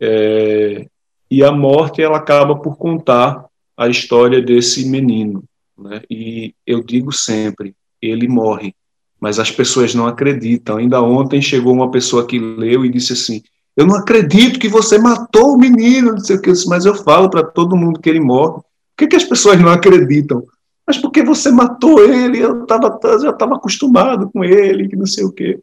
é, 0.00 0.86
e 1.30 1.42
a 1.42 1.52
morte 1.52 2.00
ela 2.00 2.18
acaba 2.18 2.56
por 2.56 2.76
contar 2.76 3.44
a 3.76 3.88
história 3.88 4.40
desse 4.40 4.88
menino. 4.88 5.44
Né? 5.76 6.02
E 6.10 6.54
eu 6.66 6.82
digo 6.82 7.12
sempre, 7.12 7.74
ele 8.00 8.26
morre, 8.26 8.74
mas 9.20 9.38
as 9.38 9.50
pessoas 9.50 9.94
não 9.94 10.06
acreditam. 10.06 10.78
Ainda 10.78 11.02
ontem 11.02 11.42
chegou 11.42 11.72
uma 11.72 11.90
pessoa 11.90 12.26
que 12.26 12.38
leu 12.38 12.84
e 12.84 12.90
disse 12.90 13.12
assim: 13.12 13.42
Eu 13.78 13.86
não 13.86 13.94
acredito 13.94 14.58
que 14.58 14.66
você 14.66 14.98
matou 14.98 15.54
o 15.54 15.56
menino, 15.56 16.10
não 16.10 16.18
sei 16.18 16.34
o 16.34 16.42
que, 16.42 16.52
mas 16.66 16.84
eu 16.84 16.96
falo 16.96 17.30
para 17.30 17.44
todo 17.44 17.76
mundo 17.76 18.00
que 18.00 18.10
ele 18.10 18.18
morre. 18.18 18.54
Por 18.54 18.64
que, 18.96 19.06
que 19.06 19.14
as 19.14 19.22
pessoas 19.22 19.60
não 19.60 19.68
acreditam? 19.68 20.42
Mas 20.84 20.98
porque 20.98 21.22
você 21.22 21.52
matou 21.52 22.02
ele, 22.04 22.40
eu 22.40 22.66
tava, 22.66 22.98
já 23.22 23.30
estava 23.30 23.54
acostumado 23.54 24.28
com 24.32 24.42
ele, 24.42 24.88
que 24.88 24.96
não 24.96 25.06
sei 25.06 25.24
o 25.24 25.30
quê. 25.30 25.60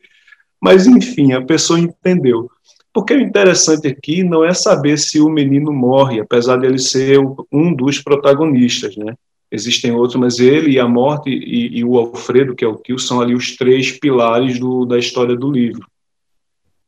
Mas, 0.62 0.88
enfim, 0.88 1.34
a 1.34 1.42
pessoa 1.42 1.78
entendeu. 1.78 2.50
Porque 2.94 3.14
o 3.14 3.20
interessante 3.20 3.86
aqui 3.90 4.24
não 4.24 4.46
é 4.46 4.54
saber 4.54 4.98
se 4.98 5.20
o 5.20 5.28
menino 5.28 5.74
morre, 5.74 6.22
apesar 6.22 6.56
de 6.56 6.68
ele 6.68 6.80
ser 6.80 7.20
um 7.52 7.76
dos 7.76 8.00
protagonistas, 8.00 8.96
né? 8.96 9.14
Existem 9.52 9.92
outros, 9.92 10.16
mas 10.16 10.40
ele 10.40 10.72
e 10.72 10.80
a 10.80 10.88
morte 10.88 11.30
e, 11.30 11.80
e 11.80 11.84
o 11.84 11.98
Alfredo, 11.98 12.56
que 12.56 12.64
é 12.64 12.68
o 12.68 12.78
tio, 12.78 12.98
são 12.98 13.20
ali 13.20 13.36
os 13.36 13.58
três 13.58 13.92
pilares 13.92 14.58
do, 14.58 14.86
da 14.86 14.98
história 14.98 15.36
do 15.36 15.52
livro. 15.52 15.86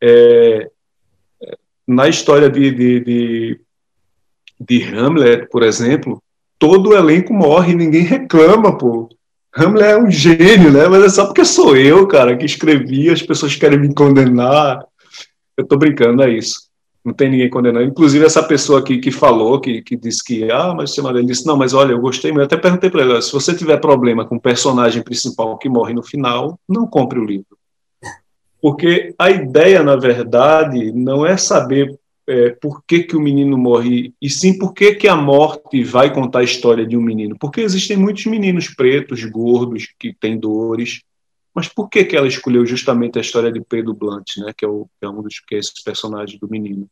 É, 0.02 0.70
na 1.88 2.10
história 2.10 2.50
de, 2.50 2.72
de, 2.72 3.00
de, 3.00 3.62
de 4.60 4.84
Hamlet, 4.84 5.48
por 5.50 5.64
exemplo, 5.64 6.22
todo 6.60 6.90
o 6.90 6.96
elenco 6.96 7.34
morre 7.34 7.74
ninguém 7.74 8.04
reclama, 8.04 8.78
pô. 8.78 9.10
Hamlet 9.56 9.92
é 9.92 9.98
um 9.98 10.12
gênio, 10.12 10.72
né? 10.72 10.88
Mas 10.88 11.04
é 11.04 11.10
só 11.10 11.26
porque 11.26 11.46
sou 11.46 11.76
eu, 11.76 12.06
cara, 12.08 12.36
que 12.36 12.46
escrevi, 12.46 13.10
as 13.10 13.22
pessoas 13.22 13.56
querem 13.56 13.80
me 13.80 13.94
condenar. 13.94 14.84
Eu 15.56 15.66
tô 15.66 15.78
brincando, 15.78 16.22
é 16.22 16.30
isso. 16.30 16.68
Não 17.04 17.14
tem 17.14 17.30
ninguém 17.30 17.50
condenando. 17.50 17.86
Inclusive, 17.86 18.26
essa 18.26 18.44
pessoa 18.44 18.80
aqui 18.80 19.00
que 19.00 19.10
falou, 19.10 19.62
que, 19.62 19.82
que 19.82 19.96
disse 19.96 20.24
que, 20.24 20.52
ah, 20.52 20.74
mas 20.76 20.94
você 20.94 21.02
ele 21.02 21.26
disse, 21.26 21.46
não, 21.46 21.56
mas 21.56 21.74
olha, 21.74 21.94
eu 21.94 22.02
gostei 22.02 22.32
mesmo. 22.32 22.42
Eu 22.42 22.46
até 22.46 22.58
perguntei 22.58 22.90
para 22.90 23.02
ele, 23.02 23.22
se 23.22 23.32
você 23.32 23.56
tiver 23.56 23.78
problema 23.78 24.26
com 24.26 24.36
o 24.36 24.42
personagem 24.42 25.02
principal 25.02 25.58
que 25.58 25.70
morre 25.70 25.94
no 25.94 26.04
final, 26.04 26.60
não 26.68 26.86
compre 26.86 27.18
o 27.18 27.24
livro. 27.24 27.58
Porque 28.62 29.14
a 29.18 29.30
ideia, 29.30 29.84
na 29.84 29.96
verdade, 29.96 30.92
não 30.92 31.26
é 31.26 31.38
saber 31.38 31.98
é, 32.28 32.50
por 32.50 32.84
que, 32.86 33.04
que 33.04 33.16
o 33.16 33.22
menino 33.22 33.58
morre, 33.58 34.14
e 34.22 34.30
sim 34.30 34.58
por 34.58 34.74
que, 34.74 34.96
que 34.96 35.08
a 35.08 35.16
morte 35.16 35.84
vai 35.84 36.14
contar 36.14 36.40
a 36.40 36.44
história 36.44 36.86
de 36.86 36.98
um 36.98 37.02
menino. 37.02 37.38
Porque 37.40 37.62
existem 37.62 37.96
muitos 37.96 38.26
meninos 38.26 38.68
pretos, 38.68 39.24
gordos, 39.24 39.88
que 39.98 40.14
têm 40.14 40.38
dores, 40.38 41.02
mas 41.54 41.68
por 41.68 41.90
que, 41.90 42.04
que 42.04 42.16
ela 42.16 42.28
escolheu 42.28 42.66
justamente 42.66 43.18
a 43.18 43.22
história 43.22 43.52
de 43.52 43.62
Pedro 43.62 43.94
Blunt, 43.94 44.38
né, 44.38 44.52
que 44.56 44.66
é, 44.66 44.68
o, 44.68 44.86
que 45.00 45.06
é 45.06 45.10
um 45.10 45.22
dos 45.22 45.40
que 45.40 45.56
é 45.56 45.58
esse 45.60 45.84
personagem 45.84 46.38
do 46.38 46.50
menino? 46.50 46.88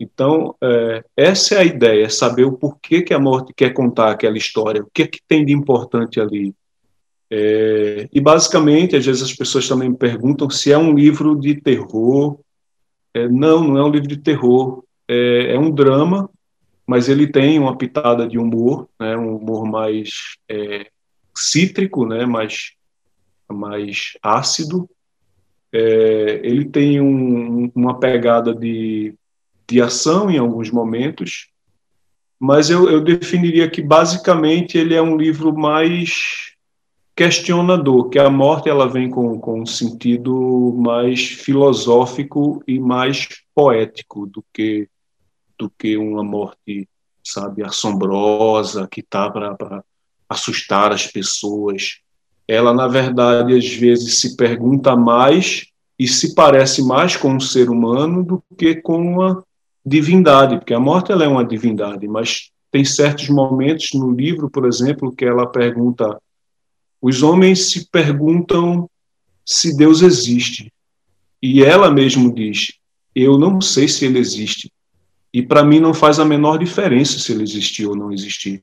Então, 0.00 0.54
é, 0.62 1.04
essa 1.16 1.56
é 1.56 1.58
a 1.58 1.64
ideia, 1.64 2.04
é 2.04 2.08
saber 2.08 2.44
o 2.44 2.52
porquê 2.52 3.02
que 3.02 3.12
a 3.12 3.18
morte 3.18 3.52
quer 3.52 3.74
contar 3.74 4.12
aquela 4.12 4.38
história, 4.38 4.82
o 4.82 4.90
que, 4.94 5.02
é 5.02 5.06
que 5.08 5.18
tem 5.26 5.44
de 5.44 5.52
importante 5.52 6.20
ali. 6.20 6.54
É, 7.30 8.08
e, 8.12 8.20
basicamente, 8.20 8.96
às 8.96 9.04
vezes 9.04 9.22
as 9.22 9.34
pessoas 9.34 9.68
também 9.68 9.90
me 9.90 9.96
perguntam 9.96 10.48
se 10.48 10.72
é 10.72 10.78
um 10.78 10.94
livro 10.94 11.38
de 11.38 11.60
terror. 11.60 12.38
É, 13.12 13.28
não, 13.28 13.62
não 13.64 13.78
é 13.78 13.84
um 13.84 13.90
livro 13.90 14.08
de 14.08 14.16
terror. 14.16 14.84
É, 15.06 15.54
é, 15.54 15.58
um 15.58 15.70
drama, 15.70 16.30
mas 16.86 17.08
ele 17.08 17.26
tem 17.26 17.58
uma 17.58 17.76
pitada 17.76 18.26
de 18.26 18.38
humor, 18.38 18.88
né, 19.00 19.16
um 19.16 19.36
humor 19.36 19.66
mais 19.66 20.36
é, 20.48 20.86
cítrico, 21.34 22.06
né, 22.06 22.26
mais 22.26 22.72
mais 23.50 24.18
ácido. 24.22 24.88
É, 25.72 26.40
ele 26.44 26.66
tem 26.66 27.00
um, 27.00 27.70
uma 27.74 27.98
pegada 27.98 28.54
de, 28.54 29.14
de 29.66 29.80
ação 29.80 30.30
em 30.30 30.36
alguns 30.36 30.70
momentos, 30.70 31.48
mas 32.38 32.68
eu, 32.68 32.88
eu 32.90 33.00
definiria 33.00 33.68
que 33.68 33.82
basicamente 33.82 34.76
ele 34.76 34.94
é 34.94 35.00
um 35.00 35.16
livro 35.16 35.56
mais 35.56 36.52
questionador, 37.18 38.10
que 38.10 38.18
a 38.20 38.30
morte 38.30 38.68
ela 38.68 38.88
vem 38.88 39.10
com, 39.10 39.40
com 39.40 39.62
um 39.62 39.66
sentido 39.66 40.72
mais 40.78 41.26
filosófico 41.26 42.62
e 42.64 42.78
mais 42.78 43.26
poético 43.52 44.24
do 44.24 44.44
que 44.54 44.88
do 45.58 45.68
que 45.68 45.96
uma 45.96 46.22
morte, 46.22 46.88
sabe, 47.24 47.64
assombrosa 47.64 48.86
que 48.86 49.02
tá 49.02 49.28
para 49.28 49.82
assustar 50.28 50.92
as 50.92 51.08
pessoas. 51.08 51.98
Ela, 52.46 52.72
na 52.72 52.86
verdade, 52.86 53.52
às 53.52 53.66
vezes 53.66 54.20
se 54.20 54.36
pergunta 54.36 54.94
mais 54.94 55.66
e 55.98 56.06
se 56.06 56.36
parece 56.36 56.86
mais 56.86 57.16
com 57.16 57.32
um 57.32 57.40
ser 57.40 57.68
humano 57.68 58.22
do 58.22 58.40
que 58.56 58.76
com 58.76 58.98
uma 58.98 59.42
divindade, 59.84 60.58
porque 60.58 60.72
a 60.72 60.78
morte 60.78 61.10
ela 61.10 61.24
é 61.24 61.28
uma 61.28 61.44
divindade, 61.44 62.06
mas 62.06 62.52
tem 62.70 62.84
certos 62.84 63.28
momentos 63.28 63.88
no 63.94 64.12
livro, 64.12 64.48
por 64.48 64.64
exemplo, 64.64 65.12
que 65.12 65.24
ela 65.24 65.48
pergunta: 65.48 66.16
os 67.00 67.22
homens 67.22 67.70
se 67.70 67.88
perguntam 67.90 68.88
se 69.44 69.76
Deus 69.76 70.02
existe. 70.02 70.72
E 71.40 71.62
ela 71.62 71.90
mesmo 71.90 72.34
diz: 72.34 72.78
eu 73.14 73.38
não 73.38 73.60
sei 73.60 73.88
se 73.88 74.04
ele 74.04 74.18
existe. 74.18 74.72
E 75.32 75.42
para 75.42 75.64
mim 75.64 75.80
não 75.80 75.92
faz 75.92 76.18
a 76.18 76.24
menor 76.24 76.58
diferença 76.58 77.18
se 77.18 77.32
ele 77.32 77.42
existir 77.42 77.86
ou 77.86 77.94
não 77.94 78.12
existir, 78.12 78.62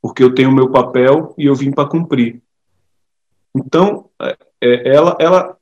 porque 0.00 0.22
eu 0.22 0.34
tenho 0.34 0.52
meu 0.52 0.70
papel 0.70 1.34
e 1.36 1.46
eu 1.46 1.54
vim 1.54 1.72
para 1.72 1.88
cumprir. 1.88 2.40
Então, 3.54 4.08
é, 4.20 4.36
é, 4.60 4.94
ela, 4.94 5.16
ela, 5.18 5.56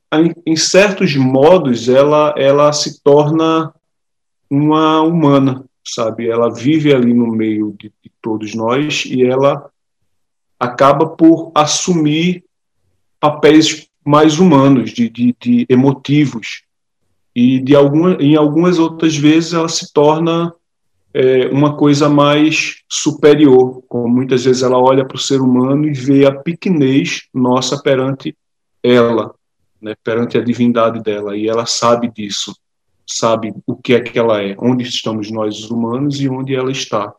em 0.44 0.56
certos 0.56 1.16
modos, 1.16 1.88
ela, 1.88 2.34
ela 2.36 2.72
se 2.72 3.02
torna 3.02 3.72
uma 4.50 5.00
humana, 5.00 5.64
sabe? 5.86 6.28
Ela 6.28 6.52
vive 6.52 6.94
ali 6.94 7.14
no 7.14 7.28
meio 7.28 7.74
de, 7.78 7.92
de 8.02 8.12
todos 8.20 8.54
nós 8.54 9.04
e 9.06 9.24
ela 9.24 9.70
acaba 10.58 11.06
por 11.06 11.52
assumir 11.54 12.44
papéis 13.20 13.88
mais 14.04 14.38
humanos, 14.38 14.90
de, 14.92 15.08
de, 15.08 15.36
de 15.40 15.66
emotivos. 15.68 16.62
E 17.34 17.58
de 17.58 17.74
alguma, 17.74 18.14
em 18.14 18.36
algumas 18.36 18.78
outras 18.78 19.16
vezes 19.16 19.52
ela 19.52 19.68
se 19.68 19.92
torna 19.92 20.54
é, 21.12 21.48
uma 21.48 21.76
coisa 21.76 22.08
mais 22.08 22.82
superior, 22.88 23.82
como 23.88 24.08
muitas 24.08 24.44
vezes 24.44 24.62
ela 24.62 24.78
olha 24.78 25.04
para 25.04 25.16
o 25.16 25.20
ser 25.20 25.40
humano 25.40 25.86
e 25.86 25.92
vê 25.92 26.26
a 26.26 26.32
pequenez 26.32 27.22
nossa 27.34 27.82
perante 27.82 28.36
ela, 28.82 29.34
né, 29.80 29.94
perante 30.04 30.38
a 30.38 30.44
divindade 30.44 31.02
dela, 31.02 31.36
e 31.36 31.48
ela 31.48 31.66
sabe 31.66 32.10
disso, 32.10 32.54
sabe 33.06 33.52
o 33.66 33.74
que 33.74 33.94
é 33.94 34.00
que 34.00 34.18
ela 34.18 34.42
é, 34.42 34.54
onde 34.58 34.84
estamos 34.84 35.30
nós 35.30 35.58
os 35.58 35.70
humanos 35.70 36.20
e 36.20 36.28
onde 36.28 36.54
ela 36.54 36.70
está. 36.70 37.14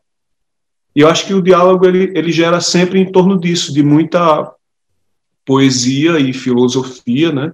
E 0.98 1.00
eu 1.00 1.08
acho 1.08 1.28
que 1.28 1.32
o 1.32 1.40
diálogo 1.40 1.86
ele, 1.86 2.12
ele 2.12 2.32
gera 2.32 2.60
sempre 2.60 2.98
em 2.98 3.12
torno 3.12 3.38
disso, 3.38 3.72
de 3.72 3.84
muita 3.84 4.52
poesia 5.46 6.18
e 6.18 6.32
filosofia, 6.32 7.30
né? 7.30 7.52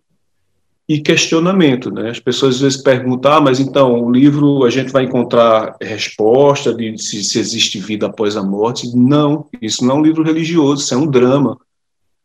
E 0.88 0.98
questionamento, 0.98 1.90
né? 1.90 2.08
As 2.08 2.18
pessoas 2.18 2.54
às 2.54 2.60
vezes 2.62 2.82
perguntam, 2.82 3.30
ah, 3.30 3.40
mas 3.42 3.60
então 3.60 4.02
o 4.02 4.10
livro 4.10 4.64
a 4.64 4.70
gente 4.70 4.90
vai 4.90 5.04
encontrar 5.04 5.76
resposta 5.78 6.72
de 6.72 6.96
se, 6.96 7.22
se 7.22 7.38
existe 7.38 7.78
vida 7.78 8.06
após 8.06 8.34
a 8.34 8.42
morte? 8.42 8.96
Não, 8.96 9.46
isso 9.60 9.84
não 9.84 9.96
é 9.96 9.98
um 9.98 10.02
livro 10.02 10.22
religioso, 10.22 10.82
isso 10.82 10.94
é 10.94 10.96
um 10.96 11.06
drama. 11.06 11.58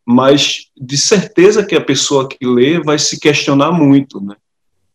Mas 0.06 0.68
de 0.80 0.98
certeza 0.98 1.66
que 1.66 1.76
a 1.76 1.84
pessoa 1.84 2.30
que 2.30 2.48
lê 2.48 2.80
vai 2.80 2.98
se 2.98 3.20
questionar 3.20 3.74
muito, 3.74 4.22
né? 4.22 4.38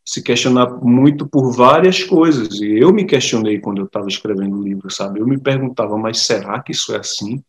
Se 0.04 0.22
questionar 0.22 0.70
muito 0.82 1.26
por 1.26 1.50
várias 1.50 2.02
coisas. 2.02 2.60
E 2.60 2.78
eu 2.78 2.92
me 2.92 3.04
questionei 3.04 3.58
quando 3.58 3.78
eu 3.78 3.86
estava 3.86 4.06
escrevendo 4.06 4.58
o 4.58 4.62
livro, 4.62 4.90
sabe? 4.90 5.20
Eu 5.20 5.26
me 5.26 5.38
perguntava, 5.38 5.96
mas 5.96 6.20
será 6.20 6.60
que 6.62 6.72
isso 6.72 6.94
é 6.94 6.98
assim? 6.98 7.42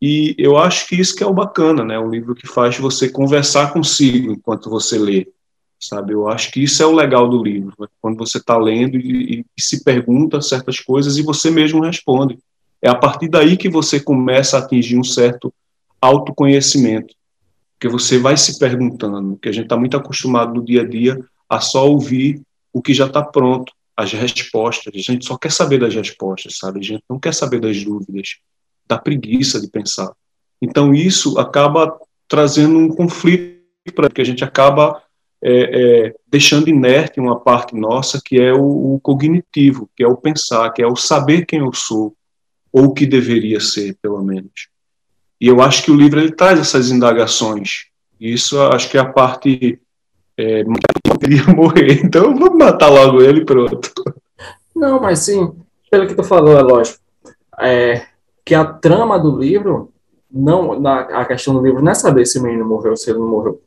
E 0.00 0.34
eu 0.38 0.56
acho 0.56 0.86
que 0.86 0.94
isso 0.94 1.16
que 1.16 1.24
é 1.24 1.26
o 1.26 1.34
bacana, 1.34 1.84
né? 1.84 1.98
Um 1.98 2.10
livro 2.10 2.34
que 2.34 2.46
faz 2.46 2.78
você 2.78 3.08
conversar 3.08 3.72
consigo 3.72 4.32
enquanto 4.32 4.70
você 4.70 4.96
lê, 4.96 5.28
sabe? 5.80 6.12
Eu 6.12 6.28
acho 6.28 6.52
que 6.52 6.62
isso 6.62 6.82
é 6.82 6.86
o 6.86 6.94
legal 6.94 7.28
do 7.28 7.42
livro, 7.42 7.74
né? 7.78 7.88
quando 8.00 8.16
você 8.16 8.38
está 8.38 8.56
lendo 8.56 8.96
e, 8.96 9.40
e, 9.40 9.60
se 9.60 9.82
pergunta 9.82 10.40
certas 10.40 10.78
coisas 10.78 11.16
e 11.16 11.22
você 11.22 11.50
mesmo 11.50 11.82
responde. 11.82 12.38
É 12.80 12.88
a 12.88 12.94
partir 12.94 13.28
daí 13.28 13.56
que 13.56 13.68
você 13.68 13.98
começa 13.98 14.56
a 14.56 14.60
atingir 14.60 14.96
um 14.96 15.02
certo 15.02 15.52
autoconhecimento, 16.00 17.12
porque 17.74 17.88
você 17.88 18.18
vai 18.18 18.36
se 18.36 18.56
perguntando, 18.56 19.36
que 19.36 19.48
a 19.48 19.52
gente 19.52 19.64
está 19.64 19.76
muito 19.76 19.96
acostumado 19.96 20.54
no 20.54 20.64
dia 20.64 20.82
a 20.82 20.88
dia 20.88 21.18
a 21.48 21.60
só 21.60 21.88
ouvir 21.88 22.42
o 22.72 22.82
que 22.82 22.92
já 22.92 23.06
está 23.06 23.22
pronto, 23.22 23.72
as 23.96 24.12
respostas. 24.12 24.92
A 24.94 24.98
gente 24.98 25.24
só 25.24 25.36
quer 25.36 25.50
saber 25.50 25.78
das 25.78 25.94
respostas, 25.94 26.58
sabe? 26.58 26.80
A 26.80 26.82
gente 26.82 27.02
não 27.08 27.18
quer 27.18 27.34
saber 27.34 27.60
das 27.60 27.82
dúvidas 27.82 28.36
da 28.86 28.98
preguiça 28.98 29.60
de 29.60 29.68
pensar. 29.68 30.12
Então, 30.60 30.94
isso 30.94 31.38
acaba 31.38 31.98
trazendo 32.26 32.78
um 32.78 32.88
conflito 32.88 33.58
para 33.94 34.08
que 34.08 34.20
a 34.20 34.24
gente 34.24 34.44
acaba 34.44 35.02
é, 35.42 36.06
é, 36.06 36.14
deixando 36.26 36.68
inerte 36.68 37.20
uma 37.20 37.38
parte 37.38 37.74
nossa, 37.74 38.20
que 38.24 38.40
é 38.40 38.52
o, 38.52 38.94
o, 38.94 39.00
cognitivo, 39.00 39.88
que 39.96 40.02
é 40.02 40.06
o 40.06 40.16
pensar, 40.16 40.70
que 40.72 40.82
é 40.82 40.86
o 40.86 40.96
saber 40.96 41.46
quem 41.46 41.60
eu 41.60 41.72
sou, 41.72 42.14
ou 42.72 42.86
o 42.86 42.94
que 42.94 43.06
deveria 43.06 43.60
ser, 43.60 43.96
pelo 44.02 44.22
menos. 44.22 44.68
E 45.40 45.46
eu 45.46 45.62
acho 45.62 45.84
que 45.84 45.90
o 45.90 45.96
livro 45.96 46.20
ele 46.20 46.32
traz 46.32 46.58
essas 46.58 46.90
indagações. 46.90 47.86
E 48.20 48.32
isso 48.32 48.60
acho 48.60 48.90
que 48.90 48.98
é 48.98 49.00
a 49.00 49.12
parte. 49.12 49.80
É, 50.36 50.64
não 51.08 51.16
queria 51.16 51.44
morrer, 51.54 52.04
então 52.04 52.36
vamos 52.36 52.58
matar 52.58 52.88
logo 52.88 53.22
ele 53.22 53.40
e 53.40 53.44
pronto. 53.44 53.92
Não, 54.74 55.00
mas 55.00 55.20
sim, 55.20 55.52
pelo 55.90 56.06
que 56.06 56.14
tu 56.14 56.22
falou, 56.22 56.56
é 56.56 56.62
lógico. 56.62 56.98
É, 57.60 58.06
que 58.44 58.54
a 58.54 58.64
trama 58.64 59.18
do 59.18 59.36
livro, 59.36 59.92
não 60.30 60.78
na, 60.78 61.00
a 61.00 61.24
questão 61.24 61.54
do 61.54 61.62
livro 61.62 61.82
não 61.82 61.92
é 61.92 61.94
saber 61.94 62.26
se 62.26 62.38
o 62.38 62.42
menino 62.42 62.66
morreu 62.66 62.92
ou 62.92 62.96
se 62.96 63.10
ele 63.10 63.18
não 63.18 63.28
morreu, 63.28 63.60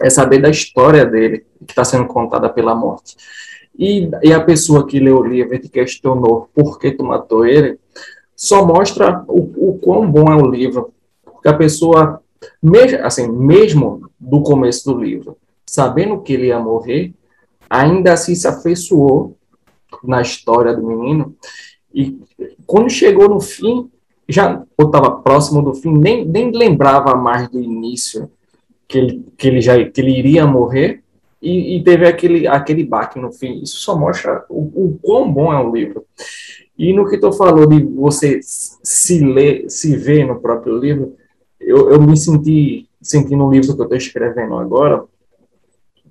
é 0.00 0.10
saber 0.10 0.40
da 0.40 0.50
história 0.50 1.04
dele, 1.04 1.44
que 1.66 1.72
está 1.72 1.84
sendo 1.84 2.06
contada 2.06 2.48
pela 2.48 2.74
morte. 2.74 3.16
E, 3.78 4.10
e 4.22 4.32
a 4.32 4.40
pessoa 4.40 4.86
que 4.86 4.98
leu 4.98 5.18
o 5.18 5.26
livro 5.26 5.54
e 5.54 5.58
te 5.58 5.68
questionou 5.68 6.48
por 6.54 6.78
que 6.78 6.92
tu 6.92 7.04
matou 7.04 7.46
ele, 7.46 7.78
só 8.34 8.64
mostra 8.64 9.24
o, 9.28 9.70
o 9.70 9.78
quão 9.78 10.10
bom 10.10 10.32
é 10.32 10.36
o 10.36 10.50
livro. 10.50 10.92
Porque 11.24 11.48
a 11.48 11.54
pessoa, 11.54 12.22
mesmo, 12.62 13.04
assim, 13.04 13.28
mesmo 13.28 14.10
do 14.18 14.42
começo 14.42 14.90
do 14.92 14.98
livro, 14.98 15.36
sabendo 15.68 16.20
que 16.22 16.32
ele 16.32 16.46
ia 16.46 16.58
morrer, 16.58 17.12
ainda 17.68 18.12
assim 18.12 18.34
se 18.34 18.46
afeiçoou 18.46 19.36
na 20.02 20.22
história 20.22 20.74
do 20.74 20.86
menino. 20.86 21.34
E 21.92 22.20
quando 22.66 22.90
chegou 22.90 23.28
no 23.28 23.40
fim, 23.40 23.90
já 24.28 24.62
estava 24.80 25.10
próximo 25.10 25.62
do 25.62 25.74
fim, 25.74 25.92
nem, 25.96 26.24
nem 26.24 26.50
lembrava 26.50 27.14
mais 27.14 27.48
do 27.48 27.60
início 27.60 28.30
que 28.88 28.98
ele, 28.98 29.26
que 29.36 29.48
ele 29.48 29.60
já 29.60 29.82
que 29.84 30.00
ele 30.00 30.16
iria 30.16 30.46
morrer 30.46 31.02
e, 31.40 31.76
e 31.76 31.82
teve 31.82 32.06
aquele 32.06 32.46
aquele 32.46 32.84
baque 32.84 33.18
no 33.18 33.32
fim. 33.32 33.60
Isso 33.62 33.78
só 33.78 33.96
mostra 33.96 34.44
o, 34.48 34.86
o 34.86 34.98
quão 35.00 35.32
bom 35.32 35.52
é 35.52 35.60
o 35.60 35.72
livro. 35.72 36.04
E 36.78 36.92
no 36.92 37.08
que 37.08 37.18
tu 37.18 37.32
falou 37.32 37.66
de 37.66 37.82
você 37.82 38.40
se 38.42 39.24
ler, 39.24 39.70
se 39.70 39.96
ver 39.96 40.26
no 40.26 40.40
próprio 40.40 40.78
livro, 40.78 41.14
eu, 41.58 41.90
eu 41.90 42.00
me 42.02 42.16
senti 42.16 42.88
sentindo 43.00 43.38
no 43.38 43.50
livro 43.50 43.74
que 43.74 43.80
eu 43.80 43.84
estou 43.84 43.96
escrevendo 43.96 44.56
agora, 44.56 45.04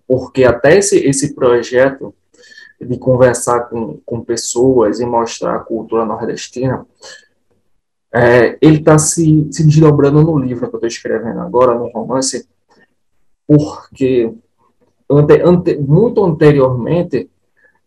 porque 0.07 0.43
até 0.43 0.77
esse, 0.77 0.97
esse 0.97 1.33
projeto 1.33 2.13
de 2.79 2.97
conversar 2.97 3.61
com, 3.69 3.99
com 4.05 4.21
pessoas 4.21 4.99
e 4.99 5.05
mostrar 5.05 5.55
a 5.55 5.59
cultura 5.59 6.05
nordestina, 6.05 6.85
é, 8.13 8.57
ele 8.61 8.77
está 8.77 8.97
se, 8.97 9.47
se 9.51 9.63
desdobrando 9.65 10.21
no 10.21 10.37
livro 10.37 10.67
que 10.67 10.75
eu 10.75 10.77
estou 10.77 10.87
escrevendo 10.87 11.39
agora, 11.41 11.73
no 11.73 11.87
romance, 11.89 12.47
porque 13.47 14.33
ante, 15.09 15.41
ante, 15.41 15.77
muito 15.77 16.23
anteriormente 16.23 17.29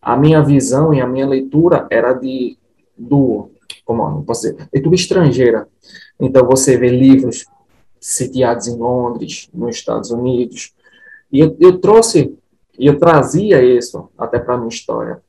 a 0.01 0.17
minha 0.17 0.43
visão 0.43 0.93
e 0.93 1.01
a 1.01 1.07
minha 1.07 1.27
leitura 1.27 1.87
era 1.91 2.13
de 2.13 2.57
do 2.97 3.51
como 3.85 4.23
posso 4.23 4.51
dizer, 4.51 4.69
leitura 4.73 4.95
estrangeira. 4.95 5.69
Então 6.21 6.47
você 6.47 6.77
vê 6.77 6.89
livros 6.89 7.47
sitiados 7.99 8.69
em 8.69 8.77
Londres, 8.77 9.49
nos 9.53 9.77
Estados 9.77 10.11
Unidos, 10.11 10.75
e 11.31 11.41
eu, 11.41 11.57
eu 11.61 11.79
trouxe 11.79 12.37
eu 12.79 12.97
trazia 12.97 13.63
isso 13.63 14.09
até 14.17 14.39
para 14.39 14.55
a 14.55 14.57
minha 14.57 14.69
história. 14.69 15.21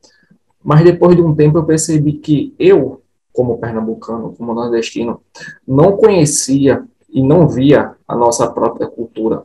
Mas 0.63 0.83
depois 0.83 1.15
de 1.15 1.21
um 1.21 1.33
tempo 1.33 1.57
eu 1.57 1.65
percebi 1.65 2.13
que 2.13 2.53
eu 2.59 3.01
como 3.33 3.57
pernambucano, 3.57 4.35
como 4.37 4.53
nordestino, 4.53 5.21
não 5.67 5.97
conhecia 5.97 6.85
e 7.09 7.23
não 7.23 7.47
via 7.47 7.95
a 8.07 8.15
nossa 8.15 8.51
própria 8.51 8.87
cultura. 8.87 9.43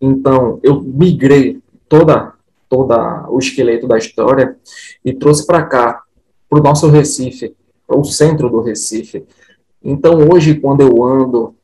Então, 0.00 0.58
eu 0.62 0.80
migrei 0.80 1.60
toda 1.88 2.32
toda 2.68 3.28
o 3.28 3.38
esqueleto 3.38 3.86
da 3.86 3.98
história 3.98 4.56
e 5.04 5.12
trouxe 5.12 5.46
para 5.46 5.64
cá, 5.64 6.02
para 6.48 6.58
o 6.58 6.62
nosso 6.62 6.88
Recife, 6.88 7.54
para 7.86 7.96
o 7.96 8.04
centro 8.04 8.48
do 8.48 8.62
Recife. 8.62 9.24
Então, 9.82 10.28
hoje, 10.28 10.58
quando 10.58 10.80
eu 10.80 11.04
ando, 11.04 11.54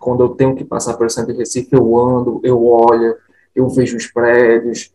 quando 0.00 0.24
eu 0.24 0.30
tenho 0.30 0.56
que 0.56 0.64
passar 0.64 0.96
centro 1.10 1.32
do 1.32 1.38
Recife, 1.38 1.68
eu 1.72 1.98
ando, 1.98 2.40
eu 2.42 2.64
olho, 2.64 3.14
eu 3.54 3.68
vejo 3.68 3.96
os 3.96 4.06
prédios, 4.06 4.90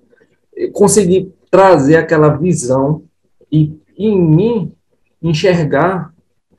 eu 0.55 0.71
consegui 0.71 1.31
trazer 1.49 1.97
aquela 1.97 2.29
visão 2.29 3.03
e 3.51 3.79
em 3.97 4.19
mim 4.19 4.73
enxergar 5.21 6.13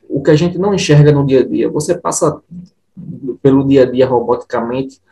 o 0.09 0.23
que 0.23 0.31
a 0.31 0.37
gente 0.37 0.59
não 0.59 0.73
enxerga 0.73 1.13
no 1.13 1.27
dia 1.27 1.41
a 1.41 1.47
dia. 1.47 1.69
Você 1.69 1.95
passa 1.95 2.41
pelo 3.43 3.67
dia 3.67 3.83
a 3.83 3.91
dia 3.91 4.07
roboticamente, 4.07 5.03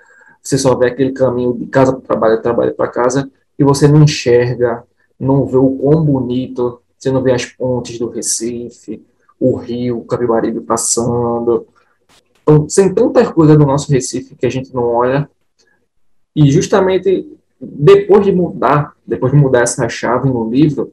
você 0.41 0.57
só 0.57 0.75
vê 0.77 0.87
aquele 0.87 1.13
caminho 1.13 1.53
de 1.55 1.67
casa 1.67 1.93
para 1.93 2.03
trabalho, 2.03 2.43
trabalho 2.43 2.75
para 2.75 2.89
casa, 2.89 3.31
e 3.59 3.65
você 3.65 3.89
não 3.89 4.03
enxerga, 4.03 4.85
não 5.19 5.45
vê 5.45 5.57
o 5.57 5.71
quão 5.71 6.05
bonito, 6.05 6.81
você 6.97 7.11
não 7.11 7.23
vê 7.23 7.33
as 7.33 7.45
pontes 7.45 7.99
do 7.99 8.09
Recife, 8.09 9.05
o 9.39 9.57
rio, 9.57 9.99
o 9.99 10.05
Capibaribe 10.05 10.61
passando. 10.61 11.67
Então, 12.45 12.67
tem 12.67 12.95
tantas 12.95 13.31
coisas 13.31 13.59
do 13.59 13.67
nosso 13.67 13.91
Recife 13.91 14.37
que 14.37 14.47
a 14.47 14.51
gente 14.51 14.73
não 14.73 14.85
olha. 14.85 15.29
E 16.37 16.51
justamente 16.51 17.29
depois 17.61 18.25
de 18.25 18.33
mudar, 18.33 18.95
depois 19.07 19.33
de 19.33 19.39
mudar 19.39 19.63
essa 19.63 19.89
chave 19.89 20.29
no 20.29 20.49
livro, 20.49 20.93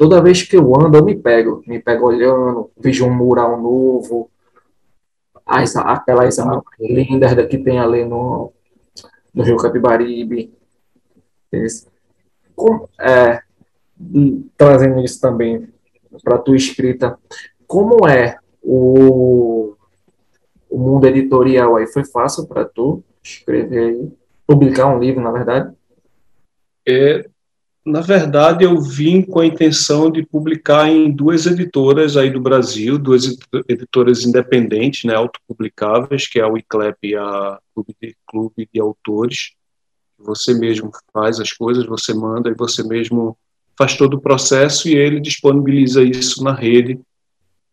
Toda 0.00 0.22
vez 0.22 0.42
que 0.42 0.56
eu 0.56 0.74
ando, 0.74 0.96
eu 0.96 1.04
me 1.04 1.14
pego. 1.14 1.62
Me 1.66 1.78
pego 1.78 2.06
olhando, 2.06 2.70
vejo 2.74 3.04
um 3.04 3.14
mural 3.14 3.60
novo, 3.60 4.30
as, 5.44 5.76
aquelas 5.76 6.38
lindas 6.80 7.34
que 7.48 7.58
tem 7.58 7.78
ali 7.78 8.06
no, 8.06 8.50
no 9.34 9.42
Rio 9.42 9.58
Capibaribe. 9.58 10.54
Com, 12.56 12.88
é, 12.98 13.42
trazendo 14.56 15.04
isso 15.04 15.20
também 15.20 15.68
para 16.24 16.36
a 16.36 16.38
tua 16.38 16.56
escrita, 16.56 17.18
como 17.66 18.08
é 18.08 18.38
o, 18.62 19.74
o 20.70 20.78
mundo 20.78 21.06
editorial 21.06 21.76
aí? 21.76 21.86
Foi 21.86 22.04
fácil 22.04 22.46
para 22.46 22.64
tu 22.64 23.02
escrever 23.22 23.88
aí? 23.88 24.12
Publicar 24.46 24.86
um 24.86 24.98
livro, 24.98 25.20
na 25.20 25.30
verdade? 25.30 25.74
É, 26.88 27.28
na 27.84 28.00
verdade, 28.00 28.64
eu 28.64 28.80
vim 28.80 29.22
com 29.22 29.40
a 29.40 29.46
intenção 29.46 30.10
de 30.10 30.24
publicar 30.24 30.88
em 30.88 31.10
duas 31.10 31.46
editoras 31.46 32.16
aí 32.16 32.30
do 32.30 32.40
Brasil, 32.40 32.98
duas 32.98 33.36
editoras 33.68 34.24
independentes, 34.24 35.04
né, 35.04 35.14
autopublicáveis, 35.14 36.26
que 36.26 36.38
é 36.38 36.42
a 36.42 36.48
Wiclap 36.48 36.96
e 37.02 37.16
a 37.16 37.58
Clube 37.74 37.96
de, 38.00 38.16
Clube 38.26 38.68
de 38.72 38.80
Autores. 38.80 39.52
Você 40.18 40.52
mesmo 40.52 40.90
faz 41.12 41.40
as 41.40 41.52
coisas, 41.52 41.86
você 41.86 42.12
manda 42.12 42.50
e 42.50 42.54
você 42.54 42.82
mesmo 42.82 43.36
faz 43.78 43.96
todo 43.96 44.14
o 44.14 44.20
processo 44.20 44.88
e 44.88 44.94
ele 44.94 45.18
disponibiliza 45.18 46.02
isso 46.02 46.44
na 46.44 46.52
rede 46.52 47.00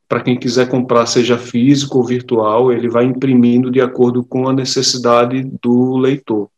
para 0.08 0.22
quem 0.22 0.40
quiser 0.40 0.70
comprar, 0.70 1.06
seja 1.06 1.38
físico 1.38 1.98
ou 1.98 2.06
virtual, 2.06 2.72
ele 2.72 2.90
vai 2.90 3.06
imprimindo 3.06 3.70
de 3.70 3.82
acordo 3.82 4.24
com 4.24 4.48
a 4.48 4.54
necessidade 4.54 5.44
do 5.62 5.98
leitor. 5.98 6.50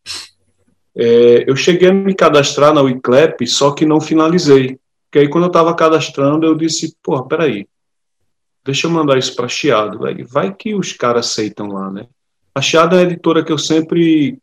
É, 0.95 1.49
eu 1.49 1.55
cheguei 1.55 1.89
a 1.89 1.93
me 1.93 2.13
cadastrar 2.13 2.73
na 2.73 2.81
Wiclap, 2.81 3.45
só 3.47 3.71
que 3.71 3.85
não 3.85 3.99
finalizei. 3.99 4.77
Porque 5.05 5.19
aí, 5.19 5.29
quando 5.29 5.45
eu 5.45 5.49
estava 5.49 5.73
cadastrando, 5.73 6.45
eu 6.45 6.53
disse: 6.53 6.95
porra, 7.01 7.27
peraí, 7.27 7.65
deixa 8.63 8.85
eu 8.85 8.91
mandar 8.91 9.17
isso 9.17 9.35
para 9.35 9.47
Chiado, 9.47 9.99
velho. 9.99 10.27
Vai 10.27 10.53
que 10.53 10.75
os 10.75 10.93
caras 10.93 11.27
aceitam 11.27 11.67
lá, 11.67 11.89
né? 11.89 12.05
A 12.53 12.61
Chiado 12.61 12.95
é 12.95 12.99
uma 12.99 13.05
editora 13.05 13.43
que 13.43 13.51
eu 13.51 13.57
sempre, 13.57 14.37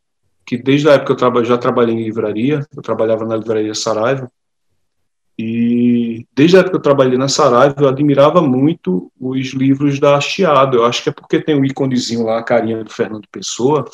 que 0.44 0.56
desde 0.56 0.88
a 0.88 0.94
época 0.94 1.24
eu 1.38 1.44
já 1.44 1.58
trabalhei 1.58 1.94
em 1.94 2.02
livraria, 2.02 2.66
eu 2.74 2.82
trabalhava 2.82 3.24
na 3.24 3.36
livraria 3.36 3.74
Saraiva, 3.74 4.30
e 5.38 6.26
desde 6.34 6.56
a 6.56 6.60
época 6.60 6.72
que 6.72 6.76
eu 6.76 6.82
trabalhei 6.82 7.18
na 7.18 7.28
Saraiva, 7.28 7.74
eu 7.78 7.88
admirava 7.88 8.40
muito 8.40 9.12
os 9.20 9.48
livros 9.48 10.00
da 10.00 10.18
Chiado. 10.20 10.78
Eu 10.78 10.86
acho 10.86 11.02
que 11.02 11.10
é 11.10 11.12
porque 11.12 11.40
tem 11.40 11.54
um 11.54 11.64
íconezinho 11.64 12.24
lá, 12.24 12.38
a 12.38 12.42
carinha 12.42 12.82
do 12.82 12.90
Fernando 12.90 13.28
Pessoa, 13.30 13.84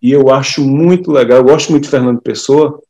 e 0.00 0.10
eu 0.10 0.30
acho 0.30 0.64
muito 0.64 1.12
legal, 1.12 1.38
eu 1.38 1.44
gosto 1.44 1.70
muito 1.70 1.84
de 1.84 1.90
Fernando 1.90 2.20
Pessoa, 2.20 2.80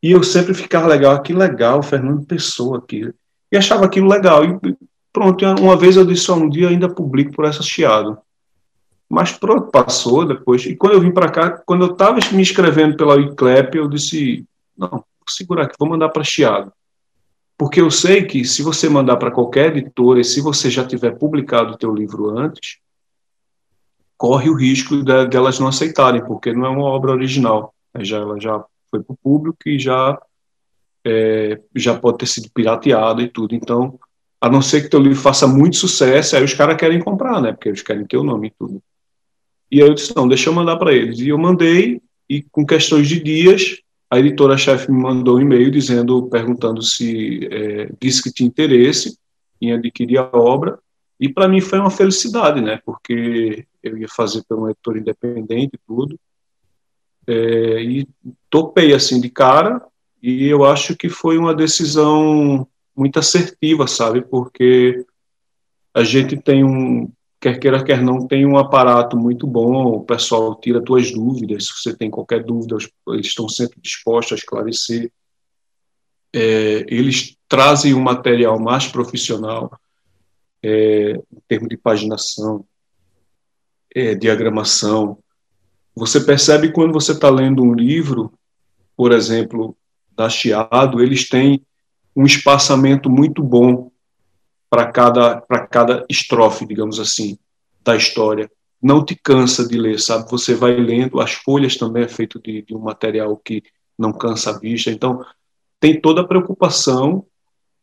e 0.00 0.12
eu 0.12 0.22
sempre 0.22 0.54
ficava 0.54 0.86
legal, 0.86 1.20
que 1.20 1.32
legal, 1.32 1.82
Fernando 1.82 2.24
Pessoa 2.24 2.78
aqui. 2.78 3.12
E 3.50 3.56
achava 3.56 3.86
aquilo 3.86 4.08
legal. 4.08 4.44
E 4.44 4.76
pronto, 5.12 5.44
uma 5.60 5.76
vez 5.76 5.96
eu 5.96 6.04
disse, 6.04 6.30
um 6.30 6.48
dia 6.48 6.68
ainda 6.68 6.88
publico 6.88 7.32
por 7.32 7.44
essa 7.44 7.62
Chiado. 7.62 8.16
Mas 9.08 9.32
pronto, 9.32 9.70
passou 9.70 10.24
depois. 10.24 10.64
E 10.64 10.76
quando 10.76 10.92
eu 10.92 11.00
vim 11.00 11.10
para 11.10 11.28
cá, 11.28 11.50
quando 11.50 11.86
eu 11.86 11.92
estava 11.92 12.18
me 12.32 12.42
inscrevendo 12.42 12.96
pela 12.96 13.14
Wiclap, 13.14 13.74
eu 13.74 13.88
disse, 13.88 14.44
não, 14.76 15.04
segurar 15.28 15.64
aqui, 15.64 15.74
vou 15.78 15.88
mandar 15.88 16.10
para 16.10 16.22
Chiado. 16.22 16.72
Porque 17.58 17.80
eu 17.80 17.90
sei 17.90 18.24
que 18.24 18.44
se 18.44 18.62
você 18.62 18.88
mandar 18.88 19.16
para 19.16 19.30
qualquer 19.30 19.76
editora, 19.76 20.20
e 20.20 20.24
se 20.24 20.40
você 20.40 20.70
já 20.70 20.86
tiver 20.86 21.18
publicado 21.18 21.72
o 21.72 21.78
teu 21.78 21.94
livro 21.94 22.38
antes, 22.38 22.78
corre 24.16 24.48
o 24.50 24.54
risco 24.54 25.02
de, 25.02 25.26
delas 25.26 25.58
não 25.58 25.68
aceitarem, 25.68 26.24
porque 26.24 26.52
não 26.52 26.66
é 26.66 26.68
uma 26.68 26.84
obra 26.84 27.12
original. 27.12 27.74
Já, 27.98 28.18
ela 28.18 28.38
já 28.38 28.62
foi 28.90 29.02
para 29.02 29.12
o 29.12 29.16
público 29.16 29.58
e 29.66 29.78
já, 29.78 30.20
é, 31.04 31.60
já 31.74 31.98
pode 31.98 32.18
ter 32.18 32.26
sido 32.26 32.50
pirateada 32.50 33.22
e 33.22 33.28
tudo. 33.28 33.54
Então, 33.54 33.98
a 34.40 34.50
não 34.50 34.60
ser 34.60 34.82
que 34.82 34.90
teu 34.90 35.00
livro 35.00 35.18
faça 35.18 35.46
muito 35.46 35.76
sucesso, 35.76 36.36
aí 36.36 36.44
os 36.44 36.52
caras 36.52 36.76
querem 36.76 37.00
comprar, 37.00 37.40
né? 37.40 37.52
Porque 37.52 37.68
eles 37.68 37.82
querem 37.82 38.06
ter 38.06 38.18
o 38.18 38.24
nome 38.24 38.48
e 38.48 38.54
tudo. 38.58 38.82
E 39.70 39.82
aí 39.82 39.88
eu 39.88 39.94
disse, 39.94 40.14
não, 40.14 40.28
deixa 40.28 40.50
eu 40.50 40.54
mandar 40.54 40.76
para 40.76 40.92
eles. 40.92 41.18
E 41.18 41.28
eu 41.28 41.38
mandei, 41.38 42.00
e 42.28 42.42
com 42.42 42.64
questões 42.66 43.08
de 43.08 43.18
dias, 43.18 43.80
a 44.10 44.18
editora-chefe 44.18 44.90
me 44.90 45.02
mandou 45.02 45.36
um 45.36 45.40
e-mail 45.40 45.70
dizendo, 45.70 46.28
perguntando 46.28 46.82
se 46.82 47.48
é, 47.50 47.90
disse 48.00 48.22
que 48.22 48.32
tinha 48.32 48.46
interesse 48.46 49.18
em 49.60 49.72
adquirir 49.72 50.18
a 50.18 50.30
obra, 50.32 50.78
e 51.18 51.28
para 51.28 51.48
mim 51.48 51.60
foi 51.60 51.78
uma 51.78 51.90
felicidade, 51.90 52.60
né? 52.60 52.80
Porque 52.84 53.66
eu 53.82 53.96
ia 53.96 54.08
fazer 54.08 54.44
para 54.46 54.56
um 54.56 54.68
editor 54.68 54.96
independente 54.96 55.74
e 55.74 55.80
tudo, 55.86 56.18
é, 57.26 57.82
e 57.82 58.08
topei 58.48 58.94
assim 58.94 59.20
de 59.20 59.28
cara, 59.28 59.82
e 60.22 60.46
eu 60.46 60.64
acho 60.64 60.96
que 60.96 61.08
foi 61.08 61.38
uma 61.38 61.54
decisão 61.54 62.66
muito 62.94 63.18
assertiva, 63.18 63.86
sabe? 63.86 64.22
Porque 64.22 65.04
a 65.92 66.04
gente 66.04 66.36
tem 66.36 66.62
um, 66.62 67.10
quer 67.40 67.58
queira, 67.58 67.84
quer 67.84 68.02
não, 68.02 68.26
tem 68.26 68.46
um 68.46 68.56
aparato 68.56 69.16
muito 69.16 69.46
bom, 69.46 69.96
o 69.96 70.04
pessoal 70.04 70.54
tira 70.54 70.82
tuas 70.82 71.10
dúvidas, 71.12 71.66
se 71.66 71.72
você 71.74 71.96
tem 71.96 72.10
qualquer 72.10 72.42
dúvida, 72.42 72.76
eles 73.08 73.26
estão 73.26 73.48
sempre 73.48 73.80
dispostos 73.80 74.32
a 74.32 74.36
esclarecer. 74.36 75.12
É, 76.34 76.84
eles 76.88 77.36
trazem 77.48 77.94
um 77.94 78.00
material 78.00 78.58
mais 78.58 78.86
profissional, 78.88 79.78
é, 80.62 81.12
em 81.12 81.40
termos 81.46 81.68
de 81.68 81.76
paginação, 81.76 82.64
é, 83.94 84.14
diagramação. 84.14 85.18
Você 85.94 86.20
percebe 86.20 86.72
quando 86.72 86.92
você 86.92 87.12
está 87.12 87.30
lendo 87.30 87.62
um 87.62 87.72
livro, 87.72 88.32
por 88.96 89.12
exemplo, 89.12 89.76
da 90.10 90.28
Chiado, 90.28 91.00
eles 91.00 91.28
têm 91.28 91.64
um 92.14 92.24
espaçamento 92.24 93.08
muito 93.08 93.42
bom 93.42 93.90
para 94.68 94.90
cada, 94.90 95.40
cada 95.70 96.04
estrofe, 96.08 96.66
digamos 96.66 96.98
assim, 96.98 97.38
da 97.82 97.96
história. 97.96 98.50
Não 98.82 99.04
te 99.04 99.14
cansa 99.14 99.66
de 99.66 99.76
ler, 99.78 99.98
sabe? 99.98 100.30
Você 100.30 100.54
vai 100.54 100.76
lendo, 100.76 101.20
as 101.20 101.32
folhas 101.32 101.76
também 101.76 102.04
é 102.04 102.08
feito 102.08 102.40
de, 102.40 102.62
de 102.62 102.74
um 102.74 102.80
material 102.80 103.36
que 103.36 103.62
não 103.98 104.12
cansa 104.12 104.50
a 104.50 104.58
vista. 104.58 104.90
Então, 104.90 105.24
tem 105.80 106.00
toda 106.00 106.20
a 106.20 106.26
preocupação 106.26 107.24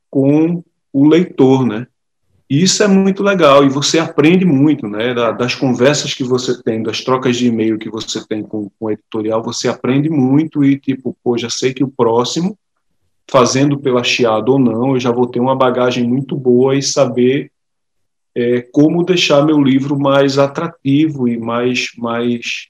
com 0.10 0.64
o 0.92 1.08
leitor, 1.08 1.66
né? 1.66 1.88
E 2.50 2.62
isso 2.62 2.84
é 2.84 2.88
muito 2.88 3.24
legal 3.24 3.64
e 3.64 3.70
você 3.70 3.98
aprende 3.98 4.46
muito, 4.46 4.88
né? 4.88 5.14
Das 5.14 5.56
conversas 5.56 6.14
que 6.14 6.24
você 6.24 6.62
tem, 6.62 6.84
das 6.84 7.02
trocas 7.02 7.38
de 7.38 7.48
e-mail 7.48 7.80
que 7.80 7.90
você 7.90 8.24
tem 8.28 8.44
com, 8.44 8.70
com 8.78 8.86
o 8.86 8.92
editorial, 8.92 9.42
você 9.42 9.68
aprende 9.68 10.10
muito 10.10 10.64
e 10.64 10.78
tipo, 10.78 11.18
pô, 11.24 11.38
já 11.38 11.50
sei 11.50 11.74
que 11.74 11.84
o 11.84 11.88
próximo 11.88 12.58
fazendo 13.30 13.80
pela 13.80 14.04
Chiado 14.04 14.54
ou 14.54 14.60
não, 14.60 14.94
eu 14.94 15.00
já 15.00 15.12
vou 15.12 15.28
ter 15.28 15.40
uma 15.40 15.56
bagagem 15.56 16.08
muito 16.08 16.36
boa 16.36 16.76
e 16.76 16.82
saber 16.84 17.52
é, 18.36 18.62
como 18.62 19.04
deixar 19.04 19.46
meu 19.46 19.62
livro 19.62 19.98
mais 19.98 20.38
atrativo 20.38 21.28
e 21.28 21.38
mais, 21.38 21.90
mais 21.98 22.68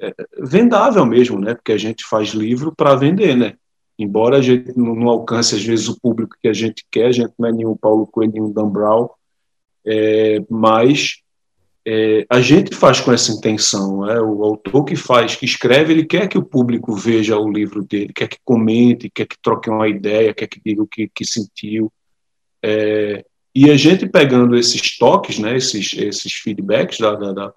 é, 0.00 0.14
vendável 0.38 1.04
mesmo, 1.06 1.38
né? 1.38 1.54
Porque 1.54 1.72
a 1.72 1.78
gente 1.78 2.04
faz 2.04 2.30
livro 2.30 2.72
para 2.74 2.94
vender, 2.94 3.36
né? 3.36 3.54
Embora 3.98 4.36
a 4.36 4.42
gente 4.42 4.76
não, 4.78 5.08
alcance 5.08 5.54
às 5.54 5.64
vezes 5.64 5.88
o 5.88 5.98
público 6.00 6.36
que 6.40 6.48
a 6.48 6.52
gente 6.52 6.84
quer, 6.90 7.06
a 7.06 7.12
gente 7.12 7.32
não 7.38 7.48
é 7.48 7.52
nenhum 7.52 7.76
Paulo 7.76 8.06
Coelho, 8.06 8.32
nenhum 8.32 8.52
Dan 8.52 8.68
Brown, 8.68 9.08
é, 9.84 10.40
mas 10.48 11.22
é, 11.90 12.26
a 12.28 12.38
gente 12.42 12.74
faz 12.74 13.00
com 13.00 13.10
essa 13.10 13.32
intenção, 13.32 14.06
é 14.06 14.20
o 14.20 14.44
autor 14.44 14.84
que 14.84 14.94
faz, 14.94 15.36
que 15.36 15.46
escreve, 15.46 15.90
ele 15.90 16.04
quer 16.04 16.28
que 16.28 16.36
o 16.36 16.44
público 16.44 16.94
veja 16.94 17.38
o 17.38 17.50
livro 17.50 17.82
dele, 17.82 18.12
quer 18.12 18.28
que 18.28 18.36
comente, 18.44 19.08
quer 19.08 19.26
que 19.26 19.38
troque 19.40 19.70
uma 19.70 19.88
ideia, 19.88 20.34
quer 20.34 20.48
que 20.48 20.60
diga 20.62 20.82
o 20.82 20.86
que, 20.86 21.08
que 21.08 21.24
sentiu. 21.24 21.90
É, 22.62 23.24
e 23.54 23.70
a 23.70 23.76
gente 23.78 24.06
pegando 24.06 24.54
esses 24.54 24.98
toques, 24.98 25.38
né, 25.38 25.56
esses, 25.56 25.94
esses 25.94 26.34
feedbacks 26.34 26.98
da, 26.98 27.14
da, 27.14 27.54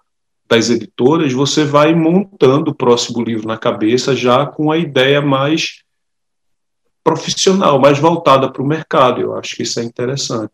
das 0.48 0.70
editoras, 0.70 1.34
você 1.34 1.66
vai 1.66 1.94
montando 1.94 2.72
o 2.72 2.76
próximo 2.76 3.22
livro 3.22 3.46
na 3.46 3.58
cabeça 3.58 4.16
já 4.16 4.46
com 4.46 4.72
a 4.72 4.78
ideia 4.78 5.22
mais 5.22 5.84
profissional, 7.04 7.82
mais 7.82 8.00
voltada 8.00 8.50
para 8.50 8.62
o 8.62 8.66
mercado. 8.66 9.20
Eu 9.20 9.36
acho 9.36 9.58
que 9.58 9.64
isso 9.64 9.78
é 9.82 9.84
interessante. 9.84 10.54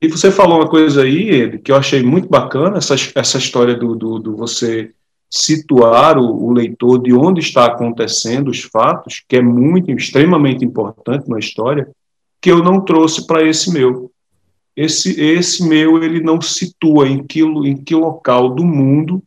E 0.00 0.08
você 0.08 0.30
falou 0.30 0.58
uma 0.58 0.68
coisa 0.68 1.02
aí, 1.02 1.30
Ed, 1.30 1.58
que 1.58 1.72
eu 1.72 1.76
achei 1.76 2.02
muito 2.02 2.28
bacana, 2.28 2.78
essa, 2.78 2.94
essa 3.14 3.38
história 3.38 3.74
do, 3.74 3.94
do, 3.94 4.18
do 4.18 4.36
você 4.36 4.92
situar 5.30 6.18
o, 6.18 6.44
o, 6.44 6.52
leitor 6.52 7.02
de 7.02 7.12
onde 7.12 7.40
está 7.40 7.66
acontecendo 7.66 8.50
os 8.50 8.62
fatos, 8.62 9.24
que 9.26 9.36
é 9.36 9.42
muito, 9.42 9.90
extremamente 9.90 10.64
importante 10.64 11.28
na 11.28 11.38
história, 11.38 11.88
que 12.40 12.50
eu 12.50 12.62
não 12.62 12.84
trouxe 12.84 13.26
para 13.26 13.42
esse 13.42 13.72
meu. 13.72 14.10
Esse, 14.76 15.18
esse 15.20 15.66
meu, 15.66 16.02
ele 16.02 16.20
não 16.20 16.40
situa 16.40 17.08
em 17.08 17.24
que, 17.26 17.40
em 17.40 17.76
que 17.76 17.94
local 17.94 18.54
do 18.54 18.64
mundo 18.64 19.22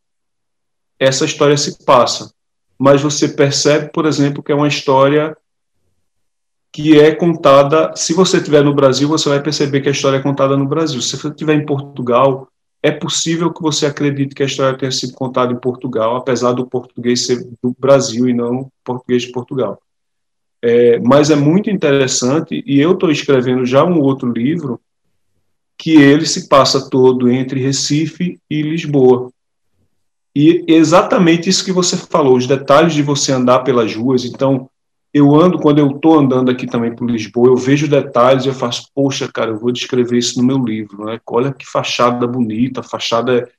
essa 0.99 1.25
história 1.25 1.57
se 1.57 1.83
passa. 1.83 2.31
Mas 2.77 3.01
você 3.01 3.27
percebe, 3.27 3.91
por 3.91 4.05
exemplo, 4.05 4.43
que 4.43 4.51
é 4.51 4.55
uma 4.55 4.67
história 4.67 5.35
que 6.71 6.99
é 6.99 7.13
contada. 7.13 7.93
Se 7.95 8.13
você 8.13 8.37
estiver 8.37 8.63
no 8.63 8.73
Brasil, 8.73 9.07
você 9.07 9.29
vai 9.29 9.41
perceber 9.41 9.81
que 9.81 9.89
a 9.89 9.91
história 9.91 10.17
é 10.17 10.21
contada 10.21 10.55
no 10.55 10.67
Brasil. 10.67 11.01
Se 11.01 11.17
você 11.17 11.27
estiver 11.27 11.55
em 11.55 11.65
Portugal, 11.65 12.47
é 12.81 12.91
possível 12.91 13.51
que 13.51 13.61
você 13.61 13.85
acredite 13.85 14.33
que 14.33 14.43
a 14.43 14.45
história 14.45 14.77
tenha 14.77 14.91
sido 14.91 15.13
contada 15.13 15.51
em 15.51 15.59
Portugal, 15.59 16.15
apesar 16.15 16.53
do 16.53 16.65
português 16.65 17.25
ser 17.25 17.45
do 17.61 17.75
Brasil 17.77 18.29
e 18.29 18.33
não 18.33 18.71
português 18.83 19.23
de 19.23 19.31
Portugal. 19.31 19.81
É, 20.61 20.99
mas 20.99 21.29
é 21.29 21.35
muito 21.35 21.69
interessante, 21.69 22.63
e 22.65 22.79
eu 22.79 22.93
estou 22.93 23.11
escrevendo 23.11 23.65
já 23.65 23.83
um 23.83 23.99
outro 23.99 24.31
livro 24.31 24.79
que 25.77 25.93
ele 25.93 26.25
se 26.25 26.49
passa 26.49 26.89
todo 26.89 27.29
entre 27.29 27.61
Recife 27.61 28.37
e 28.49 28.61
Lisboa. 28.61 29.31
E 30.35 30.65
exatamente 30.67 31.49
isso 31.49 31.63
que 31.63 31.71
você 31.71 31.97
falou, 31.97 32.35
os 32.35 32.45
detalhes 32.45 32.93
de 32.93 33.01
você 33.01 33.31
andar 33.31 33.59
pelas 33.59 33.95
ruas. 33.95 34.25
Então, 34.25 34.69
eu 35.13 35.35
ando, 35.35 35.57
quando 35.57 35.79
eu 35.79 35.89
estou 35.89 36.19
andando 36.19 36.51
aqui 36.51 36.67
também 36.67 36.95
por 36.95 37.09
Lisboa, 37.09 37.47
eu 37.47 37.55
vejo 37.55 37.87
detalhes 37.87 38.45
e 38.45 38.47
eu 38.47 38.53
faço, 38.53 38.89
poxa, 38.93 39.27
cara, 39.31 39.51
eu 39.51 39.57
vou 39.57 39.71
descrever 39.71 40.17
isso 40.17 40.39
no 40.39 40.45
meu 40.45 40.63
livro, 40.63 41.05
né? 41.05 41.19
Olha 41.27 41.51
que 41.51 41.65
fachada 41.65 42.27
bonita, 42.27 42.81
a 42.81 42.83
fachada 42.83 43.49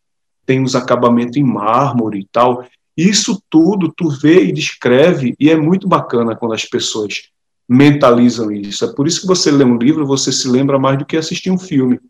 tem 0.46 0.60
uns 0.60 0.76
acabamentos 0.76 1.36
em 1.36 1.42
mármore 1.42 2.20
e 2.20 2.28
tal. 2.30 2.64
Isso 2.96 3.42
tudo 3.50 3.92
tu 3.96 4.08
vê 4.08 4.44
e 4.44 4.52
descreve 4.52 5.34
e 5.40 5.50
é 5.50 5.56
muito 5.56 5.88
bacana 5.88 6.36
quando 6.36 6.54
as 6.54 6.64
pessoas 6.64 7.30
mentalizam 7.68 8.50
isso. 8.52 8.84
É 8.84 8.92
por 8.92 9.06
isso 9.06 9.22
que 9.22 9.26
você 9.26 9.50
lê 9.50 9.64
um 9.64 9.76
livro, 9.76 10.06
você 10.06 10.32
se 10.32 10.48
lembra 10.48 10.78
mais 10.78 10.98
do 10.98 11.06
que 11.06 11.16
assistir 11.16 11.50
um 11.50 11.58
filme, 11.58 12.00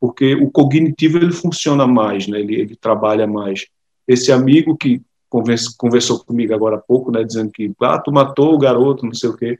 porque 0.00 0.34
o 0.34 0.50
cognitivo 0.50 1.18
ele 1.18 1.32
funciona 1.32 1.86
mais, 1.86 2.26
né? 2.26 2.40
Ele, 2.40 2.54
ele 2.54 2.76
trabalha 2.76 3.26
mais. 3.26 3.66
Esse 4.08 4.32
amigo 4.32 4.76
que 4.76 5.02
conversou 5.28 6.24
comigo 6.24 6.54
agora 6.54 6.76
há 6.76 6.80
pouco, 6.80 7.10
né, 7.10 7.24
dizendo 7.24 7.50
que, 7.50 7.72
ah, 7.82 7.98
tu 7.98 8.12
matou 8.12 8.54
o 8.54 8.58
garoto, 8.58 9.04
não 9.04 9.14
sei 9.14 9.30
o 9.30 9.36
quê. 9.36 9.58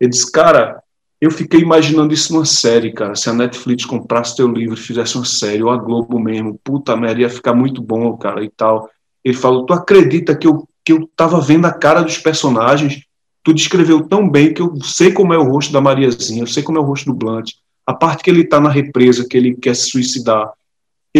Ele 0.00 0.10
disse, 0.10 0.30
cara, 0.30 0.82
eu 1.20 1.30
fiquei 1.30 1.60
imaginando 1.60 2.14
isso 2.14 2.32
numa 2.32 2.44
série, 2.44 2.92
cara. 2.92 3.14
Se 3.16 3.28
a 3.28 3.32
Netflix 3.32 3.84
comprasse 3.84 4.36
teu 4.36 4.46
livro 4.46 4.74
e 4.74 4.80
fizesse 4.80 5.16
uma 5.16 5.24
série, 5.24 5.62
ou 5.62 5.70
a 5.70 5.76
Globo 5.76 6.18
mesmo, 6.18 6.58
puta 6.62 6.96
merda, 6.96 7.22
ia 7.22 7.30
ficar 7.30 7.54
muito 7.54 7.82
bom, 7.82 8.16
cara, 8.16 8.44
e 8.44 8.50
tal. 8.50 8.88
Ele 9.24 9.36
falou, 9.36 9.66
tu 9.66 9.72
acredita 9.72 10.36
que 10.36 10.46
eu, 10.46 10.68
que 10.84 10.92
eu 10.92 11.08
tava 11.16 11.40
vendo 11.40 11.66
a 11.66 11.72
cara 11.72 12.02
dos 12.02 12.18
personagens? 12.18 13.02
Tu 13.42 13.52
descreveu 13.52 14.06
tão 14.06 14.28
bem 14.28 14.54
que 14.54 14.62
eu 14.62 14.76
sei 14.82 15.12
como 15.12 15.34
é 15.34 15.38
o 15.38 15.50
rosto 15.50 15.72
da 15.72 15.80
Mariazinha, 15.80 16.42
eu 16.42 16.46
sei 16.46 16.62
como 16.62 16.78
é 16.78 16.80
o 16.80 16.84
rosto 16.84 17.06
do 17.06 17.14
Blunt. 17.14 17.52
A 17.84 17.94
parte 17.94 18.22
que 18.22 18.30
ele 18.30 18.44
tá 18.44 18.60
na 18.60 18.68
represa, 18.68 19.26
que 19.28 19.36
ele 19.36 19.56
quer 19.56 19.74
se 19.74 19.90
suicidar, 19.90 20.52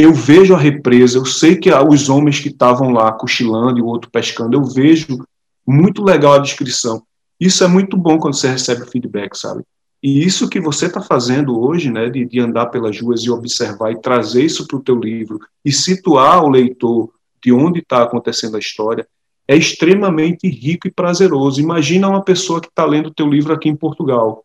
eu 0.03 0.13
vejo 0.13 0.55
a 0.55 0.59
represa, 0.59 1.19
eu 1.19 1.25
sei 1.25 1.57
que 1.57 1.71
os 1.73 2.09
homens 2.09 2.41
que 2.41 2.49
estavam 2.49 2.91
lá 2.91 3.13
cochilando 3.13 3.79
e 3.79 3.83
o 3.83 3.87
outro 3.87 4.11
pescando, 4.11 4.57
eu 4.57 4.65
vejo 4.65 5.25
muito 5.67 6.03
legal 6.03 6.35
a 6.35 6.39
descrição. 6.39 7.03
Isso 7.39 7.63
é 7.63 7.69
muito 7.69 7.97
bom 7.97 8.19
quando 8.19 8.35
você 8.35 8.49
recebe 8.49 8.91
feedback, 8.91 9.37
sabe? 9.37 9.63
E 10.03 10.25
isso 10.25 10.49
que 10.49 10.61
você 10.61 10.87
está 10.87 11.01
fazendo 11.01 11.61
hoje, 11.61 11.91
né, 11.91 12.09
de, 12.09 12.25
de, 12.25 12.41
andar 12.41 12.67
pelas 12.67 13.01
ruas 13.01 13.23
e 13.23 13.31
observar 13.31 13.91
e 13.91 14.01
trazer 14.01 14.45
isso 14.45 14.67
para 14.67 14.77
o 14.77 14.83
teu 14.83 14.95
livro 14.95 15.41
e 15.65 15.73
situar 15.73 16.45
o 16.45 16.49
leitor 16.49 17.11
de 17.43 17.53
onde 17.53 17.81
está 17.81 18.03
acontecendo 18.03 18.57
a 18.57 18.61
história, 18.61 19.07
é 19.47 19.57
extremamente 19.57 20.49
rico 20.49 20.87
e 20.87 20.91
prazeroso. 20.91 21.61
Imagina 21.61 22.09
uma 22.09 22.23
pessoa 22.23 22.61
que 22.61 22.69
está 22.69 22.85
lendo 22.85 23.07
o 23.07 23.15
teu 23.15 23.27
livro 23.27 23.53
aqui 23.53 23.69
em 23.69 23.77
Portugal 23.77 24.45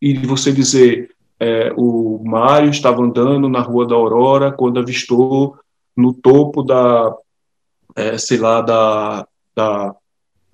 e 0.00 0.14
você 0.18 0.52
dizer, 0.52 1.10
é, 1.42 1.72
o 1.76 2.22
Mário 2.24 2.70
estava 2.70 3.02
andando 3.02 3.48
na 3.48 3.60
Rua 3.60 3.84
da 3.84 3.96
Aurora 3.96 4.52
quando 4.52 4.78
avistou 4.78 5.56
no 5.96 6.14
topo 6.14 6.62
da, 6.62 7.12
é, 7.96 8.16
sei 8.16 8.38
lá, 8.38 8.60
da, 8.60 9.26
da 9.56 9.92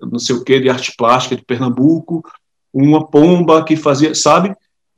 não 0.01 0.17
sei 0.17 0.35
o 0.35 0.43
que, 0.43 0.59
de 0.59 0.67
arte 0.67 0.95
plástica 0.97 1.35
de 1.35 1.45
Pernambuco, 1.45 2.23
uma 2.73 3.05
pomba 3.05 3.63
que 3.63 3.75
fazia, 3.75 4.15
sabe? 4.15 4.55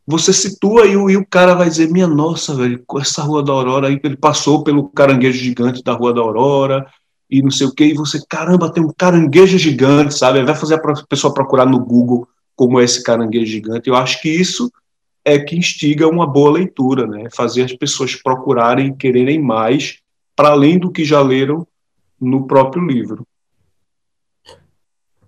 Você 0.08 0.32
situa 0.32 0.86
e 0.86 0.96
o, 0.96 1.10
e 1.10 1.18
o 1.18 1.26
cara 1.26 1.56
vai 1.56 1.68
dizer, 1.68 1.92
minha 1.92 2.08
nossa, 2.08 2.56
velho, 2.56 2.82
com 2.88 2.98
essa 2.98 3.22
Rua 3.24 3.44
da 3.44 3.52
Aurora 3.52 3.89
aí, 3.89 4.00
ele 4.02 4.16
passou 4.16 4.64
pelo 4.64 4.88
caranguejo 4.89 5.39
gigante 5.39 5.84
da 5.84 5.92
Rua 5.92 6.14
da 6.14 6.22
Aurora, 6.22 6.86
e 7.30 7.42
não 7.42 7.52
sei 7.52 7.68
o 7.68 7.74
que, 7.74 7.84
e 7.84 7.94
você, 7.94 8.22
caramba, 8.30 8.72
tem 8.72 8.84
um 8.84 8.94
caranguejo 8.98 9.58
gigante, 9.58 10.18
sabe? 10.18 10.42
Vai 10.44 10.56
fazer 10.56 10.76
a 10.76 11.06
pessoa 11.08 11.34
procurar 11.34 11.66
no 11.66 11.80
Google 11.80 12.28
como 12.56 12.80
é 12.80 12.84
esse 12.86 13.04
caranguejo 13.04 13.52
gigante. 13.52 13.89
Eu 13.89 13.96
acho 13.96 14.22
que 14.22 14.30
isso 14.30 14.72
é 15.24 15.39
que 15.39 15.55
instiga 15.55 16.07
uma 16.07 16.26
boa 16.26 16.51
leitura, 16.51 17.05
né? 17.05 17.30
Fazer 17.32 17.63
as 17.63 17.74
pessoas 17.74 18.15
procurarem 18.15 18.88
e 18.88 18.95
quererem 18.95 19.39
mais, 19.39 19.99
para 20.36 20.49
além 20.49 20.80
do 20.80 20.91
que 20.91 21.05
já 21.05 21.22
leram 21.22 21.67
no 22.19 22.47
próprio 22.47 22.86
livro. 22.86 23.26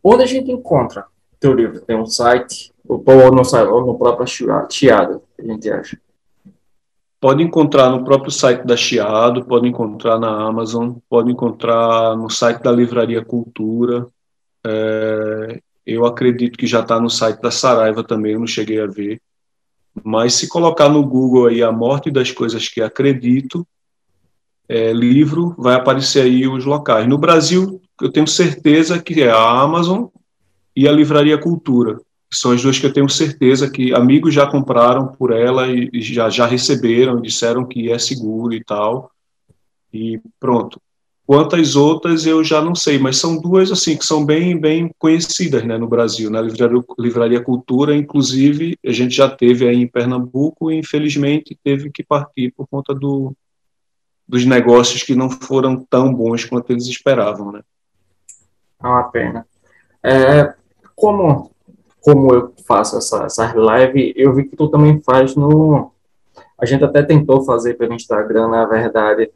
Onde 0.03 0.23
a 0.23 0.25
gente 0.25 0.51
encontra 0.51 1.05
teu 1.39 1.53
livro? 1.53 1.81
Tem 1.81 1.95
um 1.95 2.05
site? 2.05 2.73
Ou 2.87 3.01
no, 3.31 3.41
ou 3.71 3.85
no 3.85 3.97
próprio 3.97 4.27
Chiado, 4.69 5.21
a 5.39 5.41
gente 5.41 5.69
acha? 5.69 5.97
Pode 7.19 7.41
encontrar 7.41 7.89
no 7.89 8.03
próprio 8.03 8.31
site 8.31 8.65
da 8.65 8.75
Chiado, 8.75 9.45
pode 9.45 9.65
encontrar 9.65 10.19
na 10.19 10.45
Amazon, 10.45 10.95
pode 11.09 11.31
encontrar 11.31 12.17
no 12.17 12.29
site 12.29 12.61
da 12.61 12.69
Livraria 12.69 13.23
Cultura. 13.23 14.07
É, 14.65 15.61
eu 15.85 16.05
acredito 16.05 16.57
que 16.57 16.67
já 16.67 16.81
está 16.81 16.99
no 16.99 17.09
site 17.09 17.41
da 17.41 17.49
Saraiva 17.49 18.03
também, 18.03 18.33
eu 18.33 18.39
não 18.39 18.47
cheguei 18.47 18.81
a 18.81 18.87
ver. 18.87 19.21
Mas 20.01 20.33
se 20.33 20.47
colocar 20.47 20.89
no 20.89 21.05
Google 21.05 21.47
aí 21.47 21.61
a 21.61 21.71
morte 21.71 22.09
das 22.09 22.31
coisas 22.31 22.67
que 22.67 22.81
acredito, 22.81 23.67
é, 24.67 24.91
livro, 24.93 25.53
vai 25.57 25.75
aparecer 25.75 26.23
aí 26.23 26.47
os 26.47 26.65
locais. 26.65 27.07
No 27.07 27.17
Brasil, 27.17 27.81
eu 28.01 28.11
tenho 28.11 28.27
certeza 28.27 29.01
que 29.01 29.21
é 29.21 29.29
a 29.29 29.61
Amazon 29.61 30.05
e 30.75 30.87
a 30.87 30.91
Livraria 30.91 31.37
Cultura. 31.37 31.99
São 32.31 32.51
as 32.51 32.63
duas 32.63 32.79
que 32.79 32.85
eu 32.85 32.93
tenho 32.93 33.07
certeza 33.07 33.69
que 33.69 33.93
amigos 33.93 34.33
já 34.33 34.47
compraram 34.47 35.07
por 35.07 35.31
ela 35.31 35.67
e 35.67 36.01
já, 36.01 36.29
já 36.29 36.47
receberam, 36.47 37.21
disseram 37.21 37.63
que 37.65 37.91
é 37.91 37.99
seguro 37.99 38.53
e 38.53 38.63
tal. 38.63 39.11
E 39.93 40.19
pronto. 40.39 40.81
Quantas 41.25 41.75
outras 41.75 42.25
eu 42.25 42.43
já 42.43 42.61
não 42.61 42.75
sei, 42.75 42.99
mas 42.99 43.17
são 43.17 43.39
duas 43.39 43.71
assim 43.71 43.95
que 43.95 44.05
são 44.05 44.25
bem 44.25 44.59
bem 44.59 44.93
conhecidas, 44.99 45.63
né, 45.63 45.77
no 45.77 45.87
Brasil, 45.87 46.29
na 46.29 46.41
né? 46.41 46.49
livraria, 46.49 46.83
livraria 46.99 47.43
Cultura, 47.43 47.95
inclusive 47.95 48.77
a 48.85 48.91
gente 48.91 49.15
já 49.15 49.29
teve 49.29 49.67
aí 49.67 49.77
em 49.77 49.87
Pernambuco 49.87 50.69
e 50.69 50.77
infelizmente 50.77 51.57
teve 51.63 51.89
que 51.89 52.03
partir 52.03 52.51
por 52.51 52.67
conta 52.67 52.93
do, 52.93 53.33
dos 54.27 54.45
negócios 54.45 55.01
que 55.01 55.15
não 55.15 55.29
foram 55.29 55.77
tão 55.89 56.13
bons 56.13 56.43
quanto 56.43 56.71
eles 56.71 56.87
esperavam, 56.87 57.53
né? 57.53 57.61
É 58.83 58.87
uma 58.87 59.03
pena. 59.03 59.47
É, 60.03 60.53
como 60.93 61.53
como 62.01 62.33
eu 62.33 62.53
faço 62.67 62.97
essa, 62.97 63.23
essa 63.23 63.53
live, 63.53 64.13
eu 64.17 64.33
vi 64.33 64.43
que 64.43 64.57
tu 64.57 64.67
também 64.67 65.01
faz 65.01 65.37
no 65.37 65.89
a 66.59 66.65
gente 66.65 66.83
até 66.83 67.01
tentou 67.01 67.43
fazer 67.43 67.75
pelo 67.75 67.93
Instagram, 67.93 68.47
na 68.47 68.65
verdade, 68.65 69.31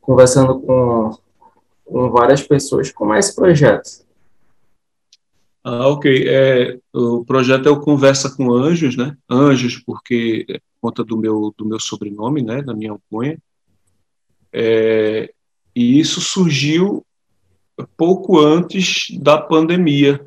conversando 0.00 0.60
com 0.60 1.10
com 1.92 2.10
várias 2.10 2.42
pessoas. 2.42 2.90
Como 2.90 3.12
é 3.12 3.18
esse 3.18 3.36
projeto? 3.36 4.02
Ah, 5.62 5.88
ok. 5.88 6.26
É, 6.26 6.78
o 6.92 7.24
projeto 7.24 7.68
é 7.68 7.70
o 7.70 7.80
Conversa 7.80 8.34
com 8.34 8.52
Anjos, 8.52 8.96
né? 8.96 9.16
Anjos, 9.30 9.78
porque 9.78 10.46
é 10.48 10.60
conta 10.80 11.04
do 11.04 11.16
meu, 11.16 11.54
do 11.56 11.64
meu 11.66 11.78
sobrenome, 11.78 12.42
né? 12.42 12.62
Da 12.62 12.74
minha 12.74 12.92
alcunha. 12.92 13.38
É, 14.52 15.32
e 15.76 16.00
isso 16.00 16.20
surgiu 16.20 17.04
pouco 17.96 18.40
antes 18.40 19.06
da 19.20 19.38
pandemia. 19.38 20.20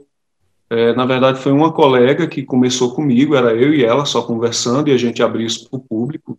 É, 0.69 0.93
na 0.93 1.05
verdade, 1.05 1.39
foi 1.39 1.51
uma 1.51 1.71
colega 1.71 2.27
que 2.27 2.43
começou 2.43 2.95
comigo, 2.95 3.35
era 3.35 3.53
eu 3.53 3.73
e 3.73 3.83
ela 3.83 4.05
só 4.05 4.21
conversando, 4.21 4.89
e 4.89 4.93
a 4.93 4.97
gente 4.97 5.21
abriu 5.21 5.45
isso 5.45 5.69
para 5.69 5.77
o 5.77 5.83
público, 5.83 6.35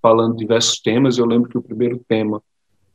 falando 0.00 0.36
diversos 0.36 0.80
temas. 0.80 1.16
Eu 1.16 1.26
lembro 1.26 1.48
que 1.48 1.56
o 1.56 1.62
primeiro 1.62 1.98
tema 2.06 2.42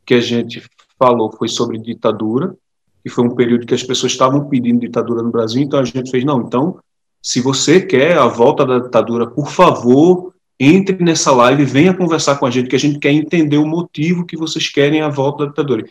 que 0.04 0.14
a 0.14 0.20
gente 0.20 0.62
falou 0.98 1.32
foi 1.32 1.48
sobre 1.48 1.78
ditadura, 1.78 2.54
que 3.02 3.08
foi 3.08 3.24
um 3.24 3.34
período 3.34 3.66
que 3.66 3.74
as 3.74 3.82
pessoas 3.82 4.12
estavam 4.12 4.48
pedindo 4.48 4.80
ditadura 4.80 5.22
no 5.22 5.30
Brasil, 5.30 5.62
então 5.62 5.78
a 5.78 5.84
gente 5.84 6.10
fez, 6.10 6.24
não, 6.24 6.40
então, 6.42 6.78
se 7.22 7.40
você 7.40 7.80
quer 7.80 8.18
a 8.18 8.26
volta 8.26 8.64
da 8.64 8.78
ditadura, 8.78 9.26
por 9.26 9.48
favor, 9.48 10.32
entre 10.58 11.02
nessa 11.02 11.30
live, 11.30 11.64
venha 11.64 11.94
conversar 11.94 12.36
com 12.36 12.46
a 12.46 12.50
gente, 12.50 12.68
que 12.68 12.76
a 12.76 12.80
gente 12.80 12.98
quer 12.98 13.12
entender 13.12 13.58
o 13.58 13.66
motivo 13.66 14.26
que 14.26 14.36
vocês 14.36 14.68
querem 14.68 15.00
a 15.00 15.08
volta 15.08 15.44
da 15.44 15.50
ditadura. 15.50 15.84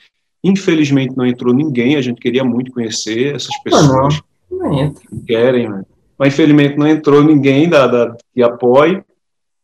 Infelizmente 0.43 1.15
não 1.15 1.25
entrou 1.25 1.53
ninguém, 1.53 1.95
a 1.95 2.01
gente 2.01 2.19
queria 2.19 2.43
muito 2.43 2.71
conhecer 2.71 3.35
essas 3.35 3.55
pessoas 3.63 4.21
não, 4.49 4.59
não 4.59 4.73
entra. 4.79 5.01
que 5.07 5.25
querem, 5.25 5.69
né? 5.69 5.83
mas 6.17 6.33
infelizmente 6.33 6.77
não 6.77 6.87
entrou 6.87 7.23
ninguém 7.23 7.69
da, 7.69 7.87
da, 7.87 8.17
que 8.33 8.43
apoie. 8.43 9.01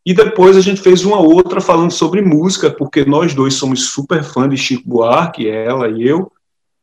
E 0.06 0.14
depois 0.14 0.58
a 0.58 0.62
gente 0.62 0.82
fez 0.82 1.06
uma 1.06 1.20
outra 1.20 1.62
falando 1.62 1.92
sobre 1.92 2.22
música, 2.22 2.70
porque 2.70 3.06
nós 3.06 3.34
dois 3.34 3.54
somos 3.54 3.90
super 3.92 4.24
fãs 4.24 4.50
de 4.50 4.58
Chico 4.58 4.88
Buarque, 4.88 5.48
ela 5.48 5.88
e 5.90 6.06
eu, 6.06 6.32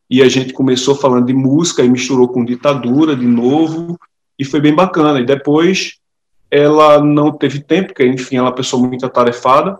e 0.08 0.22
a 0.22 0.28
gente 0.28 0.52
começou 0.52 0.94
falando 0.94 1.26
de 1.26 1.34
música 1.34 1.84
e 1.84 1.88
misturou 1.88 2.28
com 2.28 2.44
ditadura 2.44 3.14
de 3.14 3.26
novo, 3.26 3.98
e 4.38 4.44
foi 4.44 4.60
bem 4.60 4.74
bacana. 4.74 5.20
E 5.20 5.26
depois 5.26 5.98
ela 6.50 7.02
não 7.02 7.30
teve 7.30 7.60
tempo, 7.60 7.88
porque 7.88 8.06
enfim, 8.06 8.36
ela 8.36 8.46
é 8.46 8.50
uma 8.50 8.56
pessoa 8.56 8.86
muito 8.86 9.04
atarefada, 9.04 9.78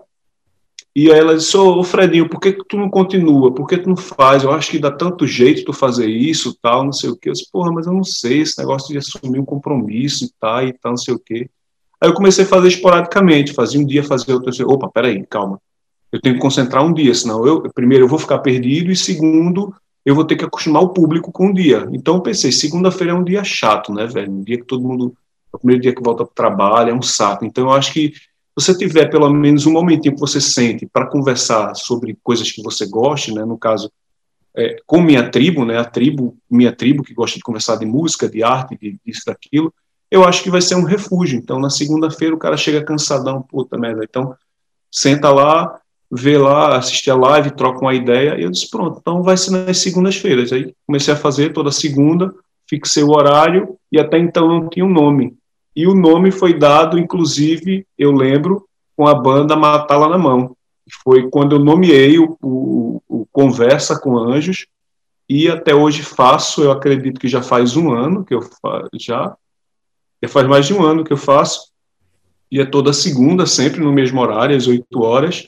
e 0.93 1.09
aí 1.09 1.17
ela 1.17 1.37
disse, 1.37 1.55
ô, 1.55 1.81
Fredinho, 1.83 2.27
por 2.27 2.39
que, 2.39 2.51
que 2.51 2.65
tu 2.65 2.77
não 2.77 2.89
continua? 2.89 3.53
Por 3.53 3.65
que 3.65 3.77
tu 3.77 3.87
não 3.87 3.95
faz? 3.95 4.43
Eu 4.43 4.51
acho 4.51 4.69
que 4.69 4.77
dá 4.77 4.91
tanto 4.91 5.25
jeito 5.25 5.63
tu 5.63 5.71
fazer 5.71 6.07
isso, 6.07 6.57
tal, 6.61 6.83
não 6.83 6.91
sei 6.91 7.09
o 7.09 7.15
quê. 7.15 7.29
Eu 7.29 7.33
disse, 7.33 7.49
porra, 7.49 7.71
mas 7.71 7.87
eu 7.87 7.93
não 7.93 8.03
sei, 8.03 8.41
esse 8.41 8.59
negócio 8.59 8.89
de 8.89 8.97
assumir 8.97 9.39
um 9.39 9.45
compromisso 9.45 10.25
e 10.25 10.31
tal, 10.37 10.67
e 10.67 10.73
tal, 10.73 10.91
não 10.91 10.97
sei 10.97 11.13
o 11.13 11.19
quê. 11.19 11.49
Aí 12.01 12.09
eu 12.09 12.13
comecei 12.13 12.43
a 12.43 12.47
fazer 12.47 12.67
esporadicamente, 12.69 13.53
fazia 13.53 13.79
um 13.79 13.85
dia, 13.85 14.03
fazia 14.03 14.33
outro, 14.33 14.51
eu 14.57 14.67
opa, 14.67 14.89
peraí, 14.89 15.23
calma, 15.27 15.61
eu 16.11 16.19
tenho 16.19 16.35
que 16.35 16.41
concentrar 16.41 16.83
um 16.83 16.91
dia, 16.91 17.13
senão 17.13 17.45
eu, 17.45 17.61
primeiro, 17.73 18.05
eu 18.05 18.07
vou 18.07 18.17
ficar 18.17 18.39
perdido, 18.39 18.91
e 18.91 18.95
segundo, 18.95 19.73
eu 20.03 20.15
vou 20.15 20.25
ter 20.25 20.35
que 20.35 20.43
acostumar 20.43 20.81
o 20.81 20.89
público 20.89 21.31
com 21.31 21.49
o 21.49 21.53
dia. 21.53 21.87
Então 21.93 22.15
eu 22.15 22.21
pensei, 22.21 22.51
segunda-feira 22.51 23.13
é 23.13 23.15
um 23.15 23.23
dia 23.23 23.43
chato, 23.43 23.93
né, 23.93 24.07
velho, 24.07 24.31
um 24.31 24.43
dia 24.43 24.57
que 24.57 24.65
todo 24.65 24.85
mundo, 24.85 25.13
é 25.53 25.55
o 25.55 25.59
primeiro 25.59 25.81
dia 25.81 25.93
que 25.93 26.01
volta 26.01 26.25
para 26.25 26.31
o 26.31 26.35
trabalho, 26.35 26.89
é 26.89 26.93
um 26.93 27.03
saco. 27.03 27.45
Então 27.45 27.65
eu 27.65 27.71
acho 27.71 27.93
que 27.93 28.13
você 28.55 28.75
tiver 28.75 29.09
pelo 29.09 29.29
menos 29.29 29.65
um 29.65 29.71
momentinho 29.71 30.15
que 30.15 30.19
você 30.19 30.41
sente 30.41 30.85
para 30.85 31.05
conversar 31.05 31.73
sobre 31.75 32.17
coisas 32.23 32.51
que 32.51 32.63
você 32.63 32.85
goste, 32.87 33.31
né, 33.33 33.45
no 33.45 33.57
caso, 33.57 33.91
é, 34.57 34.77
com 34.85 35.01
minha 35.01 35.29
tribo, 35.29 35.63
né, 35.63 35.77
a 35.77 35.85
tribo, 35.85 36.35
minha 36.49 36.75
tribo 36.75 37.03
que 37.03 37.13
gosta 37.13 37.37
de 37.37 37.43
conversar 37.43 37.77
de 37.77 37.85
música, 37.85 38.27
de 38.27 38.43
arte, 38.43 38.77
de 38.77 38.99
disso, 39.05 39.21
daquilo, 39.27 39.71
eu 40.11 40.25
acho 40.25 40.43
que 40.43 40.51
vai 40.51 40.61
ser 40.61 40.75
um 40.75 40.83
refúgio. 40.83 41.39
Então, 41.39 41.57
na 41.57 41.69
segunda-feira, 41.69 42.35
o 42.35 42.37
cara 42.37 42.57
chega 42.57 42.83
cansadão, 42.83 43.41
puta 43.41 43.77
merda. 43.77 44.03
Então, 44.03 44.35
senta 44.91 45.31
lá, 45.31 45.79
vê 46.11 46.37
lá, 46.37 46.75
assiste 46.75 47.09
a 47.09 47.15
live, 47.15 47.51
troca 47.51 47.79
uma 47.79 47.93
ideia, 47.93 48.37
e 48.37 48.43
eu 48.43 48.51
disse, 48.51 48.69
pronto, 48.69 48.99
então 48.99 49.23
vai 49.23 49.37
ser 49.37 49.51
nas 49.51 49.77
segundas-feiras. 49.77 50.51
Aí 50.51 50.75
comecei 50.85 51.13
a 51.13 51.17
fazer 51.17 51.53
toda 51.53 51.71
segunda, 51.71 52.33
fixei 52.69 53.01
o 53.01 53.11
horário, 53.11 53.77
e 53.89 53.97
até 53.97 54.17
então 54.17 54.47
não 54.47 54.69
tinha 54.69 54.85
um 54.85 54.91
nome. 54.91 55.33
E 55.73 55.87
o 55.87 55.95
nome 55.95 56.31
foi 56.31 56.53
dado, 56.53 56.99
inclusive, 56.99 57.87
eu 57.97 58.11
lembro, 58.11 58.67
com 58.97 59.07
a 59.07 59.15
banda 59.15 59.55
Matá-la 59.55 60.09
na 60.09 60.17
Mão. 60.17 60.55
Foi 61.01 61.29
quando 61.29 61.55
eu 61.55 61.59
nomeei 61.59 62.19
o, 62.19 62.37
o, 62.41 63.01
o 63.07 63.25
Conversa 63.31 63.97
com 63.97 64.17
Anjos, 64.17 64.65
e 65.29 65.47
até 65.47 65.73
hoje 65.73 66.03
faço, 66.03 66.61
eu 66.61 66.71
acredito 66.71 67.21
que 67.21 67.29
já 67.29 67.41
faz 67.41 67.77
um 67.77 67.93
ano 67.93 68.25
que 68.25 68.35
eu 68.35 68.41
já 68.99 69.33
já 70.21 70.29
faz 70.29 70.47
mais 70.47 70.67
de 70.67 70.73
um 70.73 70.83
ano 70.83 71.03
que 71.03 71.13
eu 71.13 71.17
faço, 71.17 71.71
e 72.51 72.59
é 72.59 72.65
toda 72.65 72.91
segunda, 72.93 73.45
sempre 73.45 73.81
no 73.81 73.93
mesmo 73.93 74.19
horário, 74.19 74.55
às 74.55 74.67
8 74.67 75.01
horas, 75.01 75.47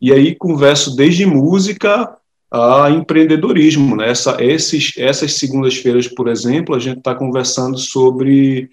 e 0.00 0.12
aí 0.12 0.34
converso 0.34 0.94
desde 0.94 1.26
música 1.26 2.16
a 2.50 2.90
empreendedorismo. 2.90 3.96
Né? 3.96 4.10
Essa, 4.10 4.42
esses, 4.42 4.92
essas 4.96 5.34
segundas-feiras, 5.34 6.06
por 6.06 6.28
exemplo, 6.28 6.74
a 6.74 6.78
gente 6.78 6.98
está 6.98 7.14
conversando 7.14 7.76
sobre 7.78 8.70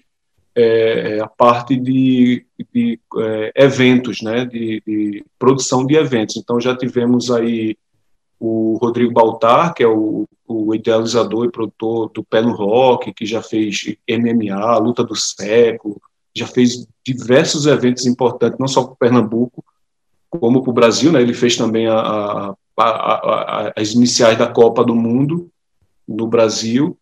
é, 0.54 1.18
a 1.20 1.26
parte 1.26 1.76
de, 1.76 2.46
de 2.72 2.98
é, 3.18 3.52
eventos, 3.56 4.22
né, 4.22 4.44
de, 4.44 4.82
de, 4.86 5.24
produção 5.38 5.84
de 5.84 5.96
eventos. 5.96 6.36
Então 6.36 6.60
já 6.60 6.76
tivemos 6.76 7.30
aí 7.30 7.76
o 8.38 8.76
Rodrigo 8.80 9.12
Baltar, 9.12 9.74
que 9.74 9.82
é 9.82 9.88
o, 9.88 10.26
o 10.46 10.74
idealizador 10.74 11.46
e 11.46 11.50
produtor 11.50 12.10
do 12.12 12.22
Pé 12.22 12.42
no 12.42 12.52
Rock, 12.52 13.12
que 13.12 13.24
já 13.24 13.42
fez 13.42 13.94
MMA, 14.08 14.78
Luta 14.78 15.02
do 15.02 15.16
Século, 15.16 16.00
já 16.34 16.46
fez 16.46 16.86
diversos 17.04 17.66
eventos 17.66 18.06
importantes, 18.06 18.58
não 18.58 18.68
só 18.68 18.84
para 18.84 18.96
Pernambuco, 18.96 19.64
como 20.28 20.62
para 20.62 20.70
o 20.70 20.74
Brasil, 20.74 21.12
né? 21.12 21.22
Ele 21.22 21.34
fez 21.34 21.56
também 21.56 21.86
a, 21.86 21.96
a, 21.96 22.54
a, 22.76 23.72
as 23.76 23.92
iniciais 23.92 24.36
da 24.36 24.48
Copa 24.48 24.84
do 24.84 24.94
Mundo 24.94 25.48
no 26.06 26.26
Brasil. 26.26 26.98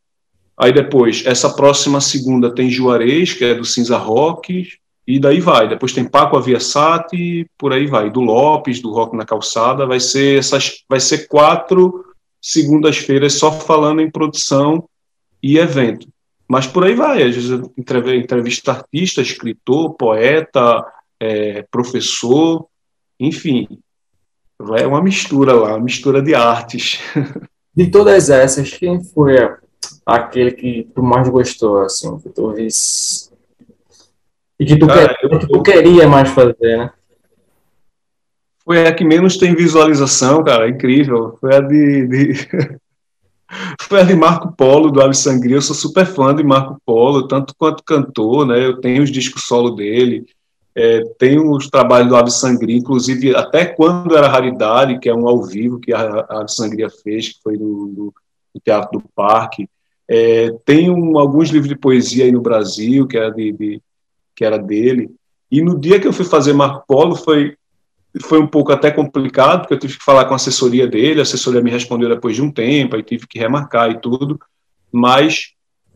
Aí 0.57 0.73
depois, 0.73 1.25
essa 1.25 1.51
próxima 1.55 2.01
segunda 2.01 2.55
tem 2.55 2.71
Juarez, 2.71 3.33
que 3.33 3.45
é 3.45 3.55
do 3.55 3.65
Cinza 3.65 3.97
Rock, 3.97 4.69
e 5.13 5.19
daí 5.19 5.41
vai. 5.41 5.69
Depois 5.69 5.93
tem 5.93 6.07
Paco 6.07 6.39
Aviasati, 6.39 7.47
por 7.59 7.71
aí 7.71 7.87
vai. 7.87 8.11
Do 8.11 8.21
Lopes, 8.21 8.81
do 8.81 8.91
Rock 8.91 9.15
na 9.15 9.27
Calçada. 9.27 9.85
Vai 9.85 10.01
ser 10.01 10.39
essas, 10.39 10.85
vai 10.89 11.01
ser 11.01 11.29
quatro 11.29 12.03
segundas-feiras 12.41 13.35
só 13.35 13.53
falando 13.53 14.01
em 14.01 14.11
produção 14.11 14.89
e 15.43 15.59
evento. 15.59 16.09
Mas 16.49 16.67
por 16.67 16.83
aí 16.83 16.95
vai. 16.95 17.23
Às 17.23 17.35
vezes 17.35 17.61
entrevista 17.77 18.73
artista, 18.73 19.21
escritor, 19.21 19.93
poeta, 19.97 20.83
é, 21.21 21.63
professor, 21.71 22.67
enfim. 23.21 23.69
É 24.79 24.87
uma 24.87 25.03
mistura 25.03 25.53
lá, 25.53 25.75
uma 25.75 25.81
mistura 25.81 26.23
de 26.23 26.35
artes. 26.35 27.01
De 27.75 27.91
todas 27.91 28.29
essas, 28.29 28.71
quem 28.71 29.03
foi 29.03 29.35
aquele 30.05 30.51
que 30.53 30.91
tu 30.95 31.03
mais 31.03 31.27
gostou, 31.27 31.79
assim, 31.79 32.19
que 32.19 32.29
tu 32.29 32.53
visse 32.53 33.32
e 34.63 34.67
que 34.67 34.77
tu, 34.77 34.87
Cara, 34.87 35.15
quer, 35.15 35.25
eu, 35.25 35.39
que 35.39 35.47
tu 35.49 35.63
queria 35.63 36.09
mais 36.09 36.31
fazer, 36.31 36.57
né? 36.61 36.91
Foi 38.65 38.87
a 38.87 38.95
que 38.95 39.05
menos 39.05 39.37
tem 39.37 39.55
visualização, 39.55 40.45
cara, 40.45 40.69
incrível. 40.69 41.37
Foi 41.41 41.55
a 41.57 41.61
de, 41.61 42.07
de... 42.07 42.49
foi 43.83 44.01
a 44.01 44.05
de 44.05 44.15
Marco 44.15 44.53
Polo, 44.57 44.91
do 44.91 45.03
Ave 45.03 45.15
Sangria. 45.15 45.57
Eu 45.57 45.63
sou 45.63 45.75
super 45.75 46.07
fã 46.07 46.35
de 46.35 46.45
Marco 46.45 46.81
Polo, 46.87 47.27
tanto 47.27 47.55
quanto 47.59 47.83
cantor, 47.83 48.47
né? 48.47 48.65
Eu 48.65 48.81
tenho 48.81 49.03
os 49.03 49.11
discos 49.11 49.45
solo 49.45 49.71
dele, 49.71 50.25
é, 50.75 51.03
tenho 51.19 51.51
os 51.51 51.69
trabalhos 51.69 52.09
do 52.09 52.17
Ave 52.17 52.31
Sangria, 52.31 52.77
inclusive 52.77 53.35
até 53.35 53.67
quando 53.67 54.17
era 54.17 54.29
raridade, 54.29 54.99
que 54.99 55.09
é 55.09 55.15
um 55.15 55.29
ao 55.29 55.43
vivo 55.43 55.81
que 55.81 55.93
a 55.93 56.25
Ave 56.29 56.49
Sangria 56.49 56.89
fez, 56.89 57.31
que 57.31 57.43
foi 57.43 57.57
no, 57.57 57.89
no, 57.89 58.15
Teatro 58.63 59.01
do 59.01 59.05
Parque. 59.15 59.69
É, 60.09 60.51
tenho 60.65 61.19
alguns 61.19 61.51
livros 61.51 61.69
de 61.69 61.77
poesia 61.77 62.25
aí 62.25 62.33
no 62.33 62.41
Brasil, 62.41 63.07
que 63.07 63.17
era, 63.17 63.31
de, 63.31 63.53
de, 63.53 63.83
que 64.43 64.47
era 64.47 64.59
dele. 64.59 65.09
E 65.49 65.63
no 65.63 65.79
dia 65.79 66.01
que 66.01 66.09
eu 66.09 66.13
fui 66.13 66.25
fazer 66.25 66.53
Marco 66.53 66.85
Polo, 66.85 67.15
foi, 67.15 67.57
foi 68.23 68.41
um 68.41 68.47
pouco 68.47 68.73
até 68.73 68.91
complicado, 68.91 69.61
porque 69.61 69.75
eu 69.75 69.79
tive 69.79 69.97
que 69.97 70.05
falar 70.05 70.25
com 70.25 70.33
a 70.33 70.37
assessoria 70.37 70.85
dele, 70.85 71.21
a 71.21 71.23
assessoria 71.23 71.63
me 71.63 71.71
respondeu 71.71 72.09
depois 72.09 72.35
de 72.35 72.43
um 72.43 72.51
tempo, 72.51 72.97
aí 72.97 73.05
tive 73.05 73.29
que 73.29 73.39
remarcar 73.39 73.93
e 73.93 74.01
tudo. 74.01 74.41
Mas, 74.91 75.53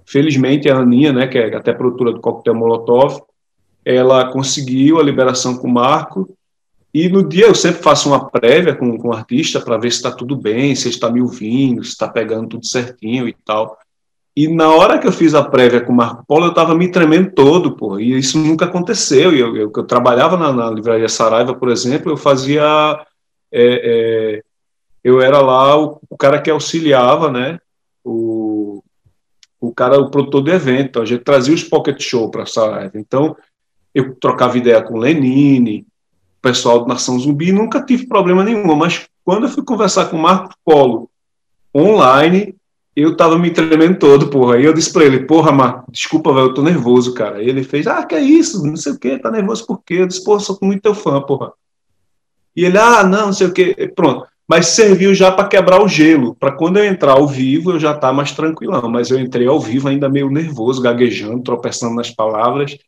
felizmente, 0.06 0.70
a 0.70 0.76
Aninha, 0.76 1.12
né, 1.12 1.26
que 1.26 1.36
é 1.36 1.56
até 1.56 1.72
produtora 1.72 2.12
do 2.12 2.20
Coquetel 2.20 2.54
Molotov, 2.54 3.20
ela 3.84 4.30
conseguiu 4.30 5.00
a 5.00 5.02
liberação 5.02 5.56
com 5.56 5.66
o 5.66 5.72
Marco, 5.72 6.36
e 6.94 7.08
no 7.08 7.28
dia 7.28 7.46
eu 7.46 7.54
sempre 7.54 7.82
faço 7.82 8.08
uma 8.08 8.30
prévia 8.30 8.76
com, 8.76 8.96
com 8.96 9.08
o 9.08 9.12
artista 9.12 9.60
para 9.60 9.76
ver 9.76 9.90
se 9.90 9.96
está 9.96 10.12
tudo 10.12 10.36
bem, 10.36 10.76
se 10.76 10.88
está 10.88 11.10
me 11.10 11.20
ouvindo, 11.20 11.82
se 11.82 11.90
está 11.90 12.06
pegando 12.08 12.48
tudo 12.48 12.64
certinho 12.64 13.28
e 13.28 13.36
tal. 13.44 13.76
E 14.36 14.48
na 14.48 14.68
hora 14.68 14.98
que 14.98 15.06
eu 15.06 15.12
fiz 15.12 15.34
a 15.34 15.42
prévia 15.42 15.80
com 15.80 15.92
o 15.92 15.96
Marco 15.96 16.22
Polo, 16.26 16.44
eu 16.44 16.50
estava 16.50 16.74
me 16.74 16.90
tremendo 16.90 17.30
todo, 17.32 17.74
pô, 17.74 17.98
e 17.98 18.18
isso 18.18 18.38
nunca 18.38 18.66
aconteceu. 18.66 19.34
E 19.34 19.40
eu, 19.40 19.56
eu, 19.56 19.72
eu 19.74 19.84
trabalhava 19.84 20.36
na, 20.36 20.52
na, 20.52 20.70
livraria 20.70 21.08
Saraiva, 21.08 21.54
por 21.54 21.70
exemplo, 21.70 22.12
eu 22.12 22.18
fazia. 22.18 22.62
É, 23.50 24.40
é, 24.40 24.42
eu 25.02 25.22
era 25.22 25.40
lá 25.40 25.80
o, 25.80 25.98
o, 26.10 26.18
cara 26.18 26.38
que 26.38 26.50
auxiliava, 26.50 27.30
né? 27.30 27.58
O, 28.04 28.82
o 29.58 29.72
cara, 29.72 29.98
o 29.98 30.10
produtor 30.10 30.42
do 30.42 30.52
evento. 30.52 30.88
Então, 30.90 31.02
a 31.02 31.06
gente 31.06 31.24
trazia 31.24 31.54
os 31.54 31.64
pocket 31.64 31.98
show 32.02 32.30
para 32.30 32.44
Saraiva. 32.44 32.98
Então, 32.98 33.34
eu 33.94 34.14
trocava 34.16 34.58
ideia 34.58 34.82
com 34.82 34.94
o 34.94 34.98
Lenine, 34.98 35.86
o 36.38 36.42
pessoal 36.42 36.80
do 36.80 36.88
Nação 36.88 37.18
Zumbi, 37.18 37.52
nunca 37.52 37.82
tive 37.82 38.06
problema 38.06 38.44
nenhum. 38.44 38.76
Mas 38.76 39.08
quando 39.24 39.44
eu 39.46 39.50
fui 39.50 39.64
conversar 39.64 40.10
com 40.10 40.18
o 40.18 40.22
Marco 40.22 40.54
Polo 40.62 41.08
online, 41.74 42.54
eu 42.96 43.14
tava 43.14 43.38
me 43.38 43.50
tremendo 43.50 43.98
todo, 43.98 44.28
porra. 44.28 44.54
Aí 44.54 44.64
eu 44.64 44.72
disse 44.72 44.90
pra 44.90 45.04
ele, 45.04 45.20
porra, 45.20 45.52
Marco, 45.52 45.92
desculpa, 45.92 46.32
velho, 46.32 46.46
eu 46.46 46.54
tô 46.54 46.62
nervoso, 46.62 47.12
cara. 47.12 47.42
E 47.42 47.48
ele 47.48 47.62
fez, 47.62 47.86
ah, 47.86 48.02
que 48.04 48.14
é 48.14 48.20
isso? 48.20 48.66
Não 48.66 48.76
sei 48.76 48.92
o 48.92 48.98
quê, 48.98 49.18
tá 49.18 49.30
nervoso 49.30 49.66
por 49.66 49.82
quê? 49.84 49.96
Eu 50.00 50.06
disse, 50.06 50.24
porra, 50.24 50.40
sou 50.40 50.58
muito 50.62 50.82
teu 50.82 50.94
fã, 50.94 51.20
porra. 51.20 51.52
E 52.56 52.64
ele, 52.64 52.78
ah, 52.78 53.04
não, 53.04 53.26
não 53.26 53.32
sei 53.34 53.48
o 53.48 53.52
quê. 53.52 53.92
Pronto. 53.94 54.26
Mas 54.48 54.68
serviu 54.68 55.14
já 55.14 55.30
para 55.30 55.48
quebrar 55.48 55.82
o 55.82 55.88
gelo, 55.88 56.34
para 56.36 56.52
quando 56.52 56.78
eu 56.78 56.84
entrar 56.84 57.12
ao 57.12 57.26
vivo 57.26 57.72
eu 57.72 57.80
já 57.80 57.92
tá 57.92 58.12
mais 58.12 58.32
tranquilão. 58.32 58.88
Mas 58.88 59.10
eu 59.10 59.20
entrei 59.20 59.46
ao 59.46 59.60
vivo 59.60 59.88
ainda 59.88 60.08
meio 60.08 60.30
nervoso, 60.30 60.80
gaguejando, 60.80 61.42
tropeçando 61.42 61.94
nas 61.94 62.10
palavras. 62.10 62.78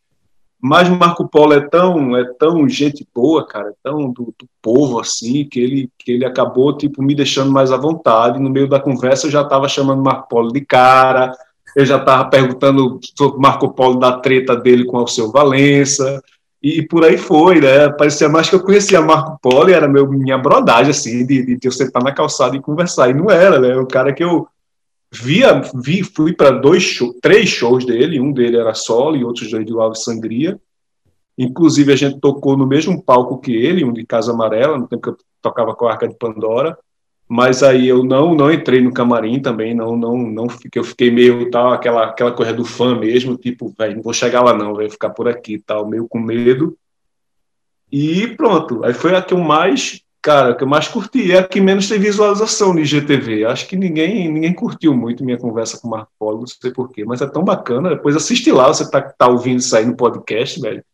Mas 0.60 0.88
Marco 0.88 1.28
Polo 1.28 1.52
é 1.52 1.60
tão, 1.60 2.16
é 2.16 2.24
tão 2.38 2.68
gente 2.68 3.06
boa, 3.14 3.46
cara, 3.46 3.72
tão 3.82 4.10
do, 4.10 4.34
do, 4.36 4.48
povo 4.60 4.98
assim, 4.98 5.44
que 5.44 5.60
ele, 5.60 5.90
que 5.96 6.12
ele 6.12 6.24
acabou 6.24 6.76
tipo 6.76 7.02
me 7.02 7.14
deixando 7.14 7.52
mais 7.52 7.70
à 7.70 7.76
vontade. 7.76 8.40
No 8.40 8.50
meio 8.50 8.68
da 8.68 8.80
conversa 8.80 9.26
eu 9.26 9.30
já 9.30 9.42
estava 9.42 9.68
chamando 9.68 10.02
Marco 10.02 10.28
Polo 10.28 10.52
de 10.52 10.60
cara, 10.60 11.32
eu 11.76 11.86
já 11.86 11.96
estava 11.96 12.24
perguntando 12.24 12.98
sobre 13.16 13.40
Marco 13.40 13.72
Polo 13.72 14.00
da 14.00 14.18
treta 14.18 14.56
dele 14.56 14.84
com 14.84 14.98
o 14.98 15.06
seu 15.06 15.30
Valença, 15.30 16.20
e, 16.62 16.82
por 16.82 17.04
aí 17.04 17.16
foi, 17.16 17.60
né? 17.60 17.88
Parecia 17.90 18.28
mais 18.28 18.48
que 18.50 18.56
eu 18.56 18.62
conhecia 18.62 19.00
Marco 19.00 19.38
Polo 19.40 19.70
e 19.70 19.72
era 19.72 19.86
meu, 19.86 20.08
minha 20.08 20.36
brodagem, 20.36 20.90
assim, 20.90 21.24
de, 21.24 21.56
de 21.56 21.68
eu 21.68 21.70
sentar 21.70 22.02
na 22.02 22.12
calçada 22.12 22.56
e 22.56 22.60
conversar. 22.60 23.08
E 23.08 23.14
não 23.14 23.30
era, 23.30 23.60
né? 23.60 23.76
O 23.76 23.86
cara 23.86 24.12
que 24.12 24.24
eu 24.24 24.48
via, 25.12 25.60
vi, 25.74 26.02
fui 26.02 26.32
para 26.32 26.50
dois 26.50 26.82
show, 26.82 27.14
três 27.20 27.48
shows 27.48 27.84
dele, 27.84 28.20
um 28.20 28.32
dele 28.32 28.56
era 28.56 28.74
solo 28.74 29.16
e 29.16 29.24
outros 29.24 29.50
dois 29.50 29.66
do 29.66 29.80
Alves 29.80 30.04
Sangria. 30.04 30.60
Inclusive 31.36 31.92
a 31.92 31.96
gente 31.96 32.20
tocou 32.20 32.56
no 32.56 32.66
mesmo 32.66 33.02
palco 33.02 33.38
que 33.38 33.52
ele, 33.52 33.84
um 33.84 33.92
de 33.92 34.04
Casa 34.04 34.32
Amarela, 34.32 34.76
no 34.76 34.88
tempo 34.88 35.02
que 35.02 35.08
eu 35.10 35.16
tocava 35.40 35.74
com 35.74 35.86
a 35.86 35.92
Arca 35.92 36.08
de 36.08 36.16
Pandora. 36.16 36.76
Mas 37.28 37.62
aí 37.62 37.86
eu 37.86 38.02
não 38.02 38.34
não 38.34 38.50
entrei 38.50 38.80
no 38.80 38.92
camarim 38.92 39.38
também, 39.38 39.74
não 39.74 39.94
não 39.94 40.16
não 40.16 40.48
fiquei, 40.48 40.80
eu 40.80 40.84
fiquei 40.84 41.10
meio 41.10 41.50
tal 41.50 41.72
aquela 41.72 42.06
aquela 42.06 42.32
coisa 42.32 42.54
do 42.54 42.64
fã 42.64 42.98
mesmo, 42.98 43.36
tipo, 43.36 43.72
velho, 43.78 43.96
não 43.96 44.02
vou 44.02 44.14
chegar 44.14 44.42
lá 44.42 44.54
não, 44.56 44.74
vai 44.74 44.88
ficar 44.88 45.10
por 45.10 45.28
aqui, 45.28 45.58
tal, 45.58 45.86
meio 45.86 46.08
com 46.08 46.18
medo. 46.18 46.76
E 47.92 48.28
pronto, 48.28 48.82
aí 48.82 48.94
foi 48.94 49.14
a 49.14 49.20
que 49.20 49.34
eu 49.34 49.38
mais 49.38 50.02
Cara, 50.28 50.50
o 50.50 50.54
que 50.54 50.62
eu 50.62 50.68
mais 50.68 50.86
curti 50.86 51.32
é 51.32 51.38
a 51.38 51.48
que 51.48 51.58
menos 51.58 51.88
tem 51.88 51.98
visualização 51.98 52.74
no 52.74 52.80
IGTV. 52.80 53.46
Acho 53.46 53.66
que 53.66 53.74
ninguém 53.74 54.30
ninguém 54.30 54.52
curtiu 54.52 54.94
muito 54.94 55.24
minha 55.24 55.38
conversa 55.38 55.80
com 55.80 55.88
o 55.88 55.90
Marco 55.90 56.12
Polo, 56.18 56.40
não 56.40 56.46
sei 56.46 56.70
porquê, 56.70 57.02
mas 57.02 57.22
é 57.22 57.26
tão 57.26 57.42
bacana. 57.42 57.88
Depois 57.88 58.14
assiste 58.14 58.52
lá, 58.52 58.68
você 58.68 58.90
tá, 58.90 59.00
tá 59.00 59.26
ouvindo 59.26 59.60
isso 59.60 59.74
aí 59.74 59.86
no 59.86 59.96
podcast, 59.96 60.60
velho. 60.60 60.84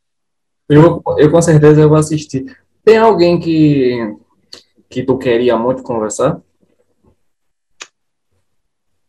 Eu, 0.68 1.02
eu 1.18 1.32
com 1.32 1.42
certeza 1.42 1.80
eu 1.80 1.88
vou 1.88 1.98
assistir. 1.98 2.44
Tem 2.84 2.96
alguém 2.96 3.40
que, 3.40 4.16
que 4.88 5.02
tu 5.02 5.18
queria 5.18 5.56
muito 5.56 5.82
conversar? 5.82 6.40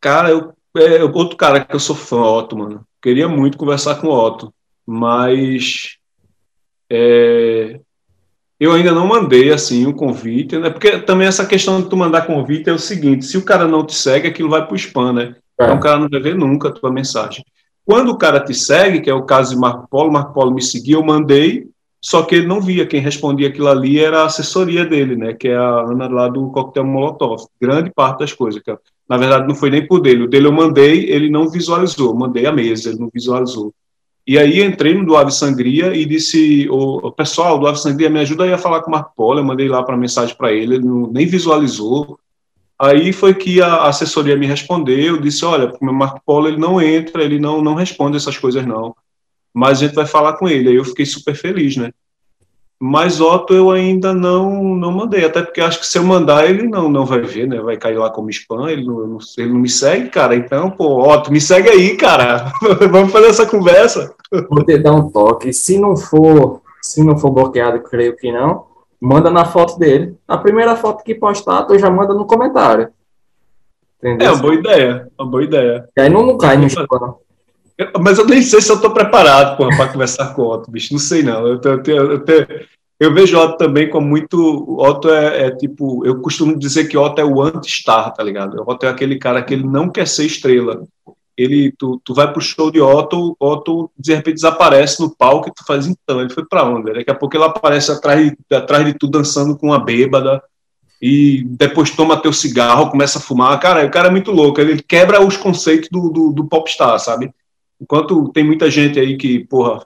Cara, 0.01 0.31
eu, 0.31 0.53
é, 0.75 1.03
outro 1.03 1.37
cara 1.37 1.63
que 1.63 1.75
eu 1.75 1.79
sou 1.79 1.95
fã, 1.95 2.19
Otto, 2.19 2.57
mano. 2.57 2.83
Queria 2.99 3.27
muito 3.27 3.59
conversar 3.59 4.01
com 4.01 4.07
o 4.07 4.25
Otto, 4.25 4.51
mas 4.87 5.99
é, 6.89 7.79
eu 8.59 8.71
ainda 8.71 8.91
não 8.91 9.07
mandei 9.07 9.51
assim 9.51 9.85
o 9.85 9.89
um 9.89 9.93
convite, 9.93 10.57
né? 10.57 10.69
Porque 10.69 10.99
também 10.99 11.27
essa 11.27 11.45
questão 11.45 11.81
de 11.81 11.89
tu 11.89 11.97
mandar 11.97 12.25
convite 12.25 12.69
é 12.69 12.73
o 12.73 12.79
seguinte: 12.79 13.25
se 13.25 13.37
o 13.37 13.43
cara 13.43 13.67
não 13.67 13.85
te 13.85 13.93
segue, 13.93 14.27
aquilo 14.27 14.49
vai 14.49 14.65
para 14.65 14.73
o 14.73 14.77
spam, 14.77 15.13
né? 15.13 15.35
É. 15.59 15.65
Então 15.65 15.77
o 15.77 15.79
cara 15.79 15.99
não 15.99 16.09
vai 16.09 16.21
ver 16.21 16.35
nunca 16.35 16.69
a 16.69 16.71
tua 16.71 16.91
mensagem. 16.91 17.43
Quando 17.85 18.09
o 18.09 18.17
cara 18.17 18.39
te 18.39 18.53
segue, 18.53 19.01
que 19.01 19.09
é 19.09 19.13
o 19.13 19.23
caso 19.23 19.53
de 19.53 19.59
Marco 19.59 19.87
Polo, 19.89 20.11
Marco 20.11 20.33
Polo 20.33 20.53
me 20.53 20.61
seguiu, 20.61 20.99
eu 20.99 21.05
mandei, 21.05 21.67
só 22.01 22.23
que 22.23 22.35
ele 22.35 22.47
não 22.47 22.61
via. 22.61 22.85
Quem 22.85 22.99
respondia 22.99 23.49
aquilo 23.49 23.67
ali 23.67 23.99
era 23.99 24.21
a 24.21 24.25
assessoria 24.25 24.85
dele, 24.85 25.15
né? 25.15 25.33
Que 25.33 25.49
é 25.49 25.55
a 25.55 25.81
Ana 25.81 26.07
lá 26.07 26.27
do 26.27 26.49
Coquetel 26.49 26.85
Molotov. 26.85 27.45
Grande 27.61 27.91
parte 27.91 28.19
das 28.19 28.33
coisas. 28.33 28.61
Que, 28.61 28.75
na 29.07 29.17
verdade, 29.17 29.47
não 29.47 29.55
foi 29.55 29.69
nem 29.69 29.85
por 29.85 29.99
dele. 29.99 30.23
O 30.23 30.27
dele 30.27 30.47
eu 30.47 30.51
mandei, 30.51 31.09
ele 31.09 31.29
não 31.29 31.49
visualizou. 31.49 32.15
Mandei 32.15 32.45
a 32.45 32.51
mesa, 32.51 32.89
ele 32.89 32.99
não 32.99 33.09
visualizou. 33.13 33.73
E 34.27 34.39
aí 34.39 34.63
entrei 34.63 34.95
no 34.95 35.05
do 35.05 35.15
Ave 35.15 35.31
Sangria 35.31 35.95
e 35.95 36.03
disse, 36.03 36.67
o, 36.69 37.11
pessoal 37.11 37.59
do 37.59 37.67
Ave 37.67 37.79
Sangria 37.79 38.09
me 38.09 38.19
ajuda 38.19 38.43
aí 38.43 38.53
a 38.53 38.57
falar 38.57 38.81
com 38.81 38.87
o 38.89 38.91
Marco 38.91 39.13
Polo, 39.15 39.39
eu 39.39 39.43
mandei 39.43 39.67
lá 39.67 39.83
para 39.83 39.95
mensagem 39.95 40.35
para 40.35 40.51
ele, 40.51 40.75
ele 40.75 40.85
não, 40.85 41.07
nem 41.11 41.27
visualizou. 41.27 42.19
Aí 42.77 43.13
foi 43.13 43.35
que 43.35 43.61
a 43.61 43.83
assessoria 43.83 44.35
me 44.35 44.47
respondeu, 44.47 45.21
disse, 45.21 45.45
olha, 45.45 45.71
o 45.79 45.93
Marco 45.93 46.21
Polo 46.25 46.47
ele 46.47 46.57
não 46.57 46.81
entra, 46.81 47.23
ele 47.23 47.39
não, 47.39 47.61
não 47.61 47.75
responde 47.75 48.17
essas 48.17 48.37
coisas 48.37 48.65
não, 48.65 48.95
mas 49.53 49.77
a 49.77 49.85
gente 49.85 49.95
vai 49.95 50.07
falar 50.07 50.33
com 50.33 50.49
ele. 50.49 50.69
Aí 50.69 50.75
eu 50.75 50.83
fiquei 50.83 51.05
super 51.05 51.35
feliz, 51.35 51.77
né? 51.77 51.91
Mas 52.79 53.21
Otto 53.21 53.53
eu 53.53 53.71
ainda 53.71 54.13
não 54.13 54.75
não 54.75 54.91
mandei, 54.91 55.23
até 55.23 55.41
porque 55.41 55.61
acho 55.61 55.79
que 55.79 55.85
se 55.85 55.97
eu 55.97 56.03
mandar 56.03 56.49
ele 56.49 56.67
não 56.67 56.89
não 56.89 57.05
vai 57.05 57.21
ver, 57.21 57.47
né? 57.47 57.59
Vai 57.61 57.77
cair 57.77 57.97
lá 57.97 58.09
como 58.09 58.29
spam, 58.29 58.69
ele 58.69 58.85
não, 58.85 59.17
ele 59.37 59.49
não 59.49 59.59
me 59.59 59.69
segue, 59.69 60.09
cara. 60.09 60.35
Então, 60.35 60.69
pô, 60.69 61.09
Otto, 61.09 61.31
me 61.31 61.39
segue 61.39 61.69
aí, 61.69 61.95
cara. 61.95 62.51
Vamos 62.91 63.11
fazer 63.11 63.27
essa 63.27 63.45
conversa. 63.45 64.13
vou 64.49 64.63
te 64.63 64.77
dar 64.77 64.93
um 64.93 65.09
toque. 65.09 65.53
Se 65.53 65.79
não 65.79 65.95
for, 65.95 66.61
se 66.81 67.03
não 67.03 67.17
for 67.17 67.31
bloqueado, 67.31 67.79
creio 67.81 68.15
que 68.17 68.31
não, 68.31 68.65
manda 68.99 69.29
na 69.29 69.45
foto 69.45 69.79
dele. 69.79 70.17
A 70.27 70.37
primeira 70.37 70.75
foto 70.75 71.03
que 71.03 71.15
postar, 71.15 71.63
tu 71.63 71.79
já 71.79 71.89
manda 71.89 72.13
no 72.13 72.25
comentário. 72.25 72.89
Entendeu? 73.99 74.27
É 74.27 74.31
uma 74.31 74.41
boa 74.41 74.53
ideia, 74.53 75.07
uma 75.17 75.31
boa 75.31 75.43
ideia. 75.43 75.89
E 75.97 76.01
aí 76.01 76.09
não, 76.09 76.25
não 76.25 76.37
cai 76.37 76.57
no 76.57 76.67
spam. 76.67 77.15
Mas 77.99 78.17
eu 78.17 78.25
nem 78.25 78.41
sei 78.41 78.61
se 78.61 78.71
eu 78.71 78.75
estou 78.75 78.91
preparado 78.91 79.57
para 79.57 79.87
conversar 79.89 80.33
com 80.33 80.43
o 80.43 80.53
Otto, 80.53 80.71
bicho. 80.71 80.93
Não 80.93 80.99
sei, 80.99 81.23
não. 81.23 81.45
Eu, 81.45 81.59
eu, 81.63 81.83
eu, 81.85 82.25
eu 82.99 83.13
vejo 83.13 83.37
o 83.37 83.41
Otto 83.41 83.57
também 83.57 83.89
como 83.89 84.07
muito. 84.07 84.37
Otto 84.79 85.09
é, 85.09 85.47
é, 85.47 85.51
tipo. 85.51 86.05
Eu 86.05 86.21
costumo 86.21 86.57
dizer 86.57 86.85
que 86.85 86.97
Otto 86.97 87.19
é 87.19 87.25
o 87.25 87.41
anti-star, 87.41 88.13
tá 88.13 88.23
ligado? 88.23 88.63
Otto 88.65 88.85
é 88.85 88.89
aquele 88.89 89.17
cara 89.17 89.43
que 89.43 89.53
ele 89.53 89.65
não 89.65 89.89
quer 89.89 90.07
ser 90.07 90.25
estrela. 90.25 90.83
Ele, 91.37 91.73
tu, 91.77 92.01
tu 92.05 92.13
vai 92.13 92.31
pro 92.31 92.39
show 92.39 92.71
de 92.71 92.79
Otto, 92.79 93.35
Otto 93.37 93.91
de 93.97 94.13
repente 94.13 94.35
desaparece 94.35 95.01
no 95.01 95.13
palco 95.13 95.49
e 95.49 95.53
tu 95.53 95.65
faz 95.65 95.85
então. 95.85 96.21
Ele 96.21 96.29
foi 96.29 96.45
para 96.45 96.63
onde? 96.63 96.93
Daqui 96.93 97.11
a 97.11 97.15
pouco 97.15 97.35
ele 97.35 97.43
aparece 97.43 97.91
atrás, 97.91 98.31
atrás 98.49 98.85
de 98.85 98.93
tu 98.93 99.07
dançando 99.07 99.57
com 99.57 99.67
uma 99.67 99.79
bêbada 99.79 100.41
e 101.01 101.43
depois 101.43 101.91
toma 101.91 102.21
teu 102.21 102.31
cigarro, 102.31 102.89
começa 102.89 103.19
a 103.19 103.21
fumar. 103.21 103.59
Cara, 103.59 103.85
o 103.85 103.91
cara 103.91 104.07
é 104.07 104.11
muito 104.11 104.31
louco. 104.31 104.61
Ele 104.61 104.81
quebra 104.81 105.21
os 105.21 105.35
conceitos 105.35 105.89
do, 105.91 106.09
do, 106.09 106.31
do 106.31 106.45
popstar, 106.45 106.97
sabe? 106.99 107.33
Enquanto 107.79 108.29
tem 108.29 108.43
muita 108.43 108.69
gente 108.69 108.99
aí 108.99 109.17
que, 109.17 109.39
porra, 109.39 109.85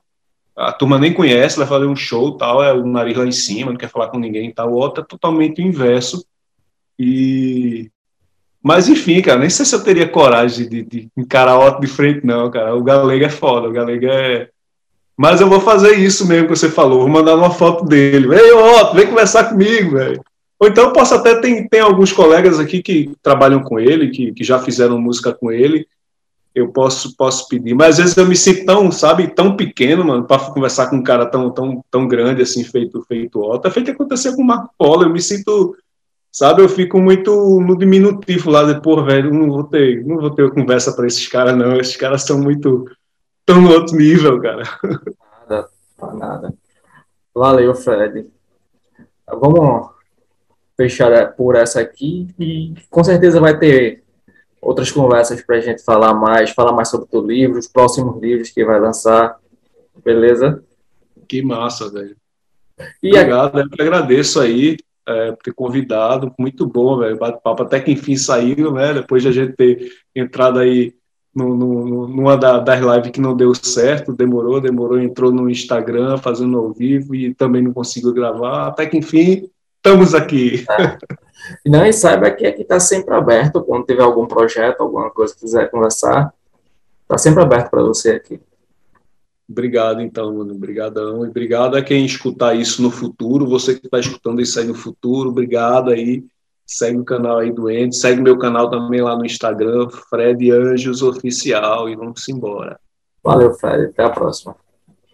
a 0.56 0.72
turma 0.74 1.00
nem 1.00 1.14
conhece, 1.14 1.58
vai 1.58 1.66
fazer 1.66 1.86
um 1.86 1.96
show 1.96 2.36
tal, 2.38 2.62
é 2.64 2.74
o 2.74 2.86
nariz 2.86 3.18
lá 3.18 3.26
em 3.26 3.32
cima, 3.32 3.72
não 3.72 3.78
quer 3.78 3.90
falar 3.90 4.10
com 4.10 4.20
ninguém 4.20 4.52
tal, 4.52 4.72
o 4.72 4.76
outro 4.76 5.04
é 5.04 5.06
totalmente 5.06 5.62
o 5.62 5.66
inverso. 5.66 6.26
E. 6.98 7.90
Mas 8.62 8.90
enfim, 8.90 9.22
cara, 9.22 9.40
nem 9.40 9.50
sei 9.50 9.66
se 9.66 9.74
eu 9.74 9.82
teria 9.82 10.08
coragem 10.08 10.68
de, 10.68 10.84
de 10.84 11.08
encarar 11.16 11.58
Otto 11.58 11.80
de 11.80 11.88
frente, 11.88 12.26
não, 12.26 12.52
cara. 12.52 12.76
O 12.76 12.84
Galega 12.84 13.28
é 13.28 13.30
foda, 13.30 13.70
o 13.70 13.72
Galega 13.72 14.12
é. 14.12 14.50
Mas 15.16 15.40
eu 15.40 15.50
vou 15.50 15.62
fazer 15.62 15.98
isso 15.98 16.28
mesmo 16.28 16.48
que 16.48 16.56
você 16.56 16.70
falou, 16.70 17.00
vou 17.00 17.10
mandar 17.10 17.36
uma 17.36 17.52
foto 17.52 17.86
dele. 17.86 18.28
Ei, 18.36 18.52
Otto, 18.52 18.96
vem 18.96 19.08
conversar 19.08 19.46
comigo, 19.46 19.92
velho. 19.92 20.22
Ou 20.60 20.68
então 20.68 20.86
eu 20.86 20.94
posso 20.94 21.16
até, 21.16 21.40
tem, 21.40 21.68
tem 21.70 21.80
alguns 21.80 22.12
colegas 22.12 22.60
aqui 22.60 22.84
que 22.84 23.12
trabalham 23.24 23.64
com 23.64 23.80
ele, 23.80 24.10
que, 24.10 24.34
que 24.34 24.44
já 24.44 24.60
fizeram 24.60 25.00
música 25.00 25.34
com 25.34 25.50
ele, 25.50 25.88
eu 26.54 26.72
posso 26.72 27.16
posso 27.16 27.48
pedir. 27.48 27.74
Mas 27.74 27.92
às 27.92 27.98
vezes 27.98 28.18
eu 28.18 28.26
me 28.26 28.36
sinto 28.36 28.66
tão, 28.66 28.92
sabe, 28.92 29.28
tão 29.28 29.56
pequeno, 29.56 30.04
mano, 30.04 30.26
para 30.26 30.52
conversar 30.52 30.90
com 30.90 30.98
um 30.98 31.04
cara 31.04 31.26
tão 31.26 31.52
tão 31.52 31.84
tão 31.90 32.08
grande 32.08 32.42
assim, 32.42 32.64
feito 32.64 33.02
feito 33.04 33.42
Otto. 33.42 33.68
É 33.68 33.72
feito 33.72 33.86
que 33.88 33.92
aconteceu 33.92 34.36
com 34.36 34.42
o 34.42 34.46
Marco 34.46 34.74
Polo. 34.78 35.04
Eu 35.04 35.10
me 35.10 35.22
sinto, 35.22 35.76
sabe, 36.32 36.62
eu 36.62 36.70
fico 36.70 37.00
muito 37.00 37.60
no 37.62 37.78
diminutivo 37.78 38.50
lá 38.50 38.64
depois, 38.64 39.06
velho, 39.06 39.34
não 39.34 39.50
vou 39.50 39.64
ter, 39.64 40.06
não 40.06 40.18
vou 40.18 40.32
ter 40.32 40.52
conversa 40.52 40.94
para 40.94 41.08
esses 41.08 41.28
caras 41.28 41.56
não. 41.56 41.78
Esses 41.78 41.96
caras 41.96 42.24
são 42.24 42.40
muito 42.40 42.86
tão 43.46 43.62
no 43.62 43.72
outro 43.72 43.96
nível, 43.96 44.40
cara. 44.42 44.64
Nada, 45.50 45.70
nada. 46.16 46.54
Valeu, 47.34 47.74
Fred. 47.76 48.28
Vamos 49.28 49.90
fechar 50.76 51.34
por 51.36 51.56
essa 51.56 51.82
aqui 51.82 52.28
e 52.40 52.74
com 52.90 53.04
certeza 53.04 53.40
vai 53.40 53.58
ter 53.58 54.04
outras 54.62 54.92
conversas 54.92 55.42
para 55.42 55.58
a 55.58 55.62
gente 55.62 55.84
falar 55.84 56.14
mais, 56.14 56.52
falar 56.52 56.74
mais 56.74 56.90
sobre 56.90 57.08
o 57.12 57.22
livro, 57.22 57.58
os 57.58 57.68
próximos 57.68 58.22
livros 58.22 58.50
que 58.50 58.66
vai 58.66 58.80
lançar, 58.80 59.38
beleza? 60.04 60.64
Que 61.28 61.42
massa, 61.42 61.90
velho. 61.90 62.16
E 63.02 63.10
Obrigado, 63.10 63.58
a... 63.58 63.62
eu 63.62 63.68
agradeço 63.86 64.40
aí 64.40 64.78
é, 65.08 65.32
por 65.32 65.44
ter 65.44 65.54
convidado, 65.54 66.34
muito 66.38 66.66
bom, 66.66 66.98
velho, 66.98 67.18
bate-papo, 67.18 67.64
até 67.64 67.80
que 67.80 67.92
enfim 67.92 68.16
saiu, 68.16 68.72
né, 68.72 68.94
depois 68.94 69.24
de 69.24 69.30
a 69.30 69.32
gente 69.32 69.54
ter 69.54 69.92
entrado 70.16 70.60
aí 70.60 70.94
no, 71.34 71.56
no, 71.56 72.08
numa 72.08 72.36
das 72.38 72.80
lives 72.80 73.12
que 73.12 73.22
não 73.22 73.36
deu 73.36 73.54
certo, 73.56 74.14
demorou, 74.14 74.60
demorou, 74.60 75.00
entrou 75.00 75.32
no 75.32 75.50
Instagram 75.50 76.18
fazendo 76.18 76.58
ao 76.58 76.74
vivo 76.74 77.16
e 77.16 77.34
também 77.34 77.62
não 77.62 77.74
conseguiu 77.74 78.14
gravar, 78.14 78.68
até 78.68 78.86
que 78.86 78.98
enfim, 78.98 79.50
estamos 79.78 80.14
aqui. 80.14 80.66
É. 80.70 80.98
Não, 81.66 81.86
e 81.86 81.94
saiba 81.94 82.32
que 82.32 82.46
aqui 82.46 82.62
está 82.62 82.80
sempre 82.80 83.14
aberto, 83.14 83.64
quando 83.64 83.86
tiver 83.86 84.04
algum 84.04 84.26
projeto, 84.28 84.82
alguma 84.82 85.10
coisa 85.10 85.34
que 85.34 85.42
quiser 85.42 85.70
conversar, 85.70 86.34
está 87.04 87.18
sempre 87.18 87.42
aberto 87.42 87.70
para 87.70 87.82
você 87.82 88.12
aqui. 88.12 88.40
Obrigado, 89.50 90.02
então, 90.02 90.34
mano. 90.36 90.54
Obrigadão. 90.54 91.26
E 91.26 91.30
obrigado 91.30 91.76
a 91.76 91.82
quem 91.82 92.06
escutar 92.06 92.56
isso 92.56 92.84
no 92.84 92.92
futuro. 92.92 93.48
Você 93.48 93.80
que 93.80 93.88
está 93.88 94.00
escutando 94.00 94.40
isso 94.42 94.60
aí 94.60 94.68
no 94.68 94.76
futuro, 94.76 95.30
obrigado 95.30 95.90
aí. 95.90 96.24
Segue 96.68 97.00
o 97.00 97.04
canal 97.04 97.40
aí 97.40 97.52
do 97.52 97.68
Andy. 97.68 97.96
Segue 97.96 98.22
meu 98.22 98.38
canal 98.38 98.70
também 98.70 99.02
lá 99.02 99.18
no 99.18 99.26
Instagram, 99.26 99.90
Fred 99.90 100.52
Anjos 100.52 101.02
Oficial. 101.02 101.90
E 101.90 101.96
vamos 101.96 102.30
embora. 102.30 102.80
Valeu, 103.24 103.56
Fred. 103.56 103.86
Até 103.86 104.04
a 104.04 104.12
próxima. 104.12 104.56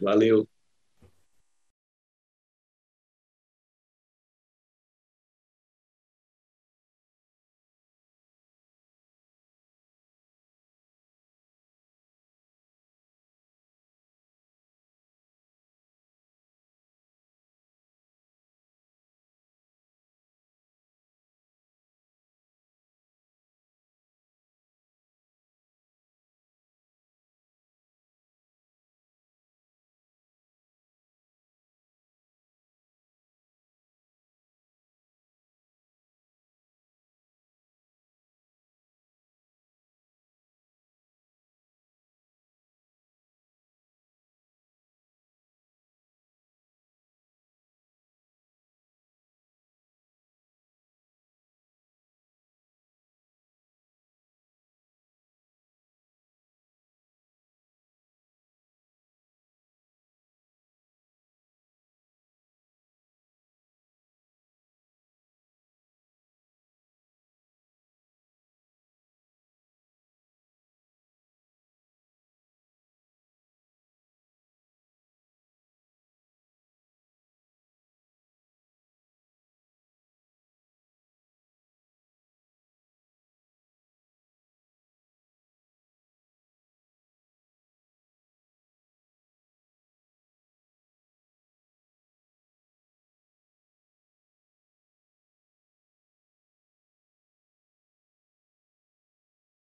Valeu. 0.02 0.46